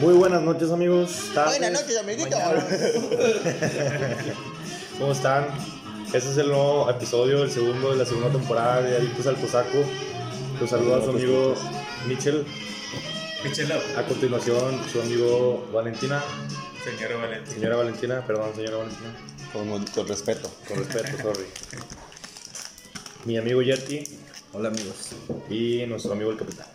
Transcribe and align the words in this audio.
Muy 0.00 0.14
buenas 0.14 0.42
noches, 0.42 0.70
amigos. 0.70 1.30
tardes, 1.34 1.58
Buenas 1.58 1.80
noches, 1.82 1.98
amiguito. 1.98 2.36
mañanas. 2.38 2.64
¿Cómo 4.98 5.12
están? 5.12 5.46
Este 6.12 6.18
es 6.30 6.36
el 6.38 6.48
nuevo 6.48 6.88
episodio, 6.90 7.42
el 7.42 7.50
segundo 7.50 7.92
de 7.92 7.96
la 7.98 8.06
segunda 8.06 8.30
temporada 8.30 8.82
de 8.82 8.96
Adictos 8.96 9.26
al 9.26 9.36
Cosaco. 9.36 9.78
Los 10.60 10.70
saluda 10.70 11.02
su 11.02 11.10
amigo 11.10 11.54
Michel. 12.06 12.44
Michelab, 13.44 13.80
A 13.96 14.02
continuación, 14.06 14.80
su 14.90 15.00
amigo 15.00 15.68
Valentina. 15.72 16.22
señora 16.84 17.16
Valentín. 17.16 17.54
Señora 17.54 17.76
Valentina, 17.76 18.26
perdón, 18.26 18.54
señora 18.54 18.76
Valentina. 18.78 19.14
Con, 19.52 19.84
con 19.86 20.08
respeto. 20.08 20.50
Con 20.68 20.78
respeto, 20.78 21.16
sorry. 21.22 21.46
Mi 23.24 23.36
amigo 23.38 23.62
Yeti 23.62 24.04
Hola, 24.52 24.68
amigos. 24.68 25.10
y 25.50 25.84
nuestro 25.86 26.12
amigo 26.12 26.30
el 26.30 26.38
capitán. 26.38 26.66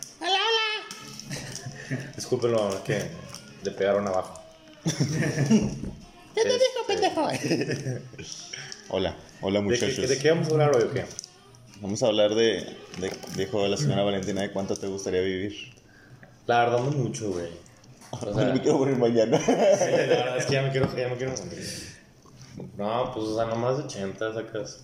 Discúlpenlo, 2.16 2.68
es 2.70 2.80
que 2.80 3.02
le 3.62 3.70
pegaron 3.70 4.06
abajo. 4.06 4.40
¿Qué 4.84 6.42
te 6.42 6.52
dijo, 6.52 6.86
pendejo? 6.86 7.28
Hola, 8.88 9.14
hola 9.40 9.60
¿De 9.60 9.64
qué, 9.66 9.70
muchachos. 9.86 10.08
¿De 10.08 10.18
qué 10.18 10.30
vamos 10.30 10.48
a 10.48 10.50
hablar 10.52 10.76
hoy 10.76 10.82
o 10.82 10.90
qué? 10.92 11.04
Vamos 11.80 12.02
a 12.02 12.06
hablar 12.06 12.34
de, 12.34 12.76
de, 12.98 13.12
dijo 13.36 13.66
la 13.66 13.76
señora 13.76 14.02
Valentina, 14.02 14.42
de 14.42 14.52
cuánto 14.52 14.76
te 14.76 14.86
gustaría 14.86 15.20
vivir. 15.20 15.72
La 16.46 16.64
verdad, 16.64 16.80
no 16.80 16.90
mucho, 16.90 17.30
güey. 17.30 17.48
O 18.10 18.34
sea, 18.34 18.52
me 18.52 18.60
quiero 18.60 18.78
morir 18.78 18.96
mañana. 18.98 19.38
Sí, 19.38 19.50
la 19.50 19.96
verdad 19.96 20.36
es 20.36 20.46
que 20.46 20.52
ya 20.52 20.62
me 20.62 20.70
quiero, 20.70 20.94
ya 20.96 21.08
me 21.08 21.16
quiero 21.16 21.32
morir. 21.32 21.92
No, 22.76 23.10
pues, 23.14 23.26
o 23.26 23.36
sea, 23.36 23.46
no 23.46 23.56
más 23.56 23.78
de 23.78 23.84
80 23.84 24.34
sacas. 24.34 24.82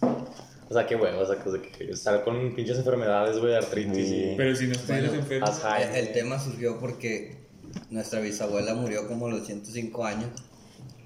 O 0.70 0.74
sea, 0.74 0.86
qué 0.86 0.97
huevo, 0.97 1.24
sacas 1.24 1.52
de 1.55 1.62
que 1.62 1.91
estar 1.91 2.22
con 2.24 2.55
pinches 2.55 2.77
enfermedades, 2.78 3.38
güey, 3.38 3.55
artritis 3.55 4.08
y 4.11 4.34
Pero 4.36 4.55
si 4.55 4.66
no 4.66 4.72
estuvieras 4.72 5.11
Bueno, 5.11 5.22
enfermo. 5.22 5.94
El 5.94 6.12
tema 6.12 6.38
surgió 6.38 6.78
porque 6.78 7.36
nuestra 7.91 8.20
bisabuela 8.20 8.74
murió 8.74 9.08
como 9.08 9.27
a 9.27 9.30
los 9.30 9.46
105 9.46 10.05
años 10.05 10.28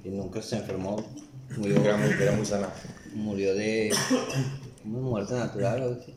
y 0.04 0.08
nunca 0.10 0.42
se 0.42 0.56
enfermó. 0.56 0.96
Murió, 1.56 1.76
Era 1.76 1.96
muy, 1.96 2.10
era 2.10 2.32
muy 2.32 2.46
sana. 2.46 2.70
murió 3.14 3.54
de 3.54 3.92
una 4.84 4.98
muerte 4.98 5.34
natural 5.34 5.80
o 5.80 5.84
algo 5.84 6.00
así. 6.00 6.14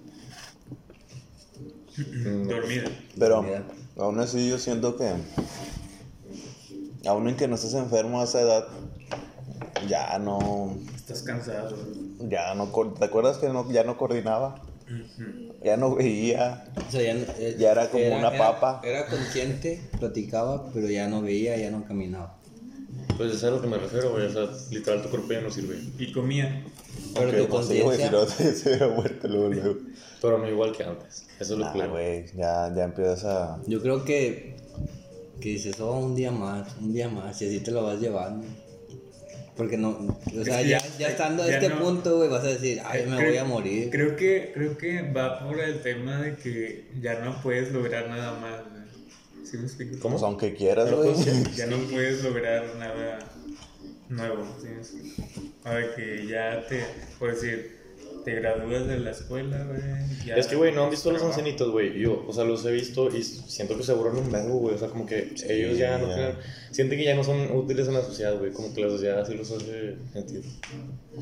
Mm, 2.01 2.47
dormida. 2.47 2.89
Pero 3.17 3.45
aún 3.97 4.19
así 4.19 4.49
yo 4.49 4.57
siento 4.57 4.97
que, 4.97 5.13
aún 7.07 7.29
en 7.29 7.35
que 7.35 7.47
no 7.47 7.55
estés 7.55 7.73
enfermo 7.75 8.21
a 8.21 8.23
esa 8.23 8.41
edad, 8.41 8.67
ya 9.87 10.17
no, 10.19 10.77
Estás 10.95 11.21
cansado. 11.23 11.75
ya 12.29 12.53
no, 12.55 12.71
co- 12.71 12.93
¿te 12.93 13.05
acuerdas 13.05 13.37
que 13.37 13.49
no, 13.49 13.69
ya 13.71 13.83
no 13.83 13.97
coordinaba? 13.97 14.61
Ya 15.63 15.77
no 15.77 15.95
veía. 15.95 16.65
O 16.87 16.91
sea, 16.91 17.01
ya, 17.01 17.13
no- 17.15 17.25
eh, 17.39 17.55
Ya 17.57 17.71
era 17.71 17.89
como 17.89 18.15
una 18.15 18.37
papa. 18.37 18.81
Era 18.83 19.07
consciente, 19.07 19.81
platicaba, 19.99 20.69
pero 20.73 20.87
ya 20.87 21.07
no 21.07 21.21
veía, 21.21 21.57
ya 21.57 21.71
no 21.71 21.83
caminaba. 21.85 22.37
Pues 23.17 23.33
es 23.33 23.43
a 23.43 23.49
lo 23.49 23.61
que 23.61 23.67
me 23.67 23.77
refiero, 23.77 24.11
güey. 24.11 24.25
O 24.27 24.31
sea, 24.31 24.47
literal, 24.69 25.01
tu 25.01 25.09
cuerpo 25.09 25.31
ya 25.33 25.41
no 25.41 25.49
sirve. 25.49 25.79
Y 25.97 26.11
comía. 26.11 26.63
Pero 27.13 27.25
Aunque, 27.29 27.41
tu 27.43 27.47
pues, 27.49 27.65
sí, 27.67 27.73
si 27.77 27.81
conciencia... 27.83 28.11
no 28.11 28.25
se 28.27 28.69
hubiera 28.69 28.87
muerto 28.89 29.27
luego, 29.27 29.49
luego. 29.49 29.75
Pero 30.21 30.37
no 30.37 30.49
igual 30.49 30.71
que 30.71 30.83
antes. 30.83 31.25
Eso 31.39 31.53
es 31.53 31.59
lo 31.59 31.65
Nah, 31.65 31.73
que 31.73 31.87
güey, 31.87 32.25
ya, 32.35 32.71
ya 32.75 32.83
empiezas 32.83 33.25
a... 33.25 33.59
Yo 33.67 33.81
creo 33.81 34.03
que, 34.05 34.57
que 35.41 35.49
dices, 35.49 35.79
oh, 35.79 35.97
un 35.97 36.13
día 36.15 36.31
más, 36.31 36.75
un 36.79 36.93
día 36.93 37.09
más, 37.09 37.41
y 37.41 37.47
así 37.47 37.59
te 37.61 37.71
lo 37.71 37.83
vas 37.83 37.99
llevando. 37.99 38.45
Porque 39.57 39.77
no, 39.77 39.89
o 39.89 40.43
sea, 40.43 40.61
que 40.61 40.67
ya, 40.69 40.79
ya- 40.99 41.07
estando 41.07 41.43
a 41.43 41.47
ya 41.47 41.53
este 41.59 41.69
no- 41.69 41.79
punto, 41.79 42.17
güey, 42.17 42.29
vas 42.29 42.43
a 42.43 42.47
decir, 42.47 42.81
ay, 42.85 43.05
me 43.07 43.15
Creo- 43.15 43.29
voy 43.29 43.37
a 43.37 43.43
morir. 43.45 43.89
Creo 43.89 44.15
que, 44.17 44.51
creo 44.53 44.77
que 44.77 45.01
va 45.13 45.39
por 45.47 45.59
el 45.59 45.81
tema 45.81 46.21
de 46.21 46.35
que 46.35 46.85
ya 47.01 47.19
no 47.21 47.41
puedes 47.41 47.71
lograr 47.71 48.09
nada 48.09 48.37
más. 48.39 48.61
güey. 48.69 49.45
¿Sí 49.45 49.57
me 49.57 49.63
explico? 49.63 49.97
¿Cómo? 49.99 50.15
Pues 50.15 50.23
aunque 50.23 50.53
quieras, 50.55 50.91
güey. 50.91 51.13
pues, 51.13 51.55
Ya 51.55 51.65
no 51.67 51.77
puedes 51.89 52.21
lograr 52.23 52.65
nada 52.77 53.19
nuevo. 54.09 54.45
¿sí 54.61 54.67
me 54.67 54.77
explico? 54.77 55.23
Ahora 55.63 55.95
que 55.95 56.27
ya 56.27 56.65
te, 56.67 56.83
por 57.17 57.33
decir, 57.33 57.77
te 58.25 58.35
gradúas 58.35 58.87
de 58.87 58.99
la 58.99 59.11
escuela, 59.11 59.63
güey. 59.63 59.79
Es 60.37 60.47
que, 60.47 60.55
güey, 60.55 60.73
no 60.73 60.83
han 60.83 60.89
visto 60.89 61.09
a 61.09 61.13
los 61.13 61.21
trabajo. 61.21 61.39
ancianitos, 61.39 61.71
güey. 61.71 61.97
Yo, 61.99 62.25
o 62.27 62.33
sea, 62.33 62.43
los 62.43 62.65
he 62.65 62.71
visto 62.71 63.15
y 63.15 63.23
siento 63.23 63.77
que 63.77 63.83
se 63.83 63.91
aburren 63.93 64.17
un 64.17 64.31
verbo, 64.31 64.55
güey. 64.55 64.75
O 64.75 64.77
sea, 64.77 64.89
como 64.89 65.05
que 65.05 65.33
ellos 65.47 65.77
ya 65.77 65.97
no 65.99 66.09
ya. 66.09 66.15
tienen. 66.15 66.35
Sienten 66.71 66.97
que 66.99 67.05
ya 67.05 67.15
no 67.15 67.23
son 67.23 67.51
útiles 67.55 67.87
en 67.87 67.93
la 67.93 68.01
sociedad, 68.01 68.37
güey. 68.37 68.51
Como 68.51 68.73
que 68.73 68.81
la 68.81 68.89
sociedad 68.89 69.19
así 69.21 69.35
los 69.35 69.49
hace 69.51 69.95
sentir. 70.11 70.43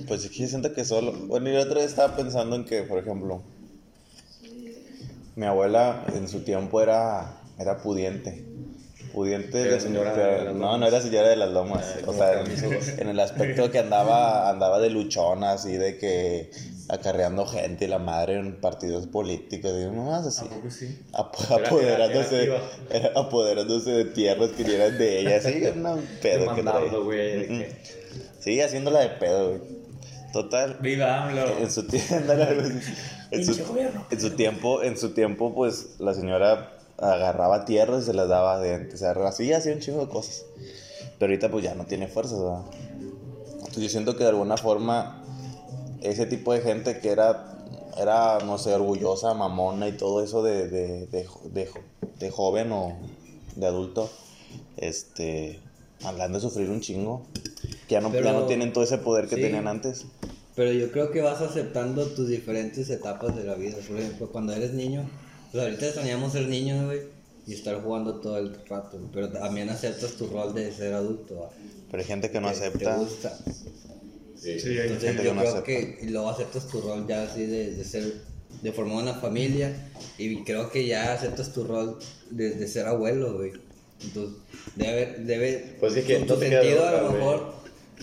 Pues 0.07 0.23
es 0.23 0.31
que 0.31 0.37
yo 0.39 0.47
siento 0.47 0.73
que 0.73 0.83
solo. 0.85 1.11
Bueno, 1.11 1.49
y 1.49 1.53
la 1.53 1.61
otra 1.61 1.75
vez 1.75 1.85
estaba 1.91 2.15
pensando 2.15 2.55
en 2.55 2.63
que, 2.65 2.81
por 2.83 2.97
ejemplo, 2.97 3.43
mi 5.35 5.45
abuela 5.45 6.05
en 6.15 6.27
su 6.27 6.41
tiempo 6.43 6.81
era, 6.81 7.39
era 7.59 7.77
pudiente. 7.81 8.45
Pudiente 9.13 9.57
de 9.59 9.79
señora 9.79 10.13
pero- 10.15 10.25
de 10.39 10.43
las 10.45 10.53
No, 10.55 10.59
lomas. 10.61 10.79
no 10.79 10.87
era 10.87 11.01
señora 11.01 11.27
de 11.29 11.35
las 11.35 11.51
lomas. 11.51 11.95
Ah, 11.99 12.03
o 12.07 12.13
sea, 12.13 12.41
en, 12.41 12.99
en 12.99 13.09
el 13.09 13.19
aspecto 13.19 13.69
que 13.69 13.77
andaba, 13.79 14.49
andaba 14.49 14.79
de 14.79 14.89
luchona, 14.89 15.51
así 15.51 15.73
de 15.73 15.97
que 15.99 16.49
acarreando 16.89 17.45
gente 17.45 17.85
y 17.85 17.87
la 17.87 17.97
madre 17.99 18.37
en 18.39 18.59
partidos 18.59 19.07
políticos 19.07 19.71
y 19.79 19.85
nomás 19.95 20.25
así. 20.27 20.45
¿A 20.45 20.49
poco 20.49 20.69
sí? 20.69 20.99
Ap- 21.13 21.35
Era- 21.49 21.67
apoderándose, 21.67 22.43
era- 22.43 22.61
era 22.91 23.11
apoderándose 23.19 23.91
de 23.91 24.05
tierras 24.05 24.51
que 24.51 24.63
eran 24.75 24.97
de 24.97 25.19
ella, 25.21 25.41
sí, 25.41 25.53
era 25.63 25.73
un 25.93 26.05
pedo 26.21 26.55
que 26.55 26.63
traía. 26.63 27.67
Sigue 28.39 28.63
haciéndola 28.63 28.99
de 28.99 29.09
pedo, 29.09 29.49
güey. 29.49 29.61
Total. 30.33 30.77
Viva 30.81 31.23
AMLO. 31.27 31.57
En 31.59 31.71
su, 31.71 31.83
tie- 31.87 32.11
ándale, 32.17 32.55
güey. 32.55 32.71
en, 33.31 33.45
su, 33.45 33.51
en 34.11 34.19
su 34.21 34.29
tiempo, 34.31 34.81
en 34.83 34.97
su 34.97 35.09
tiempo, 35.13 35.53
pues 35.53 35.95
la 35.99 36.13
señora 36.13 36.71
agarraba 36.97 37.65
tierras 37.65 38.03
y 38.03 38.05
se 38.07 38.13
las 38.13 38.27
daba 38.29 38.59
de 38.59 38.89
O 38.93 38.97
sea, 38.97 39.11
así 39.11 39.51
hacía 39.53 39.73
un 39.73 39.79
chingo 39.79 40.01
de 40.01 40.09
cosas. 40.11 40.43
Pero 41.19 41.31
ahorita 41.31 41.49
pues 41.49 41.63
ya 41.63 41.75
no 41.75 41.85
tiene 41.85 42.07
fuerzas, 42.07 42.39
¿verdad? 42.39 42.61
Entonces 43.53 43.83
yo 43.83 43.89
siento 43.89 44.15
que 44.17 44.23
de 44.23 44.29
alguna 44.31 44.57
forma 44.57 45.22
ese 46.03 46.25
tipo 46.25 46.53
de 46.53 46.61
gente 46.61 46.99
que 46.99 47.09
era, 47.09 47.65
era 47.97 48.39
no 48.45 48.57
sé, 48.57 48.73
orgullosa, 48.73 49.33
mamona 49.33 49.87
y 49.87 49.93
todo 49.93 50.23
eso 50.23 50.43
de, 50.43 50.67
de, 50.69 51.07
de, 51.07 51.27
de 51.51 51.69
de 52.19 52.29
joven 52.31 52.71
o 52.71 52.97
de 53.55 53.65
adulto, 53.65 54.09
este, 54.77 55.59
hablan 56.03 56.33
de 56.33 56.39
sufrir 56.39 56.69
un 56.69 56.81
chingo. 56.81 57.23
Que 57.87 57.95
ya 57.95 58.01
no, 58.01 58.09
ya 58.09 58.21
Pero- 58.21 58.31
no 58.33 58.45
tienen 58.45 58.73
todo 58.73 58.83
ese 58.83 58.97
poder 58.97 59.27
que 59.27 59.35
sí. 59.35 59.41
tenían 59.41 59.67
antes. 59.67 60.05
Pero 60.55 60.71
yo 60.71 60.91
creo 60.91 61.09
que 61.11 61.21
vas 61.21 61.41
aceptando 61.41 62.05
tus 62.07 62.27
diferentes 62.27 62.89
etapas 62.89 63.35
de 63.35 63.43
la 63.43 63.55
vida. 63.55 63.77
Por 63.87 63.97
ejemplo, 63.99 64.29
cuando 64.31 64.53
eres 64.53 64.73
niño, 64.73 65.09
pues 65.51 65.63
ahorita 65.63 65.85
extrañamos 65.87 66.33
ser 66.33 66.47
niños, 66.47 66.85
güey, 66.85 67.01
y 67.47 67.53
estar 67.53 67.81
jugando 67.81 68.15
todo 68.21 68.37
el 68.37 68.55
rato. 68.67 68.99
Pero 69.11 69.29
también 69.31 69.69
aceptas 69.69 70.11
tu 70.11 70.27
rol 70.27 70.53
de 70.53 70.71
ser 70.71 70.93
adulto. 70.93 71.39
¿va? 71.41 71.49
Pero 71.89 72.01
hay 72.01 72.07
gente 72.07 72.29
que 72.29 72.39
no 72.39 72.49
Que 72.49 72.53
te 72.53 72.59
acepta. 72.67 72.97
gusta. 72.97 73.37
Sí. 74.43 74.59
Entonces 74.81 75.03
gente 75.03 75.23
yo 75.23 75.29
que 75.29 75.35
no 75.35 75.41
creo 75.41 75.53
acepta. 75.53 75.65
que 75.65 75.99
luego 76.09 76.29
aceptas 76.29 76.67
tu 76.67 76.81
rol 76.81 77.05
ya 77.07 77.23
así 77.23 77.45
de, 77.45 77.75
de 77.75 77.83
ser, 77.83 78.13
de 78.61 78.71
formar 78.71 79.03
una 79.03 79.13
familia 79.15 79.91
y 80.17 80.43
creo 80.43 80.69
que 80.69 80.85
ya 80.85 81.13
aceptas 81.13 81.53
tu 81.53 81.63
rol 81.63 81.97
de, 82.29 82.51
de 82.51 82.67
ser 82.67 82.85
abuelo, 82.87 83.33
güey. 83.37 83.51
Entonces 84.01 84.37
debe, 84.75 85.17
debe, 85.19 85.77
Pues 85.79 85.95
es 85.95 86.05
que 86.05 86.19
tu, 86.19 86.25
no 86.25 86.33
tu 86.33 86.39
sentido 86.39 86.85
a 86.87 86.91
lo 86.91 87.09
güey. 87.09 87.13
mejor 87.13 87.53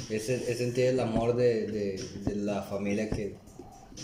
es, 0.09 0.29
es 0.29 0.59
sentir 0.59 0.87
el 0.87 1.01
amor 1.01 1.37
de, 1.37 1.67
de, 1.67 2.03
de 2.25 2.35
la 2.37 2.63
familia 2.63 3.11
que, 3.11 3.37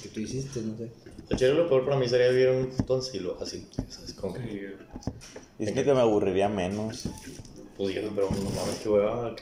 que 0.02 0.08
tú 0.10 0.20
hiciste, 0.20 0.60
no 0.60 0.76
sé. 0.76 0.90
Lo 1.28 1.36
chido, 1.36 1.54
lo 1.54 1.68
peor 1.68 1.84
para 1.84 1.96
mí 1.96 2.08
sería 2.08 2.28
vivir 2.28 2.48
en 2.48 2.56
un 2.56 2.66
puto 2.70 2.98
asilo, 2.98 3.38
así, 3.40 3.66
¿sabes? 3.88 4.12
Como 4.12 4.34
que, 4.34 4.42
Sí, 4.42 4.60
Y 5.58 5.64
siento 5.64 5.84
que 5.84 5.94
me 5.94 6.00
aburriría 6.00 6.48
menos. 6.48 7.08
pues 7.76 7.94
yo, 7.94 8.02
pero 8.14 8.28
no 8.30 8.50
mames, 8.50 8.76
qué 8.82 8.88
hueva. 8.88 9.34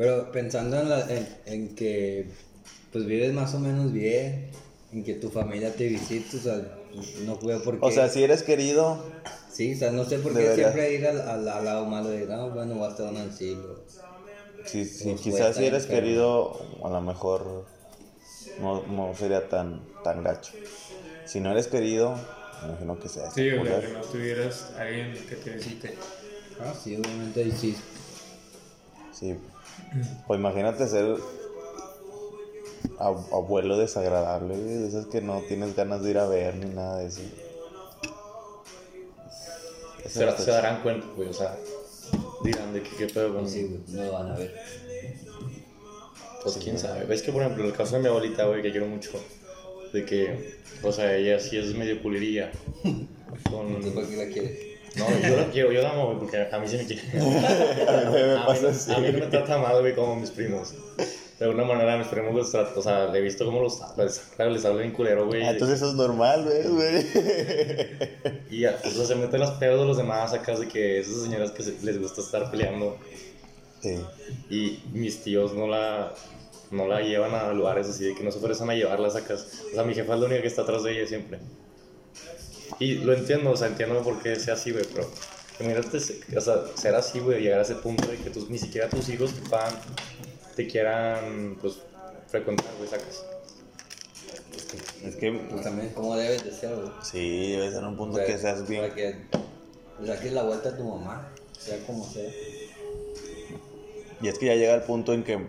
Pero 0.00 0.32
pensando 0.32 0.80
en, 0.80 0.88
la- 0.88 1.06
en, 1.14 1.28
en 1.44 1.74
que 1.74 2.24
pues 2.90 3.04
vives 3.04 3.34
más 3.34 3.54
o 3.54 3.58
menos 3.58 3.92
bien, 3.92 4.46
en 4.94 5.04
que 5.04 5.12
tu 5.12 5.28
familia 5.28 5.74
te 5.76 5.88
visita, 5.88 6.38
o 6.38 6.40
sea, 6.40 6.78
no 7.26 7.36
veo 7.36 7.60
por 7.62 7.78
qué. 7.78 7.84
O 7.86 7.90
sea, 7.90 8.08
si 8.08 8.24
eres 8.24 8.42
querido, 8.42 8.98
Sí, 9.52 9.74
o 9.74 9.76
sea, 9.78 9.90
no 9.90 10.06
sé 10.06 10.18
por 10.20 10.32
qué 10.32 10.38
Debería. 10.38 10.72
siempre 10.72 10.94
ir 10.94 11.06
al, 11.06 11.20
al, 11.20 11.46
al 11.46 11.64
lado 11.66 11.84
malo 11.84 12.08
de, 12.08 12.24
no, 12.26 12.48
bueno, 12.48 12.76
voy 12.76 12.90
a 12.90 13.02
un 13.10 13.16
asilo. 13.18 13.76
si, 14.64 14.86
si 14.86 15.04
Pues 15.10 15.20
quizás 15.20 15.56
si 15.56 15.66
eres 15.66 15.84
querido, 15.84 16.66
a 16.82 16.88
lo 16.88 17.02
mejor 17.02 17.66
no, 18.58 18.86
no 18.86 19.14
sería 19.14 19.50
tan, 19.50 19.82
tan 20.02 20.24
gacho. 20.24 20.52
Si 21.26 21.40
no 21.40 21.52
eres 21.52 21.66
querido, 21.66 22.14
me 22.62 22.68
imagino 22.70 22.98
que 22.98 23.10
sea. 23.10 23.30
Sí, 23.30 23.50
o 23.50 23.66
sea, 23.66 23.80
que 23.82 23.88
no 23.88 24.00
tuvieras 24.00 24.72
alguien 24.78 25.14
que 25.28 25.36
te 25.36 25.50
visite. 25.50 25.94
Ah, 26.58 26.72
sí, 26.72 26.96
obviamente, 26.96 27.52
sí. 27.52 27.76
Sí. 29.12 29.36
Pues 30.26 30.38
imagínate 30.38 30.86
ser 30.88 31.16
ab- 32.98 33.26
abuelo 33.32 33.76
desagradable, 33.78 34.54
güey, 34.56 34.74
de 34.76 34.88
esas 34.88 35.06
que 35.06 35.20
no 35.20 35.40
tienes 35.48 35.74
ganas 35.74 36.02
de 36.02 36.10
ir 36.10 36.18
a 36.18 36.26
ver 36.26 36.54
ni 36.56 36.66
nada 36.74 36.98
de 36.98 37.06
eso. 37.06 37.20
Eso 40.04 40.36
Se, 40.38 40.50
darán 40.50 40.82
cuenta, 40.82 41.06
güey, 41.16 41.28
o 41.28 41.32
sea, 41.32 41.56
dirán 42.42 42.72
de 42.72 42.82
que 42.82 42.96
qué 42.96 43.06
pedo 43.06 43.34
con. 43.34 43.48
Sí, 43.48 43.64
güey, 43.64 43.80
no 43.88 44.04
lo 44.04 44.12
van 44.12 44.30
a 44.32 44.34
ver. 44.36 44.54
Pues 46.42 46.56
quién 46.56 46.78
sabe. 46.78 47.04
Ves 47.04 47.22
que, 47.22 47.32
por 47.32 47.42
ejemplo, 47.42 47.64
el 47.64 47.72
caso 47.74 47.96
de 47.96 48.02
mi 48.02 48.08
abuelita, 48.08 48.44
güey, 48.46 48.62
que 48.62 48.70
quiero 48.70 48.86
mucho, 48.86 49.10
de 49.92 50.04
que, 50.06 50.58
o 50.82 50.90
sea, 50.90 51.14
ella 51.14 51.38
sí 51.38 51.58
es 51.58 51.74
medio 51.74 52.00
culerilla. 52.02 52.50
Con, 53.50 53.80
¿Tú 53.80 53.92
por 53.94 54.08
qué 54.08 54.16
la 54.16 54.26
quieres? 54.32 54.58
No, 54.96 55.06
yo 55.20 55.36
la 55.36 55.46
quiero, 55.50 55.72
yo 55.72 55.82
la 55.82 55.90
amo, 55.90 56.18
porque 56.18 56.48
a 56.50 56.58
mí 56.58 56.66
sí 56.66 56.76
me 56.78 56.84
quiere. 56.86 57.02
A 57.20 58.10
mí 58.10 58.56
A 58.56 58.60
mí, 58.60 58.66
así. 58.68 58.92
a 58.92 58.98
mí 58.98 59.08
no 59.12 59.18
me 59.20 59.26
trata 59.26 59.58
mal, 59.58 59.80
güey, 59.80 59.94
como 59.94 60.16
mis 60.16 60.30
primos. 60.30 60.74
De 61.38 61.46
alguna 61.46 61.64
manera, 61.64 61.96
mis 61.96 62.08
primos 62.08 62.34
los 62.34 62.50
trato, 62.50 62.80
o 62.80 62.82
sea, 62.82 63.06
le 63.06 63.18
he 63.18 63.22
visto 63.22 63.46
cómo 63.46 63.62
los 63.62 63.80
les, 63.96 64.20
les 64.38 64.64
habla 64.64 64.80
bien 64.80 64.92
culero, 64.92 65.26
güey. 65.26 65.42
Ah, 65.42 65.50
Entonces 65.52 65.76
eso 65.78 65.88
es 65.88 65.94
normal, 65.94 66.44
güey. 66.44 67.06
Y 68.50 68.66
o 68.66 68.72
sea, 68.78 69.06
se 69.06 69.14
meten 69.14 69.40
los 69.40 69.52
pedos 69.52 69.80
de 69.80 69.86
los 69.86 69.96
demás 69.96 70.32
acá, 70.34 70.58
de 70.58 70.68
que 70.68 70.98
esas 71.00 71.22
señoras 71.22 71.52
que 71.52 71.62
les 71.82 71.98
gusta 71.98 72.20
estar 72.20 72.50
peleando. 72.50 72.98
Sí. 73.80 73.98
Y 74.50 74.82
mis 74.92 75.22
tíos 75.22 75.54
no 75.54 75.66
la, 75.66 76.12
no 76.70 76.86
la 76.86 77.00
llevan 77.00 77.34
a 77.34 77.52
lugares 77.54 77.88
así 77.88 78.04
de 78.04 78.14
que 78.14 78.22
no 78.22 78.30
se 78.30 78.38
ofrecen 78.38 78.68
a 78.68 78.74
llevarlas 78.74 79.16
a 79.16 79.24
casa. 79.24 79.46
O 79.70 79.74
sea, 79.74 79.84
mi 79.84 79.94
jefa 79.94 80.14
es 80.14 80.20
la 80.20 80.26
única 80.26 80.42
que 80.42 80.48
está 80.48 80.62
atrás 80.62 80.82
de 80.82 80.92
ella 80.98 81.06
siempre. 81.08 81.38
Y 82.78 82.94
lo 82.96 83.12
entiendo, 83.12 83.50
o 83.50 83.56
sea, 83.56 83.68
entiendo 83.68 84.02
por 84.02 84.22
qué 84.22 84.36
sea 84.36 84.54
así, 84.54 84.72
güey, 84.72 84.84
pero 84.92 85.10
imagínate, 85.60 85.98
o 86.36 86.40
sea, 86.40 86.54
ser 86.74 86.94
así, 86.94 87.20
güey, 87.20 87.42
llegar 87.42 87.58
a 87.58 87.62
ese 87.62 87.74
punto 87.76 88.08
de 88.08 88.16
que 88.16 88.30
tus, 88.30 88.48
ni 88.48 88.58
siquiera 88.58 88.88
tus 88.88 89.08
hijos 89.08 89.32
te 89.34 89.48
puedan, 89.48 89.74
te 90.56 90.66
quieran, 90.66 91.58
pues, 91.60 91.78
frecuentar, 92.28 92.66
güey, 92.78 92.88
sacas. 92.88 93.24
Es 95.04 95.16
que, 95.16 95.32
Pues 95.32 95.62
también, 95.62 95.90
¿cómo 95.94 96.16
debes 96.16 96.44
de 96.44 96.52
ser, 96.52 96.74
güey? 96.76 96.90
sí, 97.02 97.52
debe 97.52 97.70
ser 97.70 97.82
un 97.84 97.96
punto 97.96 98.14
O 98.14 98.18
sea, 98.18 98.26
que 98.26 98.38
seas 98.38 98.68
bien. 98.68 98.82
Para 98.82 98.94
que 98.94 99.16
le 100.00 100.06
saques 100.06 100.32
la 100.32 100.42
vuelta 100.44 100.68
a 100.70 100.76
tu 100.76 100.84
mamá, 100.84 101.32
sea 101.58 101.78
como 101.86 102.04
sea. 102.04 102.30
Y 104.22 104.28
es 104.28 104.38
que 104.38 104.46
ya 104.46 104.54
llega 104.54 104.74
el 104.74 104.82
punto 104.82 105.12
en 105.14 105.24
que 105.24 105.46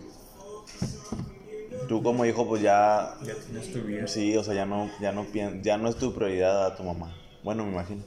tú 1.92 2.02
como 2.02 2.24
hijo, 2.24 2.48
pues 2.48 2.62
ya, 2.62 3.16
Ya 3.22 3.34
tienes 3.34 3.70
tu 3.70 3.80
vida. 3.82 4.06
sí, 4.06 4.34
o 4.34 4.42
sea, 4.42 4.54
ya 4.54 4.64
no, 4.64 4.90
ya 4.98 5.12
no 5.12 5.24
pien- 5.26 5.60
ya 5.62 5.76
no 5.76 5.90
es 5.90 5.96
tu 5.96 6.14
prioridad 6.14 6.64
a 6.64 6.74
tu 6.74 6.84
mamá. 6.84 7.14
Bueno, 7.42 7.66
me 7.66 7.72
imagino. 7.72 8.02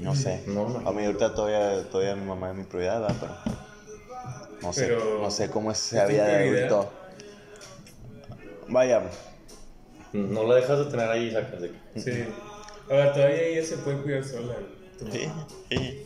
No 0.00 0.14
sé. 0.14 0.42
No, 0.46 0.68
no. 0.68 0.86
A 0.86 0.92
mí 0.92 1.02
ahorita 1.06 1.34
todavía, 1.34 1.82
todavía 1.88 2.14
mi 2.14 2.26
mamá 2.26 2.50
es 2.50 2.56
mi 2.58 2.64
prioridad, 2.64 3.00
¿verdad? 3.00 3.16
pero 3.18 3.56
no 4.60 4.72
sé, 4.74 4.86
Pero- 4.86 5.22
no 5.22 5.30
sé 5.30 5.48
cómo 5.48 5.70
es 5.72 5.78
esa 5.92 6.02
¿Es 6.02 6.08
tu 6.08 6.12
vida 6.12 6.26
de 6.26 6.58
adulto. 6.66 6.92
Vaya, 8.68 9.02
No 10.12 10.44
la 10.44 10.56
dejas 10.56 10.78
de 10.80 10.84
tener 10.90 11.08
ahí, 11.08 11.34
que... 11.94 12.00
Sí. 12.00 12.24
Ahora, 12.90 13.12
todavía 13.14 13.42
ella 13.44 13.64
se 13.64 13.78
puede 13.78 13.96
cuidar 14.02 14.24
sola. 14.24 14.56
sí, 15.10 15.28
sí. 15.70 16.02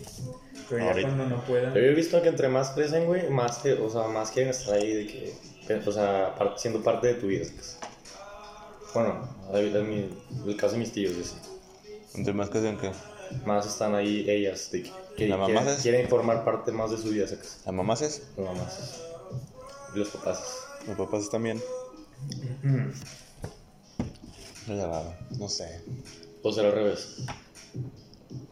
Pero 0.68 0.84
ya 0.84 0.90
Ahorita. 0.92 1.08
cuando 1.08 1.26
no 1.36 1.44
pueda. 1.44 1.74
Yo 1.74 1.80
he 1.80 1.94
visto 1.94 2.22
que 2.22 2.28
entre 2.28 2.48
más 2.48 2.70
crecen, 2.70 3.06
güey, 3.06 3.28
más 3.30 3.58
que, 3.58 3.72
o 3.72 3.90
sea, 3.90 4.02
más 4.06 4.30
quieren 4.30 4.50
estar 4.50 4.74
ahí 4.74 4.92
de 4.94 5.06
que, 5.08 5.34
o 5.86 5.92
sea, 5.92 6.34
siendo 6.56 6.82
parte 6.82 7.08
de 7.08 7.14
tu 7.14 7.26
vida. 7.28 7.44
sacas. 7.44 7.78
Bueno, 8.94 9.28
en 9.80 9.88
mi- 9.88 10.18
el 10.50 10.56
caso 10.56 10.72
de 10.72 10.78
mis 10.80 10.92
tíos, 10.92 11.14
así. 11.20 11.36
Entre 12.14 12.32
más 12.32 12.50
que 12.50 12.60
sean 12.60 12.76
que 12.78 12.90
Más 13.46 13.64
están 13.66 13.94
ahí 13.94 14.28
ellas, 14.28 14.70
de 14.72 14.90
que, 15.16 15.28
¿La 15.28 15.36
mamá 15.36 15.46
quieren, 15.46 15.68
es? 15.68 15.82
quieren 15.82 16.08
formar 16.08 16.44
parte 16.44 16.72
más 16.72 16.90
de 16.90 16.96
su 16.98 17.10
vida, 17.10 17.28
sacas. 17.28 17.60
las 17.64 17.72
mamás 17.74 18.02
es, 18.02 18.22
Las 18.36 18.46
mamás. 18.46 19.00
Y 19.94 19.98
los 20.00 20.08
papás. 20.08 20.42
los 20.88 20.96
papás 20.96 21.30
también. 21.30 21.62
Es 24.68 24.76
no 25.38 25.48
sé. 25.48 25.80
O 26.42 26.52
será 26.52 26.68
al 26.68 26.74
revés. 26.74 27.18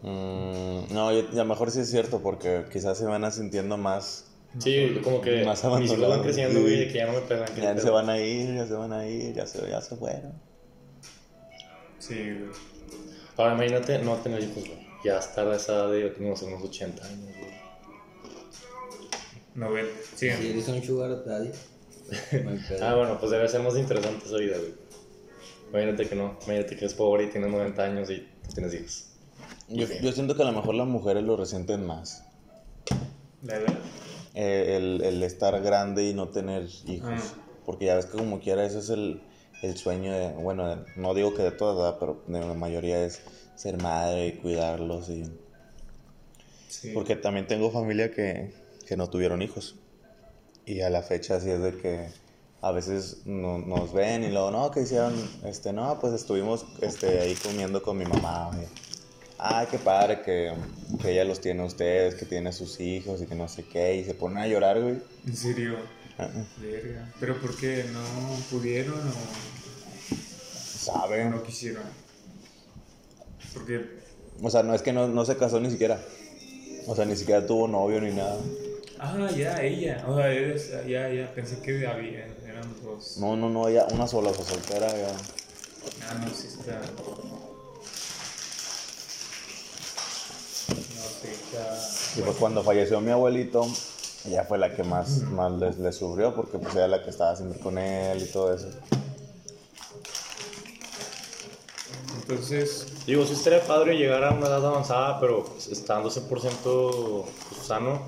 Mm, 0.03 0.93
no, 0.93 1.13
yo- 1.13 1.29
a 1.29 1.35
lo 1.35 1.45
mejor 1.45 1.71
sí 1.73 1.81
es 1.81 1.91
cierto 1.91 2.21
porque 2.21 2.67
quizás 2.73 2.99
se 2.99 3.05
van 3.05 3.25
a 3.25 3.31
sintiendo 3.33 3.77
más. 3.77 4.27
Sí, 4.59 4.99
como 5.05 5.21
que 5.21 5.45
Más 5.45 5.63
mis 5.65 5.91
hijos 5.93 6.09
van 6.09 6.23
creciendo, 6.23 6.61
güey, 6.61 6.79
de 6.79 6.89
que 6.89 6.95
ya 6.95 7.07
no 7.07 7.13
me 7.13 7.21
pegan. 7.21 7.55
que 7.55 7.61
Ya 7.61 7.79
se 7.79 7.91
van 7.91 8.09
a 8.09 8.19
ir, 8.19 8.55
ya 8.55 8.67
se 8.67 8.75
van 8.75 8.93
a 8.93 9.07
ir, 9.07 9.35
ya 9.35 9.47
se, 9.47 9.69
ya 9.69 9.81
se 9.81 9.97
fueron. 9.97 10.33
Sí, 11.99 12.15
güey. 12.15 12.51
Ahora 13.37 13.55
imagínate 13.55 13.99
no 14.01 14.17
tener 14.17 14.43
hijos, 14.43 14.67
güey. 14.67 14.89
Ya 15.05 15.19
estar 15.19 15.47
a 15.47 15.57
esa 15.57 15.75
edad 15.75 15.91
de, 15.93 16.15
no 16.19 16.35
sé, 16.35 16.47
unos 16.47 16.63
80 16.63 17.07
años, 17.07 17.35
güey. 17.39 17.59
90. 19.55 19.91
Sí. 20.17 20.31
Si 20.31 20.51
eres 20.51 20.69
un 20.69 20.83
sugar 20.83 21.25
daddy. 21.25 21.51
Ah, 22.81 22.95
bueno, 22.95 23.19
pues 23.21 23.31
debe 23.31 23.47
ser 23.49 23.61
más 23.61 23.77
interesante 23.77 24.25
esa 24.25 24.39
vida, 24.39 24.57
güey. 24.57 24.73
Imagínate 25.71 26.09
que 26.09 26.15
no. 26.15 26.39
Imagínate 26.47 26.71
que 26.75 26.85
eres 26.87 26.95
pobre 26.95 27.25
y 27.25 27.27
tienes 27.29 27.51
90 27.51 27.83
años 27.83 28.11
y 28.11 28.27
tienes 28.55 28.73
hijos. 28.75 29.05
Yo, 29.69 29.87
yo 30.01 30.13
siento 30.13 30.35
que 30.35 30.43
a 30.43 30.47
lo 30.47 30.53
mejor 30.53 30.75
las 30.75 30.87
mujeres 30.87 31.23
lo 31.23 31.37
resienten 31.37 31.85
más. 31.85 32.25
La 33.43 33.59
verdad. 33.59 33.79
Eh, 34.41 34.77
el, 34.77 35.03
el 35.03 35.23
estar 35.25 35.61
grande 35.63 36.05
y 36.05 36.15
no 36.15 36.29
tener 36.29 36.69
hijos. 36.87 37.11
Ah. 37.13 37.43
Porque 37.67 37.87
ya 37.87 37.97
ves 37.97 38.07
que 38.07 38.17
como 38.19 38.39
quiera, 38.39 38.65
eso 38.65 38.79
es 38.79 38.89
el, 38.89 39.21
el 39.63 39.77
sueño 39.77 40.13
de, 40.13 40.29
bueno, 40.35 40.85
no 40.95 41.13
digo 41.13 41.35
que 41.35 41.43
de 41.43 41.51
todas, 41.51 41.97
pero 41.99 42.23
de 42.29 42.39
la 42.39 42.55
mayoría 42.55 43.05
es 43.05 43.21
ser 43.57 43.83
madre 43.83 44.29
y 44.29 44.33
cuidarlos. 44.35 45.09
Y... 45.09 45.25
Sí. 46.69 46.93
Porque 46.95 47.17
también 47.17 47.49
tengo 47.49 47.71
familia 47.73 48.13
que, 48.13 48.53
que 48.87 48.97
no 48.97 49.11
tuvieron 49.11 49.43
hijos. 49.43 49.75
Y 50.67 50.83
a 50.83 50.91
la 50.91 51.03
fecha 51.03 51.35
así 51.37 51.51
es 51.51 51.61
de 51.61 51.77
que 51.77 52.07
a 52.61 52.71
veces 52.71 53.23
no- 53.25 53.59
nos 53.59 53.93
ven 53.93 54.23
y 54.23 54.29
luego, 54.31 54.51
no, 54.53 54.71
¿qué 54.71 54.83
hicieron? 54.83 55.15
Este, 55.45 55.73
no, 55.73 55.99
pues 56.01 56.13
estuvimos 56.13 56.65
este, 56.81 57.19
ahí 57.21 57.35
comiendo 57.35 57.83
con 57.83 57.99
mi 57.99 58.05
mamá. 58.05 58.51
güey. 58.55 58.69
Ay, 59.39 59.69
qué 59.71 59.79
padre 59.79 60.21
que, 60.23 60.53
que 61.01 61.13
ella 61.13 61.25
los 61.25 61.41
tiene 61.41 61.63
a 61.63 61.67
ustedes, 61.67 62.17
que 62.17 62.27
tiene 62.27 62.49
a 62.49 62.53
sus 62.53 62.81
hijos 62.81 63.23
y 63.23 63.27
que 63.27 63.37
no 63.37 63.47
sé 63.47 63.65
qué. 63.65 63.95
Y 63.97 64.05
se 64.05 64.15
ponen 64.15 64.39
a 64.39 64.49
llorar, 64.49 64.81
güey. 64.81 64.99
En 65.27 65.37
serio. 65.37 65.77
Ah, 66.19 66.29
ah. 66.35 66.45
Verga. 66.61 67.13
¿Pero 67.21 67.41
por 67.41 67.57
qué? 67.57 67.85
¿No 67.93 68.01
pudieron 68.51 68.99
o 68.99 69.13
¿Saben? 70.51 71.31
no 71.31 71.43
quisieron? 71.45 71.85
Porque. 73.55 73.99
O 74.43 74.51
sea, 74.51 74.65
no 74.65 74.75
es 74.75 74.83
que 74.83 74.93
no, 74.93 75.07
no 75.07 75.25
se 75.25 75.37
casó 75.37 75.61
ni 75.61 75.71
siquiera. 75.71 76.01
O 76.89 76.97
sea, 76.97 77.05
ni 77.05 77.15
siquiera 77.15 77.47
tuvo 77.47 77.69
novio 77.69 78.01
ni 78.01 78.11
nada. 78.11 78.39
Ah, 78.99 79.31
ya, 79.37 79.63
ella. 79.63 80.05
O 80.09 80.17
sea, 80.17 80.33
eres. 80.33 80.73
Ya, 80.89 81.09
ya. 81.09 81.33
Pensé 81.33 81.61
que 81.61 81.87
había. 81.87 82.27
Eran 82.45 82.75
dos. 82.83 83.19
No, 83.19 83.37
no, 83.37 83.49
no, 83.49 83.69
ella, 83.69 83.87
una 83.93 84.09
sola, 84.09 84.31
o 84.31 84.35
sea, 84.35 84.45
soltera, 84.45 84.89
ya. 84.89 85.13
Ah, 86.09 86.15
no, 86.15 86.35
sí 86.35 86.49
está. 86.49 86.81
No 90.29 90.75
sé, 90.75 90.81
está. 90.81 91.08
Y 92.17 92.23
pues 92.23 92.37
cuando 92.37 92.63
falleció 92.63 93.01
mi 93.01 93.11
abuelito, 93.11 93.67
ella 94.27 94.45
fue 94.45 94.59
la 94.59 94.75
que 94.75 94.83
más, 94.83 95.23
más 95.23 95.53
le, 95.53 95.73
le 95.73 95.93
sufrió 95.93 96.35
porque 96.35 96.59
pues 96.59 96.75
era 96.75 96.89
la 96.89 97.03
que 97.03 97.11
estaba 97.11 97.37
siempre 97.37 97.59
con 97.61 97.79
él 97.79 98.23
y 98.23 98.27
todo 98.27 98.55
eso. 98.55 98.69
Entonces, 102.21 102.87
Digo, 103.09 103.25
sí 103.25 103.33
estaría 103.33 103.63
padre 103.63 103.97
llegar 103.97 104.23
a 104.23 104.33
una 104.33 104.49
edad 104.49 104.67
avanzada, 104.67 105.19
pero 105.19 105.47
pues, 105.47 105.69
estando 105.69 106.11
100% 106.11 106.29
pues, 106.29 107.67
sano 107.67 108.03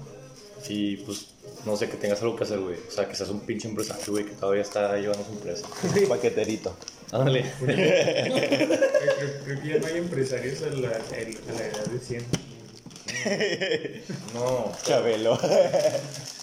y 0.68 0.98
pues 0.98 1.28
no 1.64 1.74
sé, 1.74 1.88
que 1.88 1.96
tengas 1.96 2.20
algo 2.20 2.36
que 2.36 2.44
hacer, 2.44 2.58
güey. 2.60 2.76
O 2.86 2.90
sea, 2.90 3.08
que 3.08 3.14
seas 3.14 3.30
un 3.30 3.40
pinche 3.40 3.66
empresario, 3.66 4.04
güey, 4.08 4.26
que 4.26 4.34
todavía 4.34 4.60
está 4.60 4.94
llevando 4.98 5.24
su 5.24 5.32
empresa. 5.32 5.66
Un 6.02 6.06
paqueterito. 6.06 6.76
Ándale. 7.12 7.50
creo, 7.60 7.76
creo 9.44 9.60
que 9.62 9.68
ya 9.68 9.78
no 9.78 9.86
hay 9.86 9.96
empresarios 9.96 10.60
a 10.60 10.66
la, 10.66 10.88
a 10.88 11.52
la 11.54 11.66
edad 11.66 11.86
de 11.86 11.98
100. 11.98 12.49
No, 14.34 14.72
Chabelo. 14.82 15.38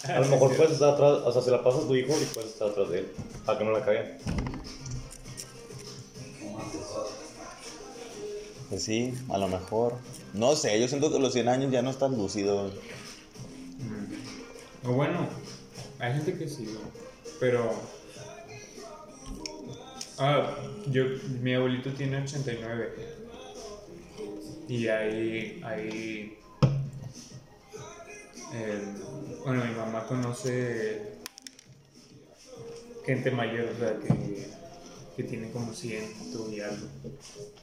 a 0.04 0.20
lo 0.20 0.26
mejor 0.28 0.56
puedes 0.56 0.72
estar 0.72 0.94
atrás, 0.94 1.20
o 1.24 1.32
sea, 1.32 1.42
se 1.42 1.50
la 1.50 1.62
pasas 1.62 1.84
a 1.84 1.86
tu 1.88 1.94
hijo 1.94 2.14
y 2.20 2.24
puedes 2.26 2.50
estar 2.50 2.68
atrás 2.68 2.90
de 2.90 2.98
él, 3.00 3.12
para 3.44 3.58
que 3.58 3.64
no 3.64 3.72
la 3.72 3.84
caguen. 3.84 4.18
Pues 8.68 8.82
sí, 8.82 9.14
a 9.30 9.38
lo 9.38 9.48
mejor. 9.48 9.94
No 10.34 10.54
sé, 10.54 10.78
yo 10.78 10.88
siento 10.88 11.10
que 11.10 11.18
los 11.18 11.32
100 11.32 11.48
años 11.48 11.72
ya 11.72 11.82
no 11.82 11.90
están 11.90 12.16
lúcidos. 12.16 12.74
O 14.84 14.92
bueno, 14.92 15.26
hay 15.98 16.12
gente 16.14 16.36
que 16.36 16.48
sí, 16.48 16.68
pero. 17.40 17.72
Ah, 20.18 20.54
yo, 20.86 21.04
mi 21.40 21.54
abuelito 21.54 21.90
tiene 21.92 22.18
89. 22.18 23.16
Y 24.68 24.88
hay. 24.88 25.62
hay 25.64 26.37
eh, 28.54 28.82
bueno, 29.44 29.64
mi 29.64 29.74
mamá 29.74 30.06
conoce 30.06 31.02
gente 33.04 33.30
mayor, 33.30 33.68
o 33.74 33.78
sea, 33.78 33.98
que, 33.98 34.48
que 35.16 35.22
tiene 35.24 35.50
como 35.50 35.72
100 35.72 36.04
y 36.52 36.60
algo. 36.60 36.86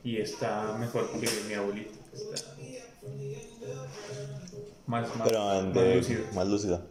Y 0.04 0.18
está 0.18 0.78
mejor 0.80 1.10
que 1.12 1.28
mi 1.48 1.54
abuelito. 1.54 1.92
Está 2.14 2.56
más, 4.88 5.16
más, 5.16 5.28
Pero 5.28 5.60
en- 5.60 5.66
más 5.68 5.74
de- 5.76 5.96
lúcido. 5.96 6.22
más 6.34 6.48
lúcida. 6.48 6.86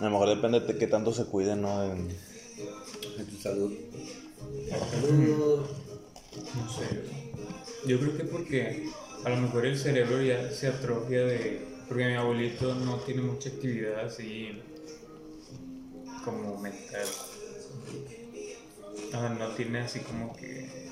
A 0.00 0.04
lo 0.04 0.10
mejor 0.10 0.28
depende 0.28 0.60
de 0.60 0.78
qué 0.78 0.86
tanto 0.86 1.12
se 1.12 1.24
cuiden, 1.24 1.62
¿no? 1.62 1.84
En- 1.84 2.08
De 2.08 3.24
tu 3.24 3.36
salud. 3.36 3.72
Salud. 4.90 5.66
No 6.56 6.72
sé. 6.72 7.02
Yo 7.86 7.98
creo 7.98 8.16
que 8.16 8.24
porque 8.24 8.88
a 9.24 9.28
lo 9.30 9.36
mejor 9.36 9.66
el 9.66 9.78
cerebro 9.78 10.22
ya 10.22 10.50
se 10.50 10.68
atrofia 10.68 11.22
de. 11.24 11.69
Porque 11.90 12.06
mi 12.06 12.14
abuelito 12.14 12.72
no 12.74 12.96
tiene 13.00 13.22
mucha 13.22 13.48
actividad 13.50 14.06
así. 14.06 14.62
como 16.24 16.56
mental. 16.58 17.06
Ah, 19.12 19.34
no 19.36 19.48
tiene 19.48 19.80
así 19.80 19.98
como 20.00 20.34
que. 20.36 20.88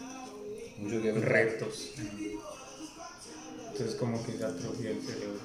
Mucho 0.79 1.01
que 1.01 1.13
ver. 1.13 1.25
retos. 1.25 1.93
Entonces 3.73 3.95
como 3.97 4.25
que 4.27 4.33
se 4.33 4.45
atrofia 4.45 4.91
el 4.91 5.01
cerebro. 5.01 5.39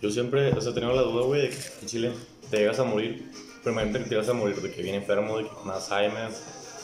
Yo 0.00 0.10
siempre, 0.10 0.52
o 0.52 0.60
sea, 0.60 0.72
tenía 0.72 0.90
la 0.90 1.02
duda, 1.02 1.24
güey, 1.26 1.42
de 1.42 1.48
que 1.50 1.56
en 1.82 1.86
Chile 1.88 2.12
te 2.50 2.58
llegas 2.58 2.78
a 2.78 2.84
morir. 2.84 3.28
Primero 3.64 3.92
que 3.92 3.98
te 3.98 4.10
llegas 4.10 4.28
a 4.28 4.32
morir 4.32 4.60
de 4.62 4.70
que 4.70 4.80
viene 4.82 4.98
enfermo, 4.98 5.38
de 5.38 5.44
que 5.44 5.50
con 5.50 5.70
Alzheimer, 5.70 6.30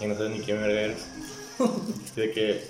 y 0.00 0.06
no 0.06 0.14
sabes 0.16 0.30
ni 0.32 0.40
quién 0.40 0.60
verga 0.60 0.80
eres. 0.80 1.06
De 2.16 2.32
que, 2.32 2.64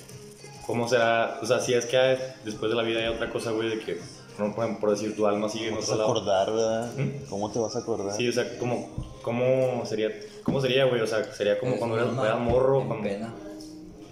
¿cómo 0.66 0.86
será? 0.86 1.38
O 1.40 1.46
sea, 1.46 1.60
si 1.60 1.72
es 1.72 1.86
que 1.86 1.96
hay- 1.96 2.18
después 2.44 2.68
de 2.70 2.76
la 2.76 2.82
vida 2.82 3.00
hay 3.00 3.06
otra 3.06 3.30
cosa, 3.30 3.52
güey, 3.52 3.70
de 3.70 3.78
que, 3.78 3.98
no, 4.38 4.54
por, 4.54 4.78
por 4.78 4.90
decir, 4.90 5.14
tu 5.16 5.26
alma 5.26 5.48
sigue 5.48 5.68
en 5.68 5.74
¿Cómo 5.76 5.84
te 5.86 5.92
otro 5.92 5.98
vas 5.98 6.00
a 6.00 6.08
lado. 6.08 6.10
acordar, 6.12 6.52
verdad? 6.52 6.92
¿Mm? 6.96 7.28
¿Cómo 7.28 7.50
te 7.50 7.58
vas 7.58 7.76
a 7.76 7.78
acordar? 7.80 8.16
Sí, 8.16 8.28
o 8.28 8.32
sea, 8.32 8.58
¿cómo, 8.58 8.88
cómo 9.22 9.84
sería, 9.86 10.10
cómo 10.42 10.60
sería, 10.60 10.84
güey? 10.86 11.00
O 11.00 11.06
sea, 11.06 11.24
sería 11.32 11.58
como 11.58 11.72
Es 11.72 11.78
cuando 11.78 11.96
eras, 11.98 12.38
morro, 12.40 12.80
en 12.82 12.86
cuando, 12.88 13.04
pena. 13.08 13.34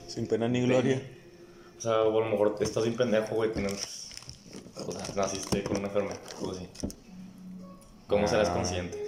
Sin 0.09 0.27
pena 0.27 0.49
ni 0.49 0.63
gloria. 0.63 1.01
o 1.79 1.81
sea, 1.81 2.03
o 2.03 2.19
a 2.21 2.25
lo 2.25 2.31
mejor 2.31 2.57
estás 2.61 2.83
bien 2.85 2.97
pendejo, 2.97 3.35
güey, 3.37 3.53
tienes, 3.53 4.09
o 4.87 4.93
sea, 4.93 5.03
naciste 5.17 5.63
con 5.63 5.79
una 5.79 5.89
enfermedad, 5.89 6.19
algo 6.39 6.53
así. 6.53 6.67
¿Cómo 8.07 8.27
serás 8.29 8.49
Ah. 8.49 8.55
consciente? 8.55 9.07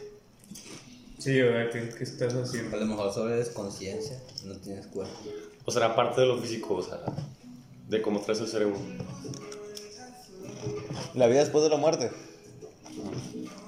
Sí, 1.18 1.40
¿verdad? 1.40 1.70
¿Qué, 1.72 1.88
qué 1.96 2.04
estás 2.04 2.34
A 2.34 2.42
haciendo? 2.42 2.76
lo 2.76 2.86
mejor 2.86 3.12
solo 3.12 3.32
eres 3.34 3.50
conciencia, 3.50 4.20
no 4.44 4.56
tienes 4.56 4.86
cuerpo. 4.88 5.12
O 5.64 5.70
será 5.70 5.94
parte 5.94 6.20
de 6.20 6.26
lo 6.26 6.38
físico, 6.38 6.74
o 6.74 6.82
sea, 6.82 6.98
de 7.88 8.02
cómo 8.02 8.20
traes 8.20 8.40
el 8.40 8.48
cerebro. 8.48 8.76
La 11.14 11.26
vida 11.26 11.40
después 11.40 11.64
de 11.64 11.70
la 11.70 11.76
muerte. 11.76 12.10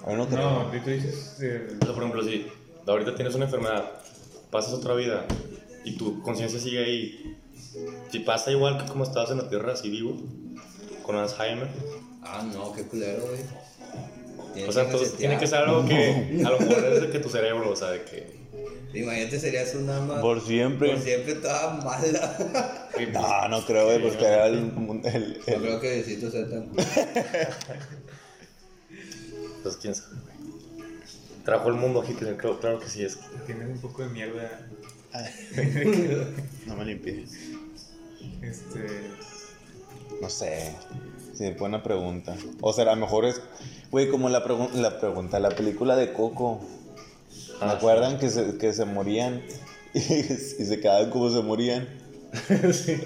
Yo 0.07 0.17
no 0.17 0.29
creo. 0.29 0.65
No, 0.65 0.71
tú 0.71 0.91
dices... 0.91 1.37
eh, 1.41 1.69
O 1.81 1.85
sea, 1.85 1.95
por 1.95 2.03
ejemplo, 2.03 2.23
si 2.23 2.47
ahorita 2.87 3.15
tienes 3.15 3.35
una 3.35 3.47
enfermedad, 3.47 3.91
pasas 4.51 4.75
otra 4.75 4.95
vida 4.95 5.25
y 5.85 5.97
tu 5.97 6.21
conciencia 6.23 6.59
sigue 6.61 6.85
ahí, 6.85 7.37
si 8.11 8.19
pasa 8.21 8.51
igual 8.51 8.79
que 8.79 8.87
como 8.89 9.05
estabas 9.05 9.31
en 9.31 9.39
la 9.39 9.49
Tierra, 9.49 9.73
así 9.73 9.89
vivo, 9.91 10.17
con 11.03 11.17
Alzheimer, 11.17 11.69
Ah, 12.23 12.43
no, 12.55 12.73
qué 12.73 12.83
culero, 12.85 13.23
güey. 13.27 14.67
O 14.67 14.73
sea, 14.73 14.85
que 14.85 14.91
entonces 14.93 15.15
tiene 15.17 15.37
que 15.39 15.47
ser 15.47 15.59
algo 15.59 15.85
que 15.87 16.43
a 16.47 16.51
lo 16.51 16.59
mejor 16.59 16.85
es 16.85 17.03
de 17.03 17.11
que 17.11 17.19
tu 17.19 17.29
cerebro, 17.29 17.71
o 17.71 17.77
sea, 17.77 17.91
de 17.91 18.03
que... 18.05 18.44
Imagínate, 18.93 19.41
serías 19.41 19.75
un 19.75 19.91
alma 19.91 20.21
Por 20.21 20.41
siempre. 20.41 20.91
por 20.91 21.01
siempre 21.01 21.35
toda 21.35 21.75
mala. 21.83 22.89
No, 23.13 23.49
no 23.49 23.67
creo, 23.67 23.87
güey, 23.87 24.01
porque 24.03 24.25
era 24.25 24.47
el, 24.47 24.55
el, 24.55 24.73
No 24.73 25.01
el- 25.05 25.41
creo 25.45 25.81
que 25.81 25.95
Diosito 25.97 26.31
sea 26.31 26.49
tan. 26.49 26.71
Pues 29.63 29.77
quién 29.79 29.95
sabe, 29.95 30.17
güey. 30.23 30.35
Trajo 31.45 31.69
el 31.69 31.75
mundo 31.75 32.03
aquí, 32.03 32.15
que 32.15 32.37
creo, 32.37 32.59
claro 32.61 32.79
que 32.81 32.89
sí 32.89 33.03
es. 33.05 33.19
Tienes 33.47 33.69
un 33.69 33.81
poco 33.81 34.03
de 34.03 34.09
mierda. 34.11 34.67
No 36.67 36.77
me 36.77 36.85
limpies. 36.85 37.31
Este... 38.43 39.11
No 40.21 40.29
sé. 40.29 40.75
Sí, 41.37 41.51
buena 41.59 41.83
pregunta. 41.83 42.37
O 42.61 42.73
sea, 42.73 42.85
a 42.85 42.95
lo 42.95 43.01
mejor 43.01 43.25
es, 43.25 43.41
güey, 43.91 44.09
como 44.09 44.29
la, 44.29 44.45
pregu- 44.45 44.73
la 44.73 45.01
pregunta, 45.01 45.39
la 45.41 45.51
película 45.51 45.97
de 45.97 46.13
Coco. 46.13 46.61
¿Me 47.61 47.67
Ah, 47.67 47.73
acuerdan 47.73 48.19
que 48.19 48.29
se, 48.29 48.59
que 48.59 48.73
se 48.73 48.85
morían 48.85 49.43
y, 49.95 50.01
se 50.01 50.81
quedaban 50.81 51.11
como 51.11 51.31
se 51.31 51.41
morían? 51.43 51.89
sí. 52.73 52.97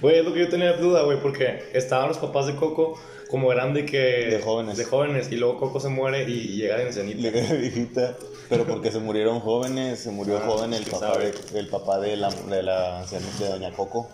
Güey, 0.00 0.18
es 0.20 0.24
lo 0.24 0.32
que 0.32 0.40
yo 0.40 0.48
tenía 0.48 0.72
duda, 0.74 1.02
güey, 1.02 1.20
porque 1.20 1.62
estaban 1.74 2.08
los 2.08 2.18
papás 2.18 2.46
de 2.46 2.56
Coco 2.56 2.98
como 3.28 3.52
eran 3.52 3.74
de 3.74 3.84
que... 3.84 3.98
De 3.98 4.40
jóvenes. 4.42 4.78
De 4.78 4.84
jóvenes, 4.84 5.30
y 5.30 5.36
luego 5.36 5.58
Coco 5.58 5.78
se 5.80 5.88
muere 5.90 6.22
y 6.28 6.56
llega 6.56 6.80
en 6.80 6.88
Y 6.88 6.92
cenita. 6.94 7.20
le 7.20 7.32
queda 7.32 7.52
viejita. 7.52 8.16
Pero 8.48 8.66
porque 8.66 8.90
se 8.90 8.98
murieron 9.00 9.40
jóvenes, 9.40 9.98
se 9.98 10.10
murió 10.10 10.38
Ah, 10.38 10.46
joven 10.46 10.72
el 10.72 10.84
quién 10.84 10.92
papá, 10.98 11.12
sabe. 11.12 11.32
de, 11.52 11.58
el 11.58 11.68
papá 11.68 12.00
de 12.00 12.16
la, 12.16 12.30
de 12.30 12.62
la 12.62 13.04
de 13.04 13.46
Doña 13.46 13.70
Coco. 13.72 14.08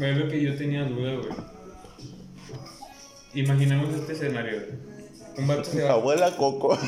Es 0.00 0.16
lo 0.16 0.28
que 0.28 0.40
yo 0.42 0.56
tenía 0.56 0.84
duda, 0.84 1.16
güey. 1.16 1.28
Imaginemos 3.34 3.94
este 3.94 4.14
escenario, 4.14 4.52
güey. 4.60 4.95
Un 5.38 5.46
vato 5.46 5.64
se 5.64 5.82
va... 5.82 5.92
abuela 5.92 6.34
Coco. 6.36 6.68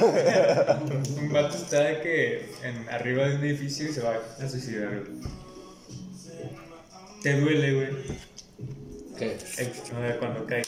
Un 1.20 1.32
vato 1.32 1.56
está 1.56 1.80
de 1.84 2.00
que 2.00 2.50
en, 2.64 2.88
arriba 2.88 3.28
de 3.28 3.36
un 3.36 3.44
edificio 3.44 3.88
y 3.88 3.92
se 3.92 4.00
va 4.00 4.14
a 4.40 4.48
suicidar, 4.48 4.88
güey. 4.88 5.38
Te 7.22 7.40
duele, 7.40 7.74
güey. 7.74 7.88
¿Qué? 9.18 9.36
El- 9.58 10.18
cuando 10.18 10.46
cae. 10.46 10.62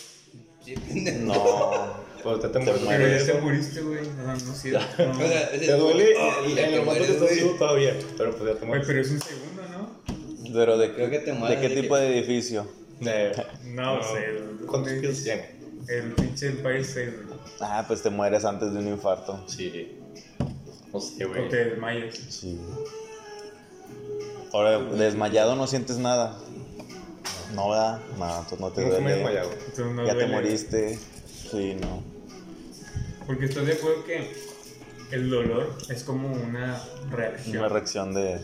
No. 1.20 2.10
Pues 2.22 2.40
te, 2.40 2.49
te 2.49 2.58
Pero 2.60 2.76
ya 3.08 3.25
te 3.32 3.40
moriste, 3.40 3.80
güey. 3.80 4.00
No, 4.18 4.26
no 4.34 4.54
sí. 4.54 4.70
No. 4.99 5.10
O 5.10 5.14
sea, 5.16 5.40
es 5.52 5.60
Te 5.60 5.72
el- 5.72 5.78
duele 5.78 6.14
Oh, 6.18 6.44
en 6.44 6.54
ya 6.54 6.66
el 6.66 6.72
te 6.75 6.80
momento 6.80 7.06
que 7.06 7.12
estás 7.12 7.28
güey. 7.28 7.42
vivo 7.42 7.54
todavía, 7.58 7.96
pero 8.18 8.30
pues 8.37 8.42
ya 8.52 8.58
te 8.60 8.66
Güey, 8.66 8.68
mueres. 8.68 8.87
pero 8.87 9.00
es 9.00 9.10
un 9.10 9.20
segundo, 9.20 9.62
¿no? 9.68 10.52
Pero 10.52 10.78
de, 10.78 10.92
Creo 10.94 11.10
que 11.10 11.18
te 11.20 11.26
¿de 11.26 11.32
mueres 11.38 11.60
qué 11.60 11.68
de 11.68 11.80
tipo 11.82 11.94
que- 11.94 12.00
de 12.02 12.18
edificio? 12.18 12.66
Eh, 13.06 13.32
No, 13.64 14.02
sé. 14.02 14.08
güey. 14.10 14.66
¿Cuántos 14.66 14.92
pisos 14.94 15.22
tiene? 15.25 15.60
El 15.90 16.12
pinche 16.12 16.47
Empire 16.49 16.80
State, 16.80 17.11
güey. 17.26 17.38
Ah, 17.61 17.85
pues 17.87 18.02
te 18.02 18.11
mueres 18.11 18.44
antes 18.44 18.73
de 18.73 18.78
un 18.78 18.88
infarto. 18.88 19.42
Sí. 19.49 19.99
No 20.92 21.00
sé, 21.00 21.25
O 21.25 21.28
güey. 21.28 21.49
te 21.49 21.64
desmayas. 21.70 22.14
Sí. 22.28 22.61
Ahora, 24.52 24.78
desmayado 24.78 25.54
no 25.56 25.66
sientes 25.66 25.99
nada. 25.99 26.38
No, 27.54 27.70
¿verdad? 27.70 28.00
No, 28.18 28.28
entonces 28.38 28.61
no 28.61 28.70
te 28.70 28.82
me 28.82 28.90
duele. 28.90 29.11
desmayado. 29.14 29.50
Entonces 29.52 29.87
no 29.94 30.06
ya 30.06 30.16
te 30.16 30.26
moriste. 30.26 30.99
Sí, 31.50 31.75
no. 31.80 32.02
Porque 33.26 33.47
estás 33.47 33.66
de 33.66 33.73
acuerdo 33.75 34.04
que 34.04 34.32
el 35.11 35.30
dolor 35.30 35.76
es 35.88 36.04
como 36.04 36.32
una 36.32 36.82
reacción. 37.11 37.59
Una 37.59 37.68
reacción 37.68 38.14
de. 38.14 38.40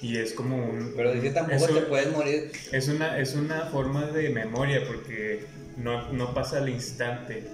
y 0.00 0.16
es 0.18 0.32
como 0.32 0.56
un. 0.56 0.92
Pero 0.96 1.12
es 1.12 1.20
que 1.22 1.30
tampoco 1.30 1.66
te 1.66 1.80
puedes 1.82 2.10
morir. 2.12 2.52
Es 2.72 2.88
una, 2.88 3.18
es 3.18 3.34
una 3.34 3.66
forma 3.66 4.06
de 4.06 4.30
memoria 4.30 4.82
porque 4.86 5.44
no, 5.76 6.12
no 6.12 6.34
pasa 6.34 6.58
al 6.58 6.68
instante. 6.68 7.50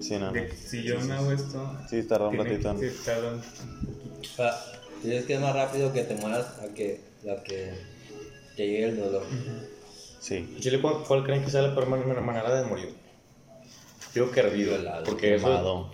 Sí, 0.00 0.16
no. 0.18 0.32
De- 0.32 0.50
si 0.54 0.82
yo 0.82 1.00
me 1.00 1.14
hago 1.14 1.32
esto, 1.32 1.78
Sí, 1.88 2.02
tarda 2.04 2.28
un 2.28 2.38
ratito. 2.38 2.78
que 2.78 2.90
tardar 2.90 3.34
un- 3.34 3.40
O 3.40 4.24
sea, 4.36 4.52
tú 5.02 5.08
dices 5.08 5.24
que 5.26 5.34
es 5.34 5.40
más 5.40 5.54
rápido 5.54 5.92
que 5.92 6.02
te 6.02 6.14
mueras 6.16 6.46
a 6.60 6.74
que, 6.74 7.00
a 7.30 7.42
que 7.42 7.72
te 8.56 8.66
llegue 8.66 8.84
el 8.86 8.96
dolor. 8.98 9.22
Sí. 10.20 10.36
¿En 10.36 10.60
Chile 10.60 10.80
cuál, 10.80 10.96
cuál 11.06 11.24
creen 11.24 11.44
que 11.44 11.50
sea 11.50 11.62
la 11.62 11.74
manera 12.20 12.54
de 12.54 12.66
morir? 12.68 12.94
Digo 14.14 14.30
que 14.30 14.40
hervido. 14.40 14.72
Violado, 14.74 15.04
Porque 15.04 15.34
eso. 15.34 15.46
Quemado. 15.46 15.90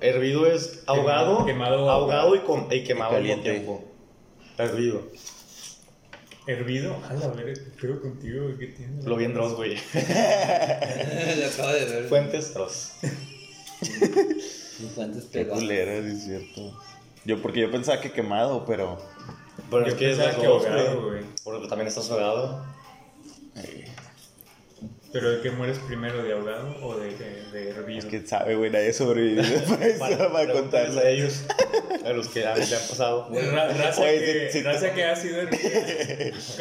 Hervido 0.00 0.46
es 0.46 0.82
ahogado. 0.86 1.46
quemado 1.46 1.84
o 1.86 1.90
ahogado 1.90 2.34
y, 2.36 2.40
con, 2.40 2.66
y 2.70 2.84
quemado 2.84 3.16
al 3.16 3.42
tiempo. 3.42 3.84
Hervido. 4.58 5.02
Hervido. 6.46 6.96
A 7.08 7.14
la 7.14 7.28
verga, 7.28 7.60
creo 7.76 8.00
contigo, 8.00 8.46
¿qué 8.58 8.66
tienes? 8.68 9.04
Lo 9.04 9.16
vi 9.16 9.24
en 9.24 9.34
Dross, 9.34 9.54
güey. 9.54 9.74
Lo 9.94 11.46
acabo 11.46 11.72
de 11.72 11.84
ver. 11.84 12.04
Fuentes 12.08 12.54
Dross. 12.54 12.92
Qué 13.80 14.86
pegados. 15.32 15.58
culera, 15.60 16.02
sí 16.02 16.08
es 16.08 16.24
cierto. 16.24 16.80
Yo, 17.24 17.42
porque 17.42 17.60
yo 17.60 17.70
pensaba 17.70 18.00
que 18.00 18.12
quemado, 18.12 18.64
pero. 18.64 18.98
Pero 19.70 19.86
Yo 19.86 19.92
es 19.92 19.94
que 19.94 20.10
es 20.12 20.18
las 20.18 20.36
que 20.36 20.46
ahogado, 20.46 21.08
güey. 21.08 21.24
Porque 21.42 21.68
también 21.68 21.88
estás 21.88 22.10
ahogado. 22.10 22.64
Pero 25.18 25.30
de 25.30 25.40
qué 25.40 25.50
mueres 25.50 25.78
primero, 25.78 26.22
de 26.22 26.30
ahogado 26.34 26.76
o 26.82 26.94
de, 26.98 27.16
de, 27.16 27.42
de 27.52 27.70
hervido. 27.70 28.00
Es 28.00 28.04
que 28.04 28.26
sabe, 28.26 28.54
güey, 28.54 28.70
nadie 28.70 28.92
sobrevivió 28.92 29.42
después 29.42 29.94
para, 29.98 30.16
Pregúntales 30.16 30.52
contarle 30.52 31.00
a 31.00 31.08
ellos. 31.08 31.40
A 32.04 32.10
los 32.10 32.28
que 32.28 32.46
han, 32.46 32.58
le 32.58 32.64
han 32.64 32.82
pasado. 32.86 33.30
Ra- 33.32 33.68
raza, 33.72 34.02
Oye, 34.02 34.18
que, 34.20 34.48
si- 34.52 34.58
si- 34.58 34.64
raza 34.64 34.92
que 34.92 35.04
ha 35.04 35.16
sido. 35.16 35.40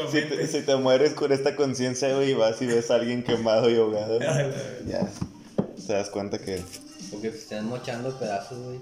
Si 0.09 0.21
te, 0.21 0.47
si 0.47 0.61
te 0.61 0.75
mueres 0.77 1.11
con 1.13 1.33
esta 1.33 1.57
conciencia, 1.57 2.13
güey, 2.15 2.31
y 2.31 2.33
vas 2.33 2.61
y 2.61 2.67
ves 2.67 2.89
a 2.91 2.95
alguien 2.95 3.23
quemado 3.23 3.69
y 3.69 3.75
ahogado, 3.75 4.19
ya 4.19 5.09
te 5.85 5.93
das 5.93 6.09
cuenta 6.09 6.37
que. 6.39 6.61
Porque 7.11 7.31
te 7.31 7.37
están 7.37 7.65
mochando 7.65 8.17
pedazos, 8.17 8.57
güey. 8.57 8.79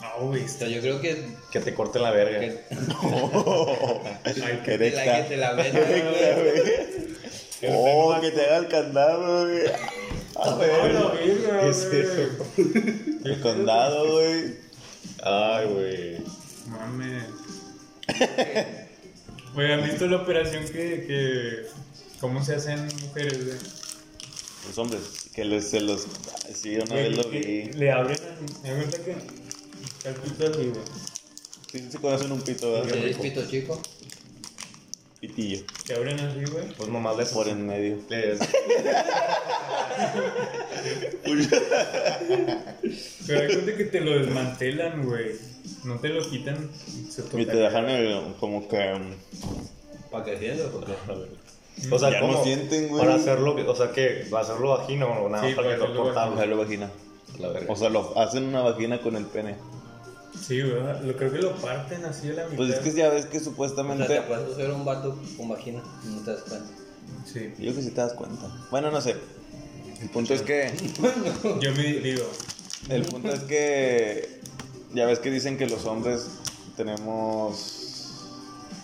No, 0.00 0.26
güey. 0.28 0.42
Yo 0.72 0.80
creo 0.80 1.00
que. 1.00 1.26
Que 1.50 1.58
te 1.60 1.74
corten 1.74 2.02
la 2.02 2.12
verga. 2.12 2.38
que 2.40 2.60
Ay, 4.44 4.60
que 4.64 4.78
te 4.78 4.90
la, 4.92 5.16
que 5.16 5.22
te 5.28 5.36
la 5.36 5.52
güey. 5.54 7.11
Oh, 7.68 8.16
que 8.20 8.30
te 8.30 8.40
haga 8.44 8.56
el 8.58 8.68
candado, 8.68 9.46
güey. 9.46 9.66
A 9.66 9.72
Ah, 10.34 10.56
verga, 10.56 11.12
¿Qué 11.60 11.68
es 11.68 11.84
eso? 11.84 12.28
El 13.24 13.40
condado, 13.40 14.12
güey. 14.12 14.54
Ay, 15.22 15.66
güey. 15.68 16.16
Mames. 16.66 17.24
Güey, 19.54 19.72
¿han 19.72 19.84
visto 19.84 20.06
la 20.06 20.16
operación 20.16 20.64
que, 20.64 21.04
que... 21.06 21.66
¿Cómo 22.20 22.42
se 22.42 22.54
hacen 22.54 22.88
mujeres, 23.02 23.44
güey? 23.44 23.58
Los 24.66 24.78
hombres, 24.78 25.02
que 25.34 25.44
les, 25.44 25.68
se 25.68 25.80
los. 25.80 26.06
Sí, 26.54 26.76
una 26.76 26.94
vez 26.94 27.16
lo 27.16 27.24
vi. 27.24 27.64
Le 27.74 27.90
abren 27.92 28.16
así. 28.16 28.54
Me 28.62 28.74
cuenta 28.74 28.98
que... 28.98 29.10
el 30.08 30.14
pito 30.14 30.46
así, 30.46 30.68
güey. 30.68 30.84
Sí, 31.70 31.88
se 31.90 31.98
conocen 31.98 32.32
un 32.32 32.40
pito, 32.42 32.72
¿verdad? 32.72 32.96
¿Eres 32.96 33.16
pito 33.18 33.46
chico? 33.48 33.80
Pitillo. 35.22 35.62
Te 35.86 35.94
abren 35.94 36.18
así, 36.18 36.40
güey. 36.50 36.64
Pues 36.76 36.88
nomás 36.88 37.16
le 37.16 37.24
Por 37.26 37.46
en 37.46 37.64
medio. 37.64 37.98
Pero 38.08 38.38
hay 43.40 43.46
cuenta 43.46 43.76
que 43.76 43.84
te 43.84 44.00
lo 44.00 44.18
desmantelan, 44.18 45.04
güey. 45.06 45.36
No 45.84 46.00
te 46.00 46.08
lo 46.08 46.28
quitan. 46.28 46.68
su 47.08 47.22
Y 47.38 47.46
te 47.46 47.56
dejan 47.56 47.88
el, 47.88 48.34
como 48.40 48.66
que. 48.66 48.94
um, 48.94 49.14
¿Para 50.10 50.24
qué 50.24 50.38
sirve? 50.38 50.64
Porque 50.72 50.92
O 51.92 51.98
sea, 52.00 52.10
Ya 52.10 52.18
¿cómo? 52.20 52.32
no 52.32 52.42
sienten, 52.42 52.88
güey. 52.88 53.00
Para 53.04 53.14
hacerlo, 53.14 53.54
o 53.54 53.76
sea, 53.76 53.92
¿qué? 53.92 54.26
¿Va 54.34 54.40
a 54.40 54.42
hacerlo 54.42 54.70
vagina 54.70 55.06
o 55.06 55.28
nada 55.28 55.44
Sí, 55.48 55.54
más 55.54 55.56
para 55.56 55.68
que 55.68 55.74
para 55.74 55.76
lo 55.76 55.84
hacerlo 55.84 56.02
cortable? 56.02 56.34
Ojalá 56.34 56.56
vagina. 56.56 56.90
La 57.38 57.48
verga. 57.48 57.72
O 57.72 57.76
sea, 57.76 57.90
lo 57.90 58.18
hacen 58.18 58.46
una 58.46 58.62
vagina 58.62 59.00
con 59.00 59.14
el 59.14 59.26
pene. 59.26 59.54
Sí, 60.46 60.60
¿verdad? 60.60 61.00
Lo, 61.02 61.16
creo 61.16 61.32
que 61.32 61.38
lo 61.38 61.56
parten 61.56 62.04
así 62.04 62.30
a 62.30 62.34
la 62.34 62.44
mitad. 62.44 62.56
Pues 62.56 62.70
es 62.70 62.78
que 62.80 62.92
ya 62.92 63.08
ves 63.10 63.26
que 63.26 63.38
O 63.38 63.40
sea, 63.40 63.50
supuestamente. 63.50 64.06
te 64.06 64.22
puedes 64.22 64.52
hacer 64.52 64.70
un 64.70 64.84
vato 64.84 65.18
con 65.36 65.48
vagina 65.48 65.82
no 66.04 66.20
te 66.22 66.30
das 66.32 66.42
cuenta. 66.42 66.68
Sí. 67.24 67.52
Yo 67.58 67.74
que 67.74 67.82
si 67.82 67.90
te 67.90 68.00
das 68.00 68.12
cuenta. 68.14 68.46
Bueno, 68.70 68.90
no 68.90 69.00
sé. 69.00 69.16
El 70.00 70.08
punto 70.10 70.34
es 70.34 70.42
que. 70.42 70.72
Yo 71.60 71.72
me 71.74 71.82
digo, 71.82 72.24
El 72.88 73.02
punto 73.04 73.32
es 73.32 73.40
que. 73.40 74.40
Ya 74.94 75.06
ves 75.06 75.20
que 75.20 75.30
dicen 75.30 75.56
que 75.56 75.66
los 75.68 75.86
hombres 75.86 76.26
tenemos. 76.76 77.78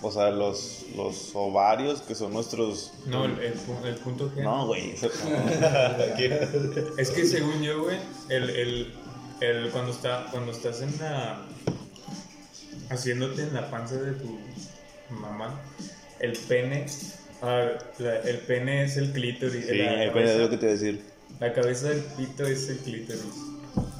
O 0.01 0.13
sea, 0.13 0.31
los, 0.31 0.85
los 0.97 1.33
ovarios 1.35 2.03
que 2.03 2.15
son 2.15 2.33
nuestros. 2.33 2.93
no, 3.07 3.25
el, 3.25 3.33
el, 3.41 3.55
el 3.85 3.95
punto 3.97 4.31
G. 4.31 4.45
No, 4.45 4.67
güey. 4.69 4.93
Es 6.99 7.11
que 7.11 7.27
según 7.27 7.63
yo, 7.63 7.83
güey, 7.83 7.99
el, 8.29 8.51
el, 8.51 8.95
el, 9.41 9.71
cuando, 9.71 9.93
está, 9.93 10.27
cuando 10.31 10.53
estás 10.53 10.81
en 10.83 10.97
la. 10.99 11.41
haciéndote 12.91 13.43
en 13.43 13.55
la 13.55 13.71
panza 13.71 13.97
de 13.97 14.13
tu 14.13 14.39
mamá, 15.11 15.61
el 16.21 16.33
pene. 16.37 16.87
ah, 17.43 17.69
la- 17.99 18.17
el 18.21 18.39
pene 18.41 18.85
es 18.85 18.97
el 18.97 19.13
clítoris. 19.13 19.67
Sí, 19.67 19.75
la, 19.77 20.05
el 20.05 20.13
pene 20.13 20.33
es 20.33 20.39
lo 20.39 20.51
que 20.51 20.57
te 20.57 20.67
iba 20.67 20.73
a 20.73 20.77
decir. 20.77 21.05
la 21.41 21.53
cabeza 21.53 21.89
del 21.89 22.01
pito 22.01 22.47
es 22.47 22.69
el 22.69 22.79
clítoris. 22.79 23.23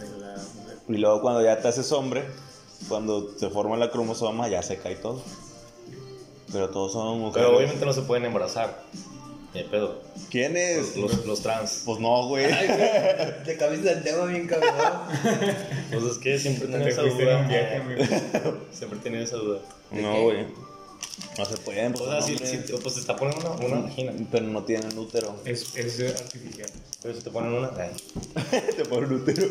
De 0.01 0.19
la 0.19 0.35
mujer. 0.55 0.77
Y 0.89 0.97
luego 0.97 1.21
cuando 1.21 1.43
ya 1.43 1.61
te 1.61 1.69
haces 1.69 1.91
hombre, 1.93 2.25
cuando 2.89 3.39
se 3.39 3.49
forma 3.51 3.77
la 3.77 3.91
cromosoma, 3.91 4.49
ya 4.49 4.63
se 4.63 4.79
cae 4.79 4.97
todo. 4.97 5.23
Pero 6.51 6.71
todos 6.71 6.93
son 6.93 7.19
mujeres. 7.21 7.47
Pero 7.47 7.59
obviamente 7.59 7.85
no 7.85 7.93
se 7.93 8.03
pueden 8.03 8.25
embarazar. 8.25 8.83
De 9.59 9.65
pedo. 9.65 10.01
¿Quién 10.31 10.57
es? 10.57 10.95
Los, 10.97 11.27
los 11.27 11.43
trans. 11.43 11.83
Pues 11.85 11.99
no, 11.99 12.29
güey. 12.29 12.47
Te 13.45 13.57
cambias 13.57 13.85
el 13.97 14.05
tema 14.05 14.25
bien 14.27 14.47
cabrón. 14.47 14.73
Pues 15.91 16.05
es 16.05 16.19
que 16.19 16.39
siempre 16.39 16.67
Te 16.67 16.73
tienen 16.75 16.89
esa 16.89 17.03
duda. 17.03 17.39
un 17.39 17.49
viaje, 17.49 17.77
amigo. 17.77 18.05
Siempre 18.71 19.01
tienen 19.01 19.23
esa 19.23 19.37
duda. 19.37 19.59
No, 19.91 20.23
güey. 20.23 20.47
No 21.37 21.45
se 21.45 21.57
pueden. 21.57 21.93
O 21.93 21.99
pues, 21.99 22.09
sea, 22.09 22.21
no, 22.21 22.47
si, 22.47 22.73
pues 22.73 22.95
te 22.95 23.01
está 23.01 23.17
poniendo 23.17 23.51
una, 23.53 23.67
una 23.67 23.81
vagina. 23.89 24.13
Pero 24.31 24.47
no 24.47 24.63
tienen 24.63 24.97
útero. 24.97 25.35
Es, 25.45 25.75
es 25.75 25.99
artificial. 26.21 26.71
Pero 27.03 27.15
si 27.17 27.23
te 27.23 27.31
ponen 27.31 27.53
una. 27.55 27.73
ay. 27.77 27.91
te 28.77 28.85
ponen 28.85 29.13
útero. 29.13 29.49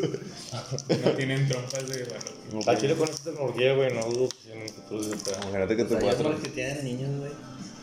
No 1.04 1.10
tienen 1.12 1.46
trompas 1.48 1.86
de 1.86 2.04
valor. 2.04 2.66
Al 2.66 2.78
chile 2.80 2.94
con 2.94 3.08
esta 3.10 3.30
tecnología, 3.30 3.74
güey, 3.74 3.92
no 3.92 4.06
dudo 4.06 4.28
que 4.30 4.52
en 4.54 4.62
un 4.62 4.68
futuro. 4.70 5.02
Imagínate 5.42 5.76
que 5.76 5.82
te 5.84 5.88
sea, 5.90 5.98
hay 5.98 6.04
puedas. 6.04 6.20
hombres 6.20 6.40
que 6.44 6.48
tienen 6.48 6.82
niños, 6.82 7.10
güey. 7.18 7.32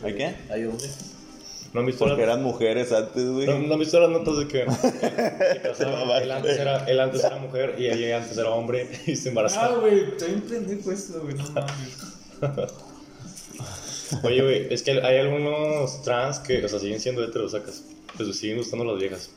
¿Hay 0.02 0.14
qué? 0.16 0.34
Hay 0.52 0.64
hombres. 0.64 0.96
¿No 1.76 1.80
han 1.80 1.86
visto, 1.86 2.06
Porque 2.06 2.22
las, 2.22 2.30
eran 2.32 2.42
mujeres 2.42 2.90
antes, 2.90 3.30
güey. 3.30 3.46
no, 3.46 3.58
no 3.58 3.74
han 3.74 3.80
visto 3.80 4.00
las 4.00 4.08
notas 4.08 4.38
de 4.38 4.48
que 4.48 4.62
él, 6.22 6.30
antes 6.32 6.58
era, 6.58 6.86
él 6.86 6.98
antes 7.00 7.22
era 7.22 7.36
mujer 7.36 7.74
y 7.78 7.86
ella 7.86 8.16
antes 8.16 8.38
era 8.38 8.48
hombre 8.50 8.88
y 9.06 9.14
se 9.14 9.28
Ah, 9.28 9.30
embarazaron? 9.30 9.80
güey, 9.82 10.00
estoy 10.04 10.30
pendejo 10.48 10.90
esto, 10.90 11.20
güey, 11.20 11.34
no 11.34 11.44
mames. 11.50 11.98
Oye, 14.22 14.42
güey, 14.42 14.72
es 14.72 14.82
que 14.82 14.92
hay 15.02 15.18
algunos 15.18 16.02
trans 16.02 16.38
que, 16.38 16.64
o 16.64 16.68
sea, 16.68 16.78
siguen 16.78 16.98
siendo 17.00 17.22
heteros, 17.22 17.52
sacas. 17.52 17.84
Pues 18.16 18.28
les 18.28 18.38
siguen 18.38 18.56
gustando 18.58 18.84
las 18.86 18.98
viejas. 18.98 19.30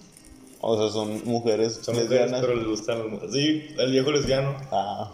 O 0.62 0.78
sea, 0.78 0.90
son 0.92 1.22
mujeres 1.26 1.80
Son 1.82 1.96
mujeres, 1.96 2.10
lesbianas. 2.12 2.42
pero 2.42 2.56
les 2.56 2.68
gustan 2.68 3.00
las 3.00 3.08
mujeres. 3.10 3.34
Sí, 3.34 3.76
el 3.78 3.92
viejo 3.92 4.12
lesbiano, 4.12 4.56
Ah, 4.72 5.12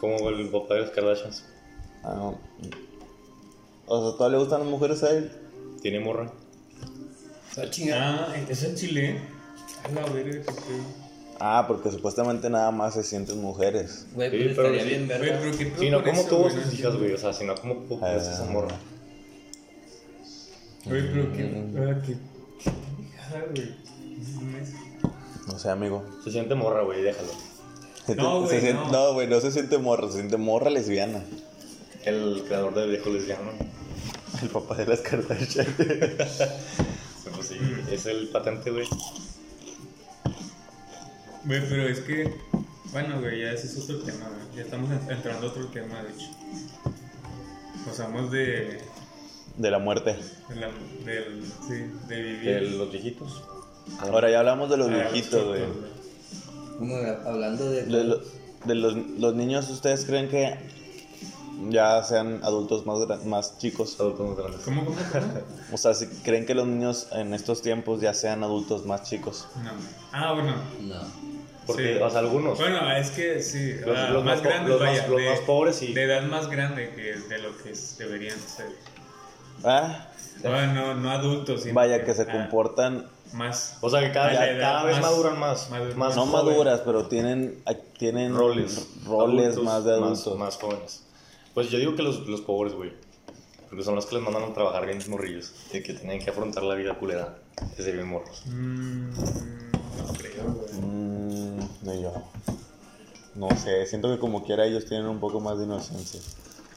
como 0.00 0.28
el 0.30 0.48
papá 0.48 0.74
de 0.74 0.80
los 0.80 0.90
Kardashians. 0.90 1.44
ah, 2.02 2.14
no. 2.16 2.38
O 3.86 4.02
sea, 4.10 4.16
¿todavía 4.18 4.38
le 4.38 4.42
gustan 4.44 4.60
las 4.62 4.68
mujeres 4.68 5.02
a 5.04 5.10
él? 5.10 5.30
Tiene 5.86 6.00
morra. 6.00 6.28
Ah, 7.94 8.34
¿es 8.48 8.64
en 8.64 8.74
Chile? 8.74 9.20
A 9.84 9.92
la 9.92 10.04
verga. 10.06 10.42
Ah, 11.38 11.64
porque 11.68 11.92
supuestamente 11.92 12.50
nada 12.50 12.72
más 12.72 12.94
se 12.94 13.04
sienten 13.04 13.40
mujeres. 13.40 14.04
Güey, 14.12 14.30
Sí, 14.32 14.36
pues 14.36 14.56
pero 14.56 14.74
estaría 14.74 14.82
sí. 14.82 14.88
bien 14.88 15.06
Güey, 15.06 15.20
verga. 15.20 15.38
pero 15.40 15.56
pedo 15.56 15.78
Si 15.80 15.90
no, 15.90 16.02
¿cómo 16.02 16.20
eso, 16.22 16.28
tuvo 16.28 16.50
sus 16.50 16.74
hijas, 16.74 16.96
güey? 16.96 17.12
O 17.12 17.18
sea, 17.18 17.32
si 17.32 17.44
no, 17.44 17.54
¿cómo 17.54 17.76
pudo 17.84 18.04
Ah. 18.04 18.16
esa 18.16 18.44
morra? 18.46 18.74
Güey, 20.86 21.02
pero 21.12 21.32
qué. 21.32 21.42
ah, 21.78 22.02
qué. 22.04 22.16
pendejada, 22.96 23.44
güey. 23.54 23.74
No 25.46 25.58
sé, 25.60 25.70
amigo. 25.70 26.04
Se 26.24 26.32
siente 26.32 26.56
morra, 26.56 26.82
güey, 26.82 27.00
déjalo. 27.02 27.28
Se- 28.06 28.16
No, 28.16 28.42
güey, 28.42 28.72
no. 28.74 28.90
no, 28.90 29.12
güey, 29.14 29.28
no 29.28 29.40
se 29.40 29.52
siente 29.52 29.78
morra, 29.78 30.08
se 30.08 30.14
siente 30.14 30.36
morra 30.36 30.68
lesbiana. 30.68 31.22
El 32.04 32.42
creador 32.44 32.74
del 32.74 32.90
viejo 32.90 33.08
lesbiano. 33.10 33.52
El 34.42 34.48
papá 34.48 34.74
de 34.76 34.86
las 34.86 35.00
Kardashian. 35.00 35.66
Pues 37.34 37.48
sí, 37.48 37.56
es 37.90 38.06
el 38.06 38.28
patente, 38.28 38.70
güey. 38.70 38.86
Güey, 41.44 41.60
pero 41.68 41.82
es 41.88 42.00
que. 42.00 42.34
Bueno, 42.92 43.20
güey, 43.20 43.40
ya 43.42 43.52
ese 43.52 43.66
es 43.66 43.76
otro 43.78 43.98
tema, 44.00 44.28
güey. 44.28 44.56
Ya 44.56 44.62
estamos 44.62 44.90
en- 44.90 45.10
entrando 45.10 45.46
a 45.46 45.50
otro 45.50 45.66
tema, 45.66 46.02
de 46.02 46.10
hecho. 46.10 46.30
Pasamos 47.84 48.30
de. 48.30 48.80
de 49.56 49.70
la 49.70 49.78
muerte. 49.78 50.16
de 50.48 50.56
la, 50.56 50.68
del, 51.04 51.44
sí, 51.68 51.74
de 52.08 52.22
vivir. 52.22 52.44
De 52.54 52.70
los 52.70 52.90
viejitos. 52.92 53.42
Ahora 54.00 54.30
ya 54.30 54.38
hablamos 54.40 54.70
de 54.70 54.76
los 54.76 54.88
a 54.88 54.90
los 54.90 55.12
viejitos, 55.12 55.44
güey. 55.46 55.60
cortos, 55.60 55.76
güey. 56.78 56.90
Bueno, 56.90 57.16
hablando 57.28 57.70
de. 57.70 57.82
De, 57.84 58.04
lo- 58.04 58.20
de 58.64 58.74
los, 58.74 58.96
los 58.96 59.34
niños, 59.34 59.68
¿ustedes 59.70 60.04
creen 60.04 60.28
que 60.28 60.56
ya 61.70 62.02
sean 62.02 62.40
adultos 62.42 62.84
más, 62.86 63.24
más 63.24 63.58
chicos? 63.58 63.98
Adultos 64.00 64.28
más 64.28 64.36
grandes. 64.38 64.60
¿Cómo, 64.62 64.84
cómo, 64.84 64.96
cómo? 65.12 65.24
O 65.72 65.76
sea, 65.76 65.94
si 65.94 66.06
¿creen 66.06 66.46
que 66.46 66.54
los 66.54 66.66
niños 66.66 67.08
en 67.12 67.34
estos 67.34 67.62
tiempos 67.62 68.00
ya 68.00 68.14
sean 68.14 68.42
adultos 68.44 68.84
más 68.86 69.02
chicos? 69.02 69.46
No. 69.62 69.70
Ah, 70.12 70.32
bueno. 70.32 70.54
No. 70.82 71.26
Porque, 71.66 71.96
Sí. 71.96 72.02
o 72.02 72.08
sea, 72.10 72.20
algunos. 72.20 72.58
Bueno, 72.58 72.90
es 72.96 73.10
que 73.10 73.42
sí. 73.42 73.72
Los- 73.84 73.98
ah, 73.98 74.10
los 74.10 74.24
más 74.24 74.36
más 74.36 74.42
grandes, 74.44 74.70
los 74.70 74.80
más- 74.80 74.90
vaya. 74.90 75.08
los 75.08 75.16
de, 75.20 75.30
más 75.30 75.40
pobres, 75.40 75.76
sí. 75.76 75.92
De 75.92 76.02
edad 76.04 76.22
más 76.22 76.48
grande 76.48 76.90
que 76.94 77.14
de 77.28 77.38
lo 77.38 77.56
que 77.58 77.72
deberían 77.98 78.38
ser. 78.38 78.66
Ah, 79.64 80.06
Bueno, 80.42 80.74
no, 80.74 80.94
no 80.94 81.10
adultos. 81.10 81.62
sino 81.62 81.74
vaya 81.74 82.04
que 82.04 82.14
se 82.14 82.22
ah, 82.22 82.26
comportan, 82.32 83.06
Más. 83.32 83.78
O 83.80 83.90
sea, 83.90 84.00
que 84.00 84.12
cada, 84.12 84.32
Ya, 84.32 84.60
cada, 84.60 84.84
vez 84.84 85.00
más- 85.00 85.10
maduran 85.10 85.40
más. 85.40 85.68
más- 85.70 85.96
más 85.96 86.14
no 86.16 86.26
joven. 86.26 86.46
maduras, 86.46 86.82
pero 86.84 87.06
tienen, 87.08 87.60
tienen 87.98 88.36
roles. 88.36 88.86
roles 89.04 89.46
Adultos, 89.54 89.64
más 89.64 89.84
de 89.84 89.92
adultos. 89.94 90.38
Más, 90.38 90.56
jóvenes. 90.56 91.02
Pues 91.56 91.70
yo 91.70 91.78
digo 91.78 91.96
que 91.96 92.02
los, 92.02 92.26
los 92.26 92.42
pobres, 92.42 92.74
güey. 92.74 92.92
Porque 93.70 93.82
son 93.82 93.94
los 93.94 94.04
que 94.04 94.16
les 94.16 94.22
mandan 94.22 94.42
a 94.42 94.52
trabajar 94.52 94.84
bien 94.84 94.98
morrillos. 95.08 95.54
Y 95.72 95.82
que 95.82 95.94
tienen 95.94 96.22
que 96.22 96.28
afrontar 96.28 96.62
la 96.62 96.74
vida 96.74 96.98
culera 96.98 97.38
desde 97.78 97.92
bien 97.92 98.08
morros. 98.08 98.42
Mm, 98.44 99.08
no 99.08 100.12
creo, 100.18 100.52
güey. 100.52 100.72
Mm, 100.74 101.58
no 101.80 101.94
yo. 101.98 102.12
No 103.36 103.48
sé, 103.56 103.86
siento 103.86 104.12
que 104.12 104.18
como 104.18 104.44
quiera 104.44 104.66
ellos 104.66 104.84
tienen 104.84 105.06
un 105.06 105.18
poco 105.18 105.40
más 105.40 105.56
de 105.56 105.64
inocencia. 105.64 106.20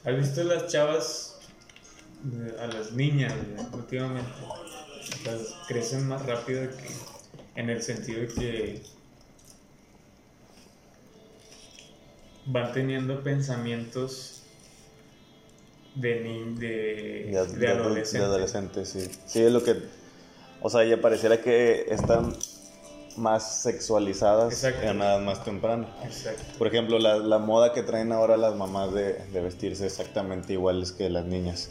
¿Has 0.06 0.16
visto 0.16 0.46
las 0.46 0.68
chavas, 0.68 1.42
eh, 2.32 2.56
a 2.62 2.68
las 2.68 2.94
niñas, 2.94 3.34
güey, 3.36 3.68
últimamente? 3.74 4.32
Las 5.26 5.58
crecen 5.68 6.08
más 6.08 6.26
rápido 6.26 6.70
que, 6.70 7.60
en 7.60 7.70
el 7.70 7.82
sentido 7.82 8.22
de 8.22 8.28
que 8.30 8.84
van 12.46 12.72
teniendo 12.72 13.22
pensamientos 13.22 14.39
de, 16.00 16.22
ni, 16.22 16.56
de, 16.56 16.68
De, 16.68 17.24
de, 17.32 17.40
ad- 17.40 17.48
de 17.48 17.68
adul- 17.68 17.80
adolescentes. 17.80 18.14
de 18.14 18.26
adolescentes, 18.26 18.90
sí. 18.90 19.12
Sí, 19.26 19.42
es 19.44 19.52
lo 19.52 19.64
que. 19.64 19.76
O 20.62 20.70
sea, 20.70 20.84
ya 20.84 21.00
pareciera 21.02 21.42
que 21.42 21.86
están 21.90 22.34
más 23.18 23.62
sexualizadas 23.64 24.64
en 24.64 25.02
edad 25.02 25.20
más 25.20 25.44
temprana. 25.44 25.88
Exacto. 26.04 26.42
Por 26.58 26.68
ejemplo, 26.68 27.00
la, 27.00 27.18
la 27.18 27.38
moda 27.38 27.74
que 27.74 27.84
traen 27.84 28.12
ahora 28.12 28.38
las 28.38 28.56
mamás 28.56 28.94
de, 28.94 29.14
de 29.32 29.42
vestirse 29.42 29.86
exactamente 29.86 30.54
iguales 30.54 30.92
que 30.92 31.10
las 31.10 31.26
niñas. 31.26 31.70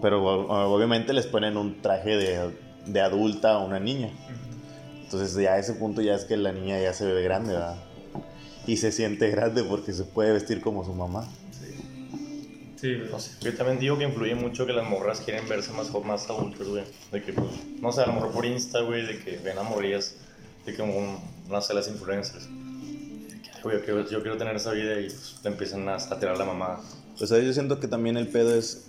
Pero 0.00 0.22
obviamente 0.24 1.12
les 1.12 1.26
ponen 1.26 1.56
un 1.58 1.82
traje 1.82 2.16
de, 2.16 2.50
de 2.86 3.00
adulta 3.00 3.52
a 3.52 3.58
una 3.58 3.78
niña. 3.78 4.10
Entonces 5.02 5.34
ya 5.34 5.54
a 5.54 5.58
ese 5.58 5.74
punto 5.74 6.00
ya 6.00 6.14
es 6.14 6.24
que 6.24 6.36
la 6.38 6.52
niña 6.52 6.80
ya 6.80 6.94
se 6.94 7.04
ve 7.04 7.22
grande, 7.22 7.52
¿verdad? 7.52 7.76
Y 8.66 8.78
se 8.78 8.92
siente 8.92 9.28
grande 9.30 9.62
porque 9.64 9.92
se 9.92 10.04
puede 10.04 10.32
vestir 10.32 10.62
como 10.62 10.84
su 10.84 10.94
mamá. 10.94 11.28
Sí, 12.82 12.96
güey. 12.96 13.10
No 13.12 13.20
sé. 13.20 13.30
Yo 13.40 13.54
también 13.54 13.78
digo 13.78 13.96
que 13.96 14.02
influye 14.04 14.34
mucho 14.34 14.66
que 14.66 14.72
las 14.72 14.86
morras 14.88 15.20
quieren 15.20 15.48
verse 15.48 15.70
más, 15.72 15.88
más 16.04 16.28
adultas, 16.28 16.66
güey. 16.66 16.82
De 17.12 17.22
que, 17.22 17.32
pues, 17.32 17.46
no 17.80 17.92
sé, 17.92 18.00
a 18.02 18.06
lo 18.08 18.14
mejor 18.14 18.32
por 18.32 18.44
Insta, 18.44 18.80
güey, 18.80 19.06
de 19.06 19.20
que 19.20 19.38
ven 19.38 19.56
a 19.56 19.62
morrillas, 19.62 20.16
de 20.66 20.74
como, 20.76 20.98
un, 20.98 21.18
no 21.48 21.62
sé, 21.62 21.74
las 21.74 21.86
influencers. 21.86 22.48
Güey, 23.62 23.78
yo 23.78 23.84
quiero, 23.84 24.10
yo 24.10 24.20
quiero 24.22 24.36
tener 24.36 24.56
esa 24.56 24.72
vida 24.72 24.98
y 25.00 25.04
pues 25.06 25.36
le 25.44 25.50
empiezan 25.50 25.88
a, 25.88 25.94
a 25.94 26.18
tirar 26.18 26.36
la 26.36 26.44
mamá. 26.44 26.80
O 27.20 27.24
sea, 27.26 27.38
yo 27.38 27.52
siento 27.52 27.78
que 27.78 27.86
también 27.86 28.16
el 28.16 28.26
pedo 28.26 28.52
es 28.56 28.88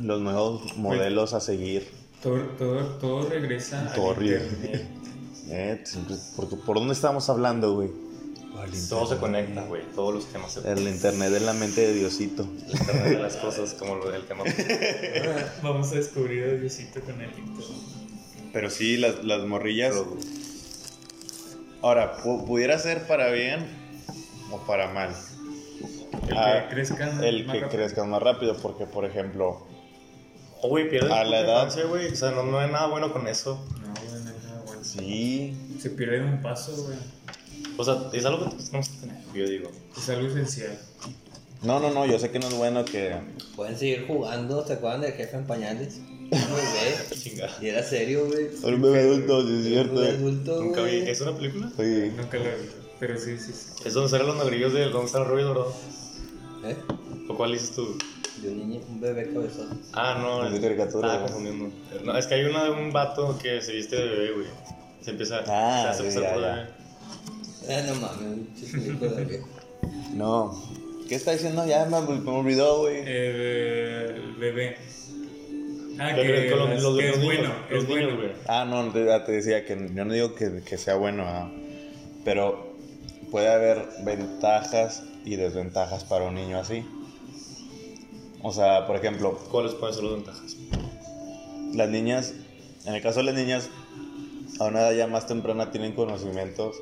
los 0.00 0.20
nuevos 0.20 0.76
modelos 0.76 1.34
a 1.34 1.40
seguir. 1.40 1.88
Todo, 2.22 2.38
todo, 2.56 2.84
todo 3.00 3.28
regresa 3.28 3.92
Todo 3.96 4.10
al 4.10 4.16
ríe. 4.16 4.36
internet. 4.38 4.88
Eh, 5.54 5.82
siempre- 5.84 6.14
porque, 6.36 6.54
¿Por 6.56 6.76
dónde 6.78 6.94
estamos 6.94 7.28
hablando, 7.28 7.74
güey? 7.74 7.90
Todo 8.88 9.06
se 9.06 9.16
conecta, 9.16 9.62
güey. 9.64 9.82
Todos 9.94 10.14
los 10.14 10.26
temas 10.26 10.52
se 10.52 10.70
El 10.70 10.80
internet 10.88 11.30
de 11.30 11.40
la 11.40 11.52
mente 11.52 11.80
de 11.80 11.94
Diosito. 11.94 12.42
El 12.66 12.70
internet 12.78 13.04
de 13.16 13.18
las 13.22 13.36
cosas, 13.36 13.74
como 13.74 13.96
lo 13.96 14.10
del 14.10 14.24
tema. 14.24 14.44
Vamos 15.62 15.92
a 15.92 15.96
descubrir 15.96 16.44
a 16.44 16.52
Diosito 16.54 17.00
con 17.00 17.20
el 17.20 17.30
internet. 17.30 17.66
Pero 18.52 18.70
sí, 18.70 18.96
las, 18.98 19.24
las 19.24 19.44
morrillas. 19.46 19.94
Ahora, 21.82 22.16
pu- 22.22 22.44
pudiera 22.46 22.78
ser 22.78 23.06
para 23.06 23.30
bien 23.30 23.66
o 24.50 24.58
para 24.66 24.88
mal. 24.92 25.10
El 26.28 26.36
Ah, 26.36 26.66
que 26.68 26.74
crezcan 26.74 27.24
El 27.24 27.44
más 27.46 27.54
que 27.56 27.60
rápido. 27.62 27.80
crezcan 27.80 28.10
más 28.10 28.22
rápido, 28.22 28.56
porque 28.58 28.86
por 28.86 29.04
ejemplo, 29.04 29.66
Oh, 30.64 30.68
güey, 30.68 30.88
pierdes 30.88 31.10
A 31.10 31.24
la 31.24 31.40
edad- 31.40 31.88
güey. 31.88 32.12
O 32.12 32.14
sea, 32.14 32.30
no, 32.30 32.44
no 32.44 32.60
hay 32.60 32.70
nada 32.70 32.86
bueno 32.86 33.12
con 33.12 33.26
eso. 33.26 33.64
No, 33.80 33.92
güey, 33.94 34.22
no 34.22 34.30
hay 34.30 34.36
nada 34.44 34.62
bueno. 34.64 34.84
sí, 34.84 35.56
Se 35.80 35.90
pierde 35.90 36.22
un 36.22 36.40
paso, 36.40 36.76
güey. 36.84 36.96
O 37.76 37.84
sea, 37.84 37.96
es 38.12 38.24
algo 38.24 38.44
que 38.44 38.50
todos 38.50 38.66
tenemos 38.66 38.88
que 38.88 38.98
tener, 38.98 39.16
yo 39.34 39.48
digo. 39.48 39.70
Es 39.96 40.08
algo 40.10 40.28
esencial. 40.28 40.78
no, 41.62 41.80
no, 41.80 41.90
no, 41.90 42.06
yo 42.06 42.18
sé 42.18 42.30
que 42.30 42.38
no 42.38 42.48
es 42.48 42.54
bueno 42.54 42.84
que 42.84 43.14
Pueden 43.56 43.78
seguir 43.78 44.06
jugando, 44.06 44.66
¿se 44.66 44.74
acuerdan 44.74 45.00
del 45.02 45.12
jefe 45.12 45.36
en 45.36 45.46
pañales? 45.46 45.96
Un 46.30 46.30
bebé. 46.30 46.96
Chinga. 47.18 47.50
Y 47.60 47.66
era 47.68 47.82
serio, 47.82 48.26
güey. 48.26 48.46
un 48.74 48.80
bebé 48.82 49.00
adulto, 49.00 49.46
sí 49.46 49.54
es 49.58 49.64
cierto. 49.66 50.00
Un 50.00 50.06
adulto, 50.06 50.62
Nunca 50.62 50.82
vi. 50.82 50.96
¿Es 50.96 51.20
una 51.20 51.36
película? 51.36 51.70
Sí. 51.76 52.12
Nunca 52.16 52.38
lo 52.38 52.44
vi. 52.44 52.70
Pero 53.00 53.18
sí, 53.18 53.36
sí, 53.38 53.52
sí. 53.52 53.82
Es 53.84 53.92
donde 53.94 54.08
salen 54.08 54.28
los 54.28 54.36
negrillos 54.36 54.72
de 54.72 54.84
donde 54.88 55.06
está 55.06 55.18
el 55.18 55.26
rollo 55.26 55.46
dorado. 55.48 55.74
¿Eh? 56.64 56.76
¿O 57.28 57.36
cuál 57.36 57.52
dices 57.52 57.72
tú? 57.72 57.98
De 58.40 58.48
un 58.48 58.58
niño, 58.58 58.80
un 58.88 59.00
bebé 59.00 59.30
cabezón. 59.32 59.78
Ah, 59.92 60.18
no. 60.22 60.46
Es 60.46 60.52
de 60.52 60.60
caricatura, 60.60 61.08
güey. 61.16 61.20
confundiendo. 61.32 61.70
No, 62.04 62.16
es 62.16 62.26
que 62.26 62.34
hay 62.34 62.44
una 62.44 62.64
de 62.64 62.70
un 62.70 62.92
vato 62.92 63.38
que 63.42 63.60
se 63.60 63.72
viste 63.72 63.96
de 63.96 64.08
bebé, 64.08 64.32
güey. 64.32 64.46
Se 65.02 65.10
empieza 65.10 65.40
Ah, 65.48 65.82
se 65.82 65.88
hace 65.88 66.10
sí, 66.12 66.18
pasar 66.18 66.74
Eh, 67.68 67.84
no 67.86 67.94
mames, 67.96 68.20
un 68.20 68.54
chiquito 68.54 69.08
de 69.08 69.24
viejo. 69.24 69.46
No. 70.14 70.54
¿Qué 71.08 71.14
está 71.16 71.32
diciendo? 71.32 71.66
Ya 71.66 71.84
me, 71.86 72.00
me 72.00 72.30
olvidó, 72.30 72.80
güey. 72.82 72.98
El, 72.98 73.06
el 73.08 74.34
bebé. 74.38 74.76
Ah, 75.98 76.14
que, 76.14 76.24
los- 76.24 76.82
los- 76.82 76.98
que 76.98 77.08
los 77.08 77.14
es 77.14 77.18
niños, 77.18 77.24
bueno. 77.24 77.52
es 77.70 77.88
niños, 77.88 77.88
bueno. 77.88 78.16
güey. 78.16 78.30
Ah, 78.46 78.64
no, 78.64 78.90
te, 78.92 79.04
ya 79.06 79.24
te 79.24 79.32
decía 79.32 79.64
que 79.64 79.90
yo 79.94 80.04
no 80.04 80.12
digo 80.12 80.34
que, 80.34 80.62
que 80.64 80.78
sea 80.78 80.96
bueno, 80.96 81.24
ah, 81.26 81.50
pero 82.24 82.74
puede 83.30 83.48
haber 83.48 83.88
ventajas 84.04 85.02
y 85.24 85.36
desventajas 85.36 86.04
para 86.04 86.26
un 86.26 86.34
niño 86.34 86.58
así. 86.58 86.84
O 88.42 88.52
sea, 88.52 88.86
por 88.86 88.96
ejemplo, 88.96 89.38
¿Cuáles 89.50 89.72
pueden 89.74 89.94
ser 89.94 90.04
las 90.04 90.12
ventajas? 90.14 90.56
las 91.74 91.88
niñas, 91.88 92.34
en 92.86 92.94
el 92.94 93.02
caso 93.02 93.20
de 93.20 93.24
las 93.26 93.34
niñas, 93.34 93.68
a 94.60 94.64
una 94.64 94.80
edad 94.80 94.92
ya 94.92 95.06
más 95.06 95.26
temprana 95.26 95.70
tienen 95.70 95.92
conocimientos 95.94 96.76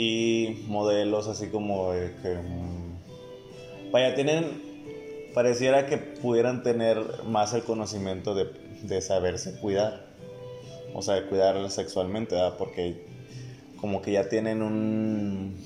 y 0.00 0.64
modelos 0.68 1.26
así 1.26 1.48
como 1.48 1.92
de 1.92 2.14
que... 2.22 2.34
mm, 2.36 3.90
vaya, 3.90 4.14
tienen... 4.14 4.62
Pareciera 5.34 5.86
que 5.86 5.98
pudieran 5.98 6.62
tener 6.62 7.04
más 7.24 7.52
el 7.52 7.62
conocimiento 7.62 8.34
de, 8.34 8.46
de 8.82 9.00
saberse 9.00 9.58
cuidar. 9.60 10.06
O 10.94 11.02
sea, 11.02 11.16
de 11.16 11.26
cuidar 11.26 11.68
sexualmente, 11.70 12.34
¿verdad? 12.36 12.56
Porque 12.58 13.06
como 13.80 14.00
que 14.02 14.12
ya 14.12 14.28
tienen 14.28 14.62
un... 14.62 15.56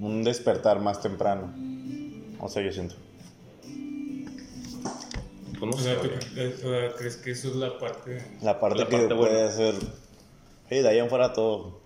Un 0.00 0.24
despertar 0.24 0.80
más 0.80 1.02
temprano. 1.02 1.52
O 2.40 2.48
sea, 2.48 2.62
yo 2.62 2.72
siento. 2.72 2.94
O 5.60 5.72
sea, 5.78 6.00
¿tú 6.00 6.08
crees 6.96 7.16
que 7.18 7.32
eso 7.32 7.48
es 7.48 7.56
la 7.56 7.78
parte. 7.78 8.24
La 8.40 8.58
parte 8.58 8.78
La 8.78 8.86
que 8.86 8.96
parte 8.96 9.14
puede 9.14 9.32
buena. 9.44 9.50
ser. 9.52 9.74
Sí, 10.70 10.76
de 10.76 10.88
ahí 10.88 10.98
en 10.98 11.10
fuera 11.10 11.34
todo. 11.34 11.80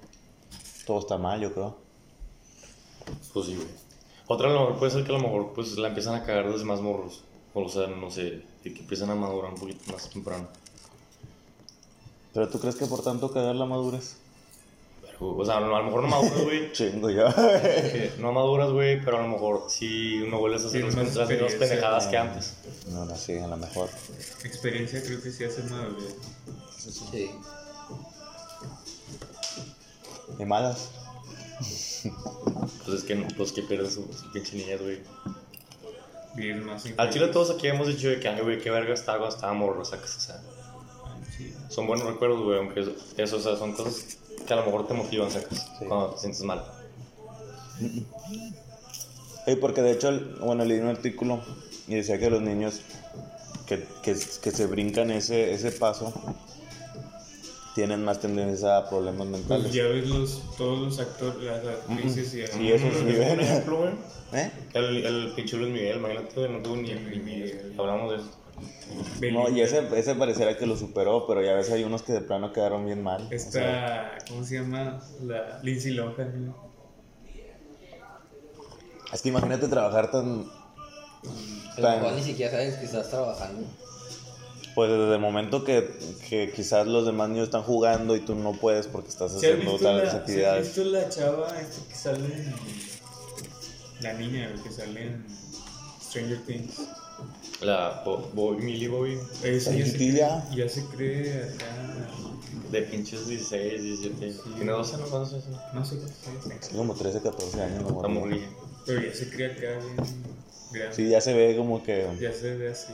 Todo 0.87 0.99
está 0.99 1.19
mal, 1.19 1.41
yo 1.41 1.53
creo. 1.53 1.77
Pues 3.33 3.47
sí, 3.47 3.57
güey. 3.57 3.69
Otra 4.27 4.49
a 4.49 4.53
lo 4.53 4.61
mejor 4.61 4.79
puede 4.79 4.93
ser 4.93 5.05
que 5.05 5.15
a 5.15 5.19
lo 5.19 5.23
mejor 5.23 5.53
pues 5.55 5.77
la 5.77 5.89
empiezan 5.89 6.15
a 6.15 6.25
cagar 6.25 6.51
desde 6.51 6.65
más 6.65 6.81
morros. 6.81 7.23
O 7.53 7.69
sea, 7.69 7.87
no 7.87 8.11
sé, 8.11 8.43
de 8.65 8.75
que 8.75 8.81
empiezan 8.81 9.11
a 9.11 9.15
madurar 9.15 9.53
un 9.53 9.61
poquito 9.61 9.93
más 9.93 10.09
temprano. 10.09 10.49
Pero 12.33 12.49
tú 12.49 12.59
crees 12.59 12.75
que 12.75 12.87
por 12.87 13.03
tanto 13.03 13.31
cagar 13.31 13.55
la 13.55 13.65
madurez? 13.65 14.17
Pero, 15.03 15.37
o 15.37 15.45
sea, 15.45 15.59
a 15.59 15.61
lo 15.61 15.85
mejor 15.85 16.03
no 16.03 16.09
maduras, 16.09 16.43
güey. 16.43 16.73
Chingo 16.73 17.11
ya. 17.11 17.33
no 18.19 18.33
maduras, 18.33 18.71
güey, 18.73 19.01
pero 19.05 19.19
a 19.19 19.23
lo 19.23 19.29
mejor 19.29 19.67
sí 19.69 20.25
no 20.29 20.39
vuelves 20.41 20.65
a 20.65 20.69
hacer 20.69 20.85
más 20.85 21.15
las 21.15 21.29
mismas 21.29 21.53
pendejadas 21.53 22.07
que 22.07 22.17
antes. 22.17 22.57
no, 22.91 23.05
no, 23.05 23.15
sí, 23.15 23.39
a 23.39 23.47
lo 23.47 23.57
mejor. 23.57 23.89
Experiencia 24.43 25.03
creo 25.03 25.23
que 25.23 25.31
sí 25.31 25.45
hace 25.45 25.63
madurar. 25.65 25.95
Sí. 26.77 27.31
¿Y 30.39 30.45
malas? 30.45 30.91
Pues 32.85 32.99
es 32.99 33.05
que, 33.05 33.17
pues 33.37 33.53
que 33.53 33.63
pierden 33.63 33.91
su, 33.91 34.03
su 34.13 34.31
pinche 34.33 34.57
niñez, 34.57 34.81
güey. 34.83 35.01
Vivir 36.35 36.57
más 36.63 36.85
Al 36.97 37.11
chile 37.11 37.29
todos 37.29 37.51
aquí 37.51 37.69
hemos 37.69 37.87
dicho 37.87 38.09
de 38.09 38.19
que, 38.21 38.29
ay, 38.29 38.41
güey, 38.43 38.61
qué 38.61 38.71
verga 38.71 38.93
estaba 38.93 39.19
cuando 39.19 39.37
estaba 39.37 39.53
morro, 39.53 39.85
sacas, 39.85 40.17
o 40.17 40.21
sea. 40.21 40.43
Son 41.69 41.87
buenos 41.87 42.07
recuerdos, 42.07 42.43
güey, 42.43 42.59
aunque 42.59 42.81
eso, 42.81 42.93
eso, 43.17 43.37
o 43.37 43.41
sea, 43.41 43.57
son 43.57 43.73
cosas 43.73 44.19
que 44.47 44.53
a 44.53 44.57
lo 44.57 44.67
mejor 44.67 44.87
te 44.87 44.95
motivan, 44.95 45.31
sacas, 45.31 45.71
Sí. 45.79 45.85
cuando 45.87 46.11
te 46.11 46.21
sientes 46.21 46.43
mal. 46.43 46.65
Sí, 49.47 49.57
porque 49.61 49.83
de 49.83 49.93
hecho, 49.93 50.11
bueno, 50.41 50.65
leí 50.65 50.79
un 50.79 50.89
artículo 50.89 51.41
y 51.87 51.95
decía 51.97 52.19
que 52.19 52.31
los 52.31 52.43
niños 52.43 52.81
que, 53.67 53.85
que, 54.03 54.15
que 54.43 54.51
se 54.51 54.67
brincan 54.67 55.11
ese, 55.11 55.53
ese 55.53 55.73
paso 55.73 56.13
tienen 57.75 58.05
más 58.05 58.21
tendencia 58.21 58.77
a 58.79 58.89
problemas 58.89 59.27
Pues 59.27 59.41
mentales. 59.41 59.73
ya 59.73 59.85
ves 59.85 60.09
los, 60.09 60.43
todos 60.57 60.79
los 60.81 60.99
actores, 61.01 61.43
las 61.43 61.65
actrices 61.67 62.35
y 62.35 62.47
Sí, 62.47 62.73
eso 62.73 62.87
sí, 62.99 63.05
ven. 63.05 63.41
ejemplo, 63.41 63.79
güey. 63.79 63.93
¿Eh? 64.33 64.51
El, 64.75 65.05
el 65.05 65.33
pinche 65.35 65.57
Luis 65.57 65.73
Miguel, 65.73 65.99
imagínate, 65.99 66.49
no 66.49 66.61
tuvo 66.63 66.77
ni, 66.77 66.95
Miguel. 66.95 67.75
Hablamos 67.79 68.11
de 68.13 68.17
eso. 68.19 68.31
No, 69.33 69.49
y 69.49 69.61
ese, 69.61 69.83
ese 69.99 70.15
pareciera 70.15 70.57
que 70.57 70.67
lo 70.67 70.77
superó, 70.77 71.27
pero 71.27 71.43
ya 71.43 71.55
ves 71.55 71.71
hay 71.73 71.83
unos 71.85 72.03
que 72.03 72.13
de 72.13 72.21
plano 72.21 72.53
quedaron 72.53 72.87
bien 72.87 73.03
mal. 73.03 73.25
o 73.25 73.29
sea, 73.29 73.35
Esta, 74.17 74.19
¿cómo 74.29 74.45
se 74.45 74.55
llama? 74.61 75.01
La 75.23 75.59
Lindsay 75.63 75.93
Lohan. 75.93 76.47
¿no? 76.47 76.65
es 79.13 79.23
que 79.23 79.29
imagínate 79.29 79.69
trabajar 79.69 80.11
tan... 80.11 80.47
Tan 81.81 82.17
ni 82.17 82.23
siquiera 82.23 82.53
sabes 82.53 82.77
que 82.77 82.85
estás 82.85 83.11
trabajando. 83.11 83.67
Pues 84.75 84.91
desde 84.91 85.15
el 85.15 85.21
momento 85.21 85.63
que, 85.65 85.89
que 86.29 86.51
quizás 86.55 86.87
los 86.87 87.07
demás 87.07 87.29
niños 87.29 87.45
están 87.45 87.63
jugando 87.63 88.17
y 88.17 88.21
tú 88.21 88.35
no 88.35 88.53
puedes 88.53 88.87
porque 88.89 89.09
estás 89.09 89.31
¿Se 89.33 89.37
has 89.37 89.55
haciendo 89.55 89.73
la, 89.79 90.01
¿se 90.01 90.07
has 90.09 90.15
actividades. 90.15 90.67
visto 90.67 90.85
la 90.91 91.09
chava 91.09 91.49
esta 91.61 91.89
que 91.89 91.95
sale 91.95 92.25
en... 92.27 92.55
La 94.01 94.13
niña 94.15 94.53
que 94.63 94.71
sale 94.73 95.03
en 95.07 95.25
Stranger 96.03 96.39
Things? 96.47 96.81
La 97.61 98.03
Bo- 98.05 98.29
Bobby, 98.35 98.63
Millie 98.65 98.89
Bobby, 98.89 99.19
Esa 99.43 99.73
ya 99.73 99.87
se, 99.87 100.57
ya 100.57 100.69
se 100.69 100.85
cree 100.87 101.45
acá... 101.45 101.67
de 102.71 102.83
pinches 102.83 103.27
16, 103.29 103.83
17. 103.83 104.35
Tiene 104.57 104.73
12, 104.73 104.97
¿no? 104.99 105.05
¿Cuántos 105.07 105.33
años? 105.35 105.45
No 105.73 105.85
sé 105.85 105.97
cuántos 105.97 106.51
años 106.51 106.69
Como 106.77 106.95
13, 106.95 107.21
14 107.21 107.63
años. 107.63 107.85
acuerdo. 107.89 108.27
Pero 108.85 109.03
ya 109.03 109.15
se 109.15 109.31
cree 109.31 109.53
acá 109.53 109.79
bien 109.85 109.97
grande. 110.73 110.97
Sí, 110.97 111.09
ya 111.09 111.21
se 111.21 111.33
ve 111.33 111.57
como 111.57 111.83
que... 111.83 112.07
Ya 112.21 112.33
se 112.33 112.57
ve 112.57 112.71
así 112.73 112.93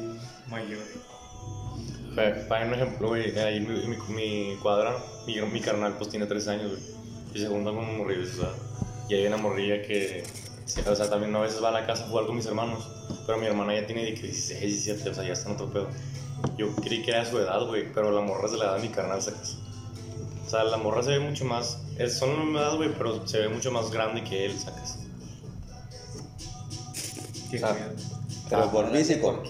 mayor. 0.49 0.79
Para, 2.15 2.67
un 2.67 2.75
ejemplo, 2.75 3.09
güey, 3.09 3.37
ahí 3.39 3.59
en 3.59 3.69
mi, 3.69 3.87
mi, 3.87 3.97
mi 4.15 4.57
cuadra, 4.63 4.97
mi, 5.27 5.41
mi 5.43 5.61
carnal 5.61 5.95
pues 5.97 6.11
tiene 6.11 6.27
3 6.27 6.49
años, 6.49 6.71
güey. 6.71 6.83
Y 7.35 7.39
se 7.39 7.47
junta 7.49 7.71
con 7.71 7.79
un 7.79 7.99
morrillo, 7.99 8.23
o 8.23 8.27
sea. 8.27 8.51
Y 9.09 9.15
hay 9.15 9.27
una 9.27 9.37
morrilla 9.37 9.83
que, 9.83 10.25
o 10.87 10.95
sea, 10.95 11.09
también 11.09 11.35
a 11.37 11.41
veces 11.41 11.63
va 11.63 11.69
a 11.69 11.73
la 11.73 11.87
casa 11.87 12.05
a 12.05 12.09
jugar 12.09 12.27
con 12.27 12.37
mis 12.37 12.47
hermanos. 12.47 12.89
Pero 13.27 13.39
mi 13.39 13.47
hermana 13.47 13.75
ya 13.75 13.87
tiene 13.87 14.05
de 14.05 14.15
que 14.15 14.23
16, 14.23 14.61
17, 14.61 15.11
o 15.11 15.15
sea, 15.15 15.25
ya 15.25 15.33
está 15.33 15.49
en 15.49 15.55
otro 15.55 15.71
pedo. 15.73 15.89
Yo 16.57 16.75
creí 16.77 17.03
que 17.03 17.11
era 17.11 17.25
de 17.25 17.31
su 17.31 17.39
edad, 17.39 17.65
güey, 17.67 17.93
pero 17.93 18.11
la 18.11 18.23
morra 18.23 18.47
es 18.47 18.53
de 18.53 18.59
la 18.59 18.65
edad 18.67 18.77
de 18.77 18.83
mi 18.83 18.89
carnal, 18.89 19.21
sacas. 19.23 19.59
O 20.47 20.51
sea, 20.51 20.65
la 20.65 20.79
morra 20.79 21.03
se 21.03 21.11
ve 21.11 21.21
mucho 21.21 21.45
más, 21.45 21.79
es, 21.99 22.19
son 22.19 22.31
la 22.37 22.43
misma 22.45 22.61
edad, 22.61 22.77
güey, 22.77 22.91
pero 22.97 23.27
se 23.27 23.39
ve 23.39 23.49
mucho 23.49 23.71
más 23.71 23.91
grande 23.91 24.25
que 24.25 24.47
él, 24.47 24.59
sacas. 24.59 24.99
Qué 27.51 27.61
Ah. 27.63 27.73
miedo. 27.73 27.91
Pero 28.49 28.63
Ah, 28.65 28.71
por 28.73 28.85
Ahora 28.87 28.99
sí, 28.99 29.05
físico. 29.05 29.43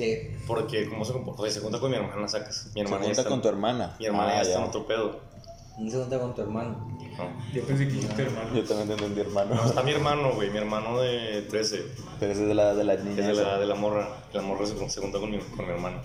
Porque 0.51 0.89
¿cómo 0.89 1.05
se 1.05 1.13
comporta? 1.13 1.43
Oye, 1.43 1.51
Se 1.53 1.61
junta 1.61 1.79
con 1.79 1.91
mi 1.91 1.97
hermana, 1.97 2.27
sacas. 2.29 2.67
Mi 2.67 2.73
Se 2.73 2.81
hermana 2.81 3.03
ya 3.03 3.07
junta 3.07 3.21
está, 3.21 3.31
con 3.31 3.43
tu 3.43 3.49
hermana. 3.49 3.97
Mi 3.99 4.07
hermana 4.07 4.33
Ah, 4.33 4.37
ya 4.37 4.43
está 4.43 4.59
en 4.59 4.65
otro 4.69 4.87
pedo. 4.87 5.21
no 5.79 5.91
se 5.91 5.97
junta 5.99 6.19
con 6.19 6.35
tu 6.35 6.41
hermano. 6.43 6.99
No. 7.19 7.53
Yo 7.53 7.63
pensé 7.65 7.87
que 7.89 7.95
dijiste 7.95 8.23
hermano. 8.23 8.55
Yo 8.55 8.65
también 8.65 8.97
tengo 8.97 9.15
mi 9.15 9.21
hermano. 9.21 9.55
No, 9.55 9.67
está 9.67 9.83
mi 9.83 9.91
hermano, 9.93 10.33
güey, 10.35 10.51
mi 10.51 10.59
hermano 10.59 11.01
de 11.01 11.43
13, 11.51 11.83
Pero 12.19 12.33
ese 12.33 12.43
es 12.43 12.49
de 12.49 12.55
la 12.55 12.75
de 12.75 12.85
la 12.85 12.97
niña. 12.97 13.11
es 13.21 13.27
de 13.27 13.35
la 13.35 13.43
edad 13.43 13.61
de 13.61 13.67
la 13.67 13.75
morra. 13.75 14.09
La 14.33 14.43
morra 14.43 14.67
se, 14.67 14.89
se 14.89 15.01
junta 15.01 15.19
con 15.19 15.31
mi, 15.31 15.39
con 15.39 15.67
mi 15.67 15.73
hermano. 15.73 16.01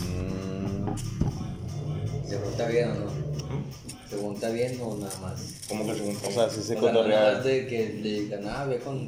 Mm, 0.00 0.96
¿Se 2.28 2.38
junta 2.38 2.66
bien 2.66 2.90
o 2.90 2.94
no? 2.94 3.10
¿Se 4.08 4.16
junta 4.16 4.48
bien 4.50 4.78
o 4.82 4.96
nada 4.96 5.18
más? 5.20 5.60
¿Cómo 5.68 5.86
que 5.86 5.94
se 5.94 6.00
junta? 6.04 6.28
o 6.28 6.32
sea, 6.32 6.50
sí 6.50 6.62
se 6.62 6.74
no 6.76 6.80
cotorrea. 6.80 7.40
de 7.40 7.66
que 7.66 7.88
le 8.02 8.20
digan, 8.22 8.46
ah, 8.48 8.64
ve 8.64 8.78
con... 8.78 9.06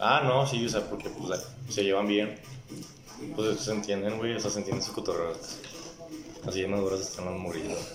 Ah, 0.00 0.22
no, 0.24 0.46
sí, 0.46 0.64
o 0.64 0.68
sea, 0.68 0.88
porque 0.88 1.10
pues, 1.10 1.40
se 1.68 1.84
llevan 1.84 2.06
bien. 2.08 2.38
Pues 3.36 3.60
se 3.60 3.72
entienden, 3.72 4.16
güey, 4.18 4.34
o 4.34 4.40
sea, 4.40 4.50
se 4.50 4.58
entienden 4.60 4.82
su 4.84 4.92
cotorreo. 4.92 5.34
Así 6.46 6.62
de 6.62 6.68
maduras 6.68 7.00
están 7.00 7.26
las 7.26 7.34
moridas. 7.34 7.76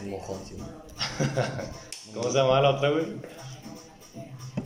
Un 0.00 0.10
mojón, 0.10 0.38
sí. 0.48 0.56
¿Cómo 2.14 2.30
se 2.30 2.38
llamaba 2.38 2.60
la 2.62 2.70
otra, 2.70 2.90
güey? 2.90 3.06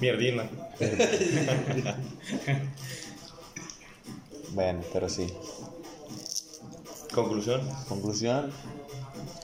Mierdina. 0.01 0.49
Bueno, 4.53 4.81
pero 4.93 5.09
sí. 5.09 5.33
Conclusión. 7.15 7.61
Conclusión, 7.89 8.51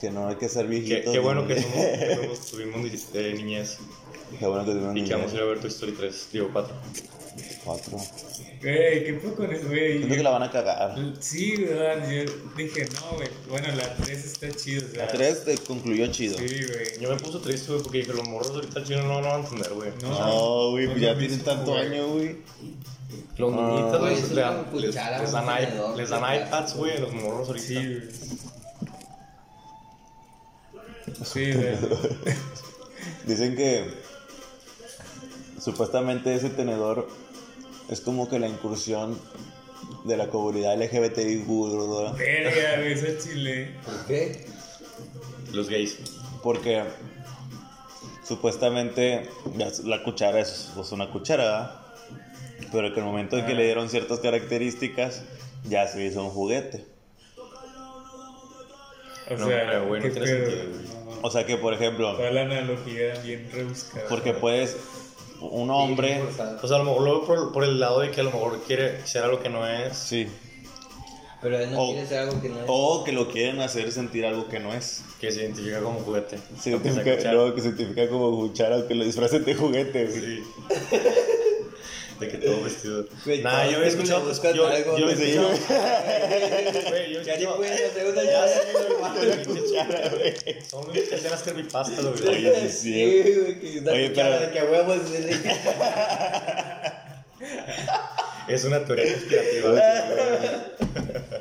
que 0.01 0.09
no 0.09 0.27
hay 0.27 0.35
que 0.35 0.49
ser 0.49 0.67
viejitos. 0.67 1.13
qué 1.13 1.19
bueno 1.19 1.47
que 1.47 1.61
somos, 1.61 1.75
que 1.77 2.15
somos- 2.15 2.51
tuvimos 2.51 2.91
eh, 3.13 3.33
niñez 3.37 3.77
Qué 4.39 4.45
bueno 4.45 4.65
que 4.65 4.71
tuvimos 4.71 4.97
y 4.97 5.03
que 5.05 5.13
vamos 5.15 5.31
a 5.31 5.35
ir 5.35 5.41
a 5.41 5.45
ver 5.45 5.59
tu 5.61 5.67
Story 5.67 5.91
3, 5.93 6.27
digo 6.33 6.49
4. 6.51 6.75
Cuatro. 7.65 7.97
Güey, 8.61 9.03
¿qué 9.05 9.19
poco 9.21 9.35
con 9.37 9.51
eso, 9.53 9.67
güey? 9.67 9.97
Siento 9.97 10.15
que 10.15 10.23
la 10.23 10.29
van 10.29 10.43
a 10.43 10.51
cagar. 10.51 10.95
Sí, 11.19 11.57
¿verdad? 11.57 12.09
Yo 12.09 12.31
dije, 12.55 12.87
no, 12.95 13.17
güey. 13.17 13.27
Bueno, 13.49 13.67
la 13.75 13.93
3 13.95 14.25
está 14.25 14.49
chido, 14.51 14.85
o 14.87 14.91
sea. 14.91 15.05
La 15.05 15.11
3 15.11 15.43
te 15.45 15.57
concluyó 15.57 16.07
chido. 16.07 16.37
Sí, 16.37 16.45
güey. 16.47 16.99
Yo 17.01 17.09
me 17.09 17.17
puse 17.17 17.39
triste, 17.39 17.71
güey, 17.71 17.83
porque 17.83 17.97
dije, 17.99 18.13
los 18.13 18.27
morros 18.29 18.51
ahorita 18.51 18.79
al 18.79 18.85
chino 18.85 19.03
no, 19.03 19.21
no 19.21 19.27
van 19.27 19.41
a 19.41 19.43
entender, 19.43 19.73
güey. 19.73 19.91
No, 20.01 20.09
No, 20.09 20.71
güey, 20.71 20.85
no 20.85 20.91
pues 20.93 21.01
lo 21.03 21.07
ya 21.13 21.17
tienen 21.17 21.39
tanto 21.43 21.71
güey. 21.71 21.85
año, 21.85 22.07
güey. 22.07 22.37
Los 23.37 23.53
Ah, 23.53 23.55
niñitos 23.75 23.99
güey, 23.99 24.15
les, 24.15 24.35
dan, 24.35 24.65
les, 24.73 24.81
les 24.83 24.95
dan, 24.95 25.97
les 25.97 26.09
dan 26.09 26.35
iPads, 26.47 26.75
güey, 26.75 26.97
a 26.97 26.99
los 27.01 27.13
morros 27.13 27.47
ahorita. 27.49 27.67
Sí, 27.67 27.75
güey. 27.75 28.01
Sí, 31.23 31.53
güey. 31.53 31.75
Dicen 33.27 33.55
que 33.55 34.04
supuestamente 35.65 36.35
ese 36.35 36.49
tenedor 36.51 37.07
es 37.89 37.99
como 37.99 38.29
que 38.29 38.37
la 38.39 38.47
incursión 38.47 39.19
de 40.03 40.15
la 40.15 40.27
comunidad 40.29 40.75
LGBTI. 40.79 41.43
Verga, 42.17 42.77
güey, 42.77 42.91
ese 42.93 43.17
chile. 43.17 43.75
¿Por 43.83 44.05
qué? 44.05 44.45
Los 45.51 45.67
gays. 45.69 45.97
Porque 46.43 46.83
supuestamente 48.23 49.27
es- 49.59 49.79
la 49.79 50.03
cuchara 50.03 50.39
es, 50.39 50.71
es 50.79 50.91
una 50.91 51.09
cuchara, 51.11 51.43
¿verdad? 51.43 51.81
pero 52.71 52.93
que 52.93 52.99
en 52.99 53.05
el 53.05 53.11
momento 53.11 53.37
en 53.37 53.45
que 53.45 53.53
le 53.53 53.63
dieron 53.65 53.89
ciertas 53.89 54.19
características 54.19 55.23
ya 55.67 55.87
se 55.87 56.05
hizo 56.05 56.23
un 56.23 56.29
juguete. 56.29 56.85
O 59.29 59.35
No, 59.37 59.47
sea, 59.47 59.79
no 59.79 59.89
tiene 60.01 60.27
sentido. 60.27 60.63
O 61.23 61.31
sea 61.31 61.45
que, 61.45 61.57
por 61.57 61.73
ejemplo, 61.73 62.15
Toda 62.15 62.29
la 62.31 62.41
analogía 62.41 63.17
bien 63.23 63.49
rebuscada. 63.51 64.07
porque 64.09 64.33
puedes, 64.33 64.77
un 65.51 65.69
hombre, 65.71 66.21
O 66.61 66.67
sea, 66.67 66.75
a 66.77 66.79
lo 66.79 66.85
mejor 66.85 67.01
lo 67.03 67.11
veo 67.19 67.25
por, 67.25 67.51
por 67.53 67.63
el 67.63 67.79
lado 67.79 67.99
de 68.01 68.11
que 68.11 68.21
a 68.21 68.23
lo 68.23 68.31
mejor 68.31 68.61
quiere 68.65 69.05
ser 69.05 69.23
algo 69.23 69.39
que 69.41 69.49
no 69.49 69.67
es. 69.67 69.97
sí, 69.97 70.27
Pero 71.41 71.59
él 71.59 71.71
no 71.71 71.81
O- 71.81 71.91
quiere 71.93 72.07
ser 72.07 72.19
algo 72.19 72.41
que 72.41 72.49
no 72.49 72.55
es. 72.59 72.65
o 72.67 73.03
que 73.03 73.11
lo 73.11 73.29
quieren 73.29 73.59
hacer 73.61 73.91
sentir 73.91 74.25
algo 74.25 74.47
que 74.47 74.59
no 74.59 74.73
es. 74.73 75.03
Que 75.19 75.31
se 75.31 75.41
identifica 75.43 75.79
como 75.81 75.99
juguete. 75.99 76.37
Se 76.59 76.71
identifica, 76.71 77.31
no, 77.33 77.53
que 77.55 77.61
se 77.61 77.67
identifica 77.69 78.09
como 78.09 78.31
cuchara, 78.31 78.87
que 78.87 78.95
lo 78.95 79.03
disfracen 79.05 79.43
de 79.45 79.55
juguete. 79.55 80.09
Sí. 80.11 80.43
De 82.19 82.27
que 82.29 82.37
todo 82.37 82.63
vestido. 82.63 83.05
Güey, 83.25 83.41
Nah, 83.43 83.65
yo 83.69 83.77
había 83.77 83.91
siempre 83.91 84.13
escuchado. 84.31 84.53
Yo, 84.53 84.67
algo, 84.67 84.97
yo 84.97 85.05
güey. 85.05 85.21
he 85.21 85.35
escuchado. 85.35 85.49
Güey, 86.89 87.13
yo 87.13 87.19
he 87.21 87.23
Ya 87.25 87.35
ni 87.35 87.43
escuchado- 87.43 87.57
pueden 87.57 87.73
hacer 87.73 88.05
una 88.07 88.23
Ya 88.23 88.31
llave. 88.31 89.43
Cuchara, 89.45 90.09
güey. 90.15 90.33
Son 90.69 90.87
muchas 90.87 91.11
escenas 91.11 91.43
creepypasta, 91.43 92.01
güey. 92.01 92.27
Oye, 92.37 92.69
sí, 92.69 93.03
güey, 93.41 93.59
que 93.59 93.89
Oye, 93.89 94.09
pero- 94.15 94.39
de 94.39 94.49
que 94.51 94.61
huevos 94.63 95.01
es 95.11 95.25
de- 95.25 95.35
Es 98.47 98.63
una 98.63 98.85
teoría 98.85 99.11
conspirativa. 99.11 99.81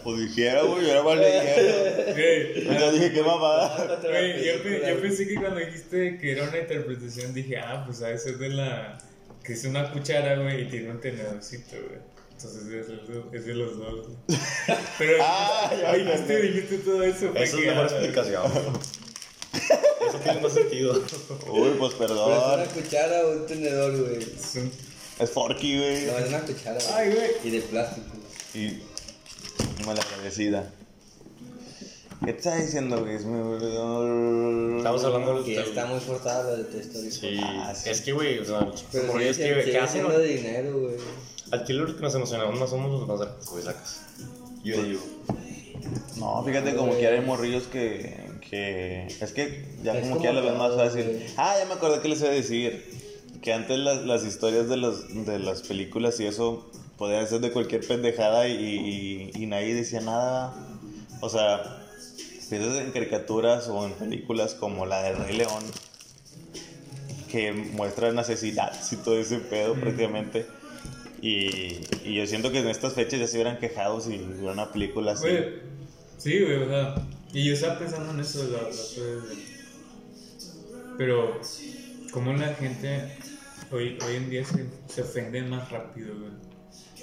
Pues 0.02 0.18
dijera, 0.20 0.62
güey, 0.62 0.86
yo 0.86 0.90
era. 0.92 1.02
Güey, 1.02 2.58
Entonces 2.68 2.92
dije, 2.94 3.12
qué 3.12 3.22
mamada. 3.22 3.98
güey, 4.02 4.44
yo, 4.44 4.54
yo 4.88 5.00
pensé 5.00 5.28
que 5.28 5.34
cuando 5.34 5.60
dijiste 5.60 6.18
que 6.18 6.32
era 6.32 6.44
una 6.48 6.58
interpretación, 6.58 7.32
dije, 7.34 7.58
ah, 7.58 7.82
pues 7.86 8.02
a 8.02 8.08
veces 8.08 8.32
es 8.32 8.38
de 8.38 8.48
la. 8.50 8.98
Que 9.44 9.52
es 9.52 9.64
una 9.64 9.92
cuchara, 9.92 10.36
güey, 10.42 10.62
y 10.62 10.68
tiene 10.68 10.90
un 10.90 11.00
tenedorcito, 11.00 11.76
güey. 11.76 12.00
Entonces 12.32 12.62
es 12.62 12.88
de, 12.88 13.38
es 13.38 13.46
de 13.46 13.54
los 13.54 13.78
dos, 13.78 14.06
güey. 14.08 14.16
Pero 14.98 15.18
Ah, 15.22 15.70
ya, 15.72 15.96
ya, 15.96 16.04
dijiste, 16.04 16.40
dijiste 16.42 16.78
todo 16.78 17.02
eso, 17.02 17.30
fue 17.32 17.42
Esa 17.44 17.56
es 17.56 17.62
que, 17.62 17.68
mejor 17.70 17.84
ah, 17.84 17.90
explicación. 17.96 18.52
Eso 20.08 20.18
tiene 20.22 20.40
más 20.40 20.52
sentido. 20.52 20.92
Uy, 21.48 21.70
pues 21.78 21.94
Pero 21.94 22.14
es 22.14 22.20
perdón. 22.20 22.54
una 22.60 22.64
cuchara 22.66 23.26
o 23.26 23.30
un 23.32 23.46
tenedor, 23.46 23.96
güey. 24.02 24.16
es 24.22 24.54
un- 24.56 24.72
Es 25.18 25.30
Forky, 25.30 25.78
güey. 25.78 26.06
No, 26.06 26.18
es 26.18 26.28
una 26.28 26.40
cuchara. 26.40 26.78
Ay, 26.94 27.10
güey. 27.14 27.30
Y 27.44 27.50
de 27.50 27.60
plástico. 27.60 28.06
Y 28.54 28.82
malagradecida. 29.86 30.70
¿Qué 32.24 32.32
te 32.32 32.38
estás 32.38 32.62
diciendo, 32.62 33.00
güey? 33.00 33.16
Estamos 33.16 35.04
hablando 35.04 35.38
de 35.42 35.44
Que 35.44 35.56
los. 35.56 35.68
está 35.68 35.86
muy 35.86 36.00
forzada 36.00 36.50
la 36.52 36.56
de 36.58 36.64
Toy 36.64 36.80
Story. 36.80 37.10
Sí, 37.10 37.40
Ah, 37.42 37.72
sí. 37.74 37.90
es 37.90 38.00
que, 38.00 38.12
güey, 38.12 38.38
o 38.38 38.44
sea, 38.44 38.60
Pero 38.92 39.06
como 39.08 39.18
sigue, 39.18 39.30
es 39.30 39.36
que, 39.38 39.70
¿qué 39.70 39.78
hacen? 39.78 40.02
siendo 40.06 40.18
dinero, 40.20 40.80
güey. 40.80 40.94
Al 41.50 41.64
chile 41.64 41.80
lo 41.80 41.94
que 41.96 42.02
nos 42.02 42.14
emocionamos 42.14 42.58
más 42.58 42.70
somos 42.70 42.90
los 42.90 43.06
más 43.08 43.20
grandes, 43.20 43.46
güey, 43.48 43.62
sacas. 43.62 44.00
Yo 44.64 44.82
digo. 44.82 45.00
No, 46.16 46.42
fíjate 46.44 46.74
como 46.74 46.96
que 46.96 47.06
hay 47.06 47.20
morrillos 47.20 47.64
que, 47.64 48.16
que... 48.48 49.06
Es 49.20 49.32
que 49.32 49.66
ya 49.82 49.92
Es 49.92 50.00
como 50.04 50.12
como 50.14 50.20
que 50.22 50.26
ya 50.28 50.32
lo 50.32 50.42
ven 50.42 50.56
más 50.56 50.74
fácil. 50.74 51.22
Ah, 51.36 51.54
ya 51.58 51.66
me 51.66 51.74
acordé 51.74 52.00
que 52.00 52.08
les 52.08 52.20
iba 52.20 52.30
a 52.30 52.32
decir. 52.32 53.04
Que 53.42 53.52
antes 53.52 53.78
las, 53.78 54.06
las 54.06 54.24
historias 54.24 54.70
de, 54.70 54.78
los, 54.78 55.26
de 55.26 55.38
las 55.38 55.60
películas 55.62 56.18
y 56.20 56.26
eso 56.26 56.70
podían 56.96 57.28
ser 57.28 57.40
de 57.40 57.50
cualquier 57.52 57.86
pendejada 57.86 58.48
y, 58.48 58.52
y, 59.34 59.42
y 59.42 59.46
nadie 59.46 59.74
decía 59.74 60.00
nada. 60.00 60.54
O 61.20 61.28
sea, 61.28 61.83
piensas 62.48 62.78
en 62.78 62.90
caricaturas 62.92 63.68
o 63.68 63.86
en 63.86 63.92
películas 63.92 64.54
como 64.54 64.86
la 64.86 65.02
de 65.02 65.12
Rey 65.12 65.36
León 65.36 65.64
que 67.30 67.52
muestran 67.52 68.18
asesinatos 68.18 68.92
y 68.92 68.96
todo 68.96 69.18
ese 69.18 69.38
pedo 69.38 69.74
prácticamente. 69.74 70.46
Y, 71.20 71.80
y 72.04 72.14
yo 72.14 72.26
siento 72.26 72.52
que 72.52 72.58
en 72.60 72.68
estas 72.68 72.92
fechas 72.94 73.18
ya 73.18 73.26
se 73.26 73.36
hubieran 73.36 73.58
quejado 73.58 74.00
si 74.00 74.18
hubiera 74.18 74.52
una 74.52 74.70
película 74.70 75.12
así. 75.12 75.22
Güey, 75.28 75.44
sí, 76.18 76.40
güey, 76.42 76.56
o 76.62 76.68
sea, 76.68 76.94
y 77.32 77.44
yo 77.44 77.54
estaba 77.54 77.78
pensando 77.78 78.12
en 78.12 78.20
eso 78.20 78.46
la, 78.48 78.62
la. 78.62 78.68
Pero, 80.98 81.40
como 82.12 82.32
la 82.34 82.54
gente 82.54 83.16
hoy, 83.72 83.98
hoy 84.06 84.16
en 84.16 84.30
día 84.30 84.44
se, 84.44 84.66
se 84.86 85.02
ofende 85.02 85.42
más 85.42 85.70
rápido, 85.70 86.14
güey, 86.16 86.30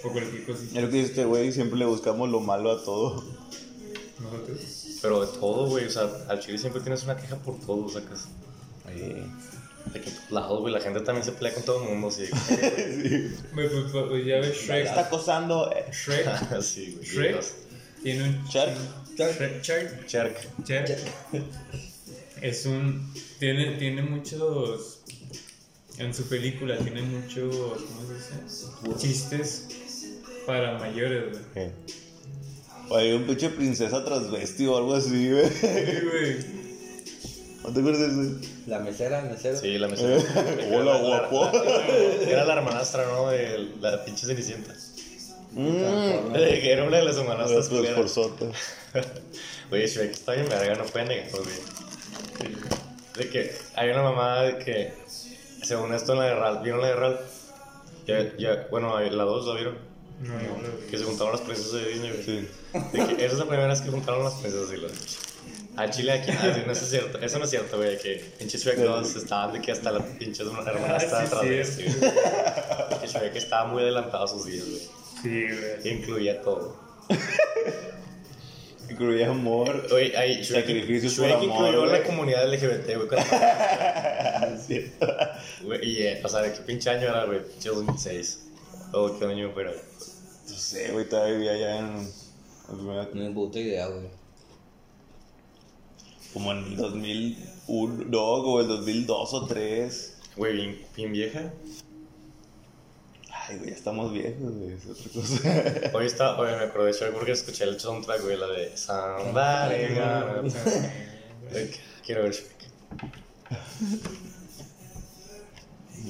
por 0.01 0.11
cualquier 0.13 0.41
Es 0.41 0.47
cosita. 0.47 0.81
lo 0.81 0.89
que 0.89 0.95
dice 0.97 1.07
este 1.09 1.25
güey, 1.25 1.51
siempre 1.51 1.79
le 1.79 1.85
buscamos 1.85 2.29
lo 2.29 2.39
malo 2.39 2.71
a 2.71 2.83
todo. 2.83 3.23
Nosotros. 4.19 4.80
Pero 5.01 5.25
de 5.25 5.39
todo, 5.39 5.67
güey, 5.67 5.85
o 5.85 5.89
sea, 5.89 6.09
al 6.27 6.39
chile 6.39 6.57
siempre 6.57 6.81
tienes 6.81 7.03
una 7.03 7.15
queja 7.17 7.35
por 7.37 7.59
todo, 7.59 7.89
sacas. 7.89 8.27
Oye. 8.87 9.23
De 9.93 9.99
que 9.99 10.11
todos 10.11 10.31
lados, 10.31 10.59
güey, 10.59 10.71
la 10.73 10.79
gente 10.79 10.99
también 11.01 11.25
se 11.25 11.31
pelea 11.31 11.55
con 11.55 11.63
todo 11.63 11.83
el 11.83 11.89
mundo, 11.89 12.11
sí. 12.11 12.25
Güey, 13.53 13.69
pues, 13.69 13.91
pues, 13.91 14.05
pues, 14.09 14.25
ya 14.25 14.37
ves 14.39 14.55
Shrek. 14.61 14.85
está 14.85 15.01
acosando. 15.01 15.71
eh. 15.71 15.85
Shrek. 15.91 16.61
sí, 16.61 16.93
güey. 16.97 17.07
Shrek 17.07 17.45
tiene 18.03 18.23
un. 18.29 18.45
Shark. 18.45 18.75
Shrek. 19.17 19.61
Shrek. 19.63 20.05
Cherk. 20.07 20.37
Shrek. 20.65 20.97
Es 22.41 22.65
un. 22.67 23.11
Tiene, 23.39 23.77
tiene 23.77 24.03
muchos. 24.03 24.99
En 25.97 26.13
su 26.13 26.27
película 26.29 26.77
tiene 26.77 27.01
muchos. 27.01 27.55
¿Cómo 27.55 28.07
se 28.07 28.13
dice? 28.13 28.97
Chistes 29.07 29.67
para 30.45 30.77
mayores, 30.79 31.37
güey. 31.53 31.69
Oye, 32.91 33.15
un 33.15 33.23
pinche 33.23 33.49
princesa 33.49 34.03
transvesti 34.03 34.67
o 34.67 34.75
algo 34.75 34.93
así, 34.95 35.31
güey. 35.31 35.47
Sí, 35.47 35.67
güey. 36.11 36.61
¿No 37.63 37.71
te 37.71 37.79
acuerdas 37.79 38.17
de 38.17 38.23
eso? 38.23 38.35
La 38.67 38.79
mesera, 38.79 39.19
el 39.19 39.29
mesero. 39.29 39.57
Sí, 39.57 39.77
la 39.77 39.87
mesera. 39.87 40.17
Hola, 40.75 40.97
guapo. 40.97 41.51
Era 42.27 42.43
la 42.43 42.53
hermanastra, 42.53 43.05
¿no? 43.05 43.29
De 43.29 43.69
la 43.79 44.03
pinche 44.03 44.25
Cenicienta. 44.25 44.73
Que 45.55 46.71
Era 46.73 46.83
una 46.83 46.97
de 46.97 47.03
las 47.05 47.15
hermanastras. 47.15 47.59
Las 47.59 47.69
culeras. 47.69 47.95
forzota. 47.95 48.45
Oye, 49.71 49.87
Shrek 49.87 50.11
está 50.11 50.33
bien 50.33 50.49
verga, 50.49 50.75
no 50.75 50.83
pueden 50.83 51.07
negarlo, 51.07 51.43
güey. 51.43 52.51
De 53.15 53.29
que 53.29 53.55
hay 53.75 53.89
una 53.89 54.41
de 54.41 54.57
que, 54.57 54.93
según 55.63 55.93
esto 55.93 56.11
en 56.11 56.19
la 56.19 56.25
de 56.25 56.35
Ralph, 56.35 56.61
¿vieron 56.61 56.81
la 56.81 56.87
de 56.87 56.95
Ralph? 56.95 57.21
Ya, 58.05 58.35
ya, 58.37 58.67
bueno, 58.69 58.99
la 58.99 59.23
dos 59.23 59.47
la 59.47 59.53
vieron. 59.53 59.90
No, 60.21 60.33
no, 60.35 60.57
no. 60.67 60.87
Que 60.89 60.97
se 60.97 61.03
juntaron 61.03 61.33
las 61.33 61.41
princesas 61.41 61.73
de 61.73 61.87
Disney, 61.89 62.11
güey. 62.11 62.23
Sí. 62.23 62.47
De 62.97 63.15
que 63.15 63.25
esa 63.25 63.33
es 63.33 63.39
la 63.39 63.45
primera 63.47 63.67
vez 63.67 63.81
que 63.81 63.89
juntaron 63.89 64.23
las 64.23 64.33
princesas 64.35 64.69
y 64.73 64.77
los. 64.77 64.91
A 65.77 65.89
Chile 65.89 66.11
aquí, 66.11 66.31
ah, 66.31 66.51
sí, 66.53 66.61
no, 66.65 66.71
eso 66.73 66.83
es 66.83 66.89
cierto, 66.89 67.17
eso 67.19 67.39
no 67.39 67.45
es 67.45 67.49
cierto, 67.49 67.77
güey, 67.77 67.97
que 67.97 68.15
pinche 68.37 68.57
Shrek 68.57 68.77
2 68.77 69.15
estaban 69.15 69.53
de 69.53 69.61
que 69.61 69.71
hasta 69.71 69.89
la 69.91 69.99
pinche 70.05 70.43
hermana 70.43 70.65
Ah, 70.89 70.97
estaba 70.97 71.21
sí, 71.21 71.27
atrás 71.27 71.41
de 71.43 71.61
este, 71.61 71.83
güey. 71.85 72.11
Que 73.01 73.07
Shrek 73.07 73.35
estaba 73.37 73.65
muy 73.71 73.81
adelantado 73.81 74.25
a 74.25 74.27
sus 74.27 74.45
días, 74.45 74.65
güey. 74.67 74.81
Sí, 75.23 75.47
güey. 75.81 75.95
Incluía 75.97 76.41
todo. 76.41 76.77
Incluía 78.89 79.29
amor. 79.29 79.87
Oye, 79.93 80.15
ahí, 80.17 80.41
Shrek, 80.43 80.65
Sacrificios 80.65 81.13
por 81.15 81.25
Shrek 81.27 81.35
amor, 81.37 81.49
incluyó 81.49 81.79
güey. 81.87 81.91
la 81.91 82.03
comunidad 82.03 82.53
LGBT, 82.53 82.95
güey. 82.97 83.07
cuando- 83.07 84.57
Sí. 84.67 84.91
Güey, 85.63 85.79
Y, 85.89 86.01
eh, 86.03 86.21
o 86.23 86.27
sea, 86.27 86.41
¿de 86.41 86.51
qué 86.51 86.59
pinche 86.61 86.89
año 86.89 87.03
era, 87.07 87.23
güey? 87.25 87.41
Pinche 87.45 87.69
2006. 87.69 88.39
O 88.91 89.17
qué 89.17 89.25
año 89.25 89.51
fuera. 89.53 89.71
No 90.51 90.57
sé, 90.57 90.91
güey, 90.91 91.07
todavía 91.07 91.35
vivía 91.35 91.51
allá 91.51 91.79
en. 91.79 92.11
No 92.67 93.05
me 93.13 93.31
puta 93.31 93.59
idea, 93.59 93.87
güey. 93.87 94.07
Como 96.33 96.51
en 96.51 96.57
el 96.65 96.77
2001, 96.77 98.05
no, 98.09 98.43
como 98.43 98.59
el 98.59 98.67
2002 98.67 99.33
o 99.33 99.45
3. 99.45 100.17
Güey, 100.35 100.53
bien, 100.53 100.81
bien 100.95 101.11
vieja. 101.13 101.53
Ay, 103.31 103.57
güey, 103.57 103.69
ya 103.69 103.75
estamos 103.75 104.11
viejos, 104.11 104.53
güey, 104.53 104.73
es 104.73 104.85
otra 104.85 105.11
cosa. 105.13 105.91
Hoy 105.97 106.05
está, 106.05 106.37
oye, 106.37 106.55
me 106.57 106.63
aproveché 106.65 107.07
porque 107.07 107.31
escuché 107.31 107.63
el 107.63 107.79
soundtrack, 107.79 108.21
güey, 108.21 108.37
la 108.37 108.47
de 108.47 108.77
Somebody 108.77 109.95
gonna 109.95 110.41
Like, 111.51 111.79
Quiero 112.05 112.23
ver 112.23 112.33
Shrek. 112.33 112.71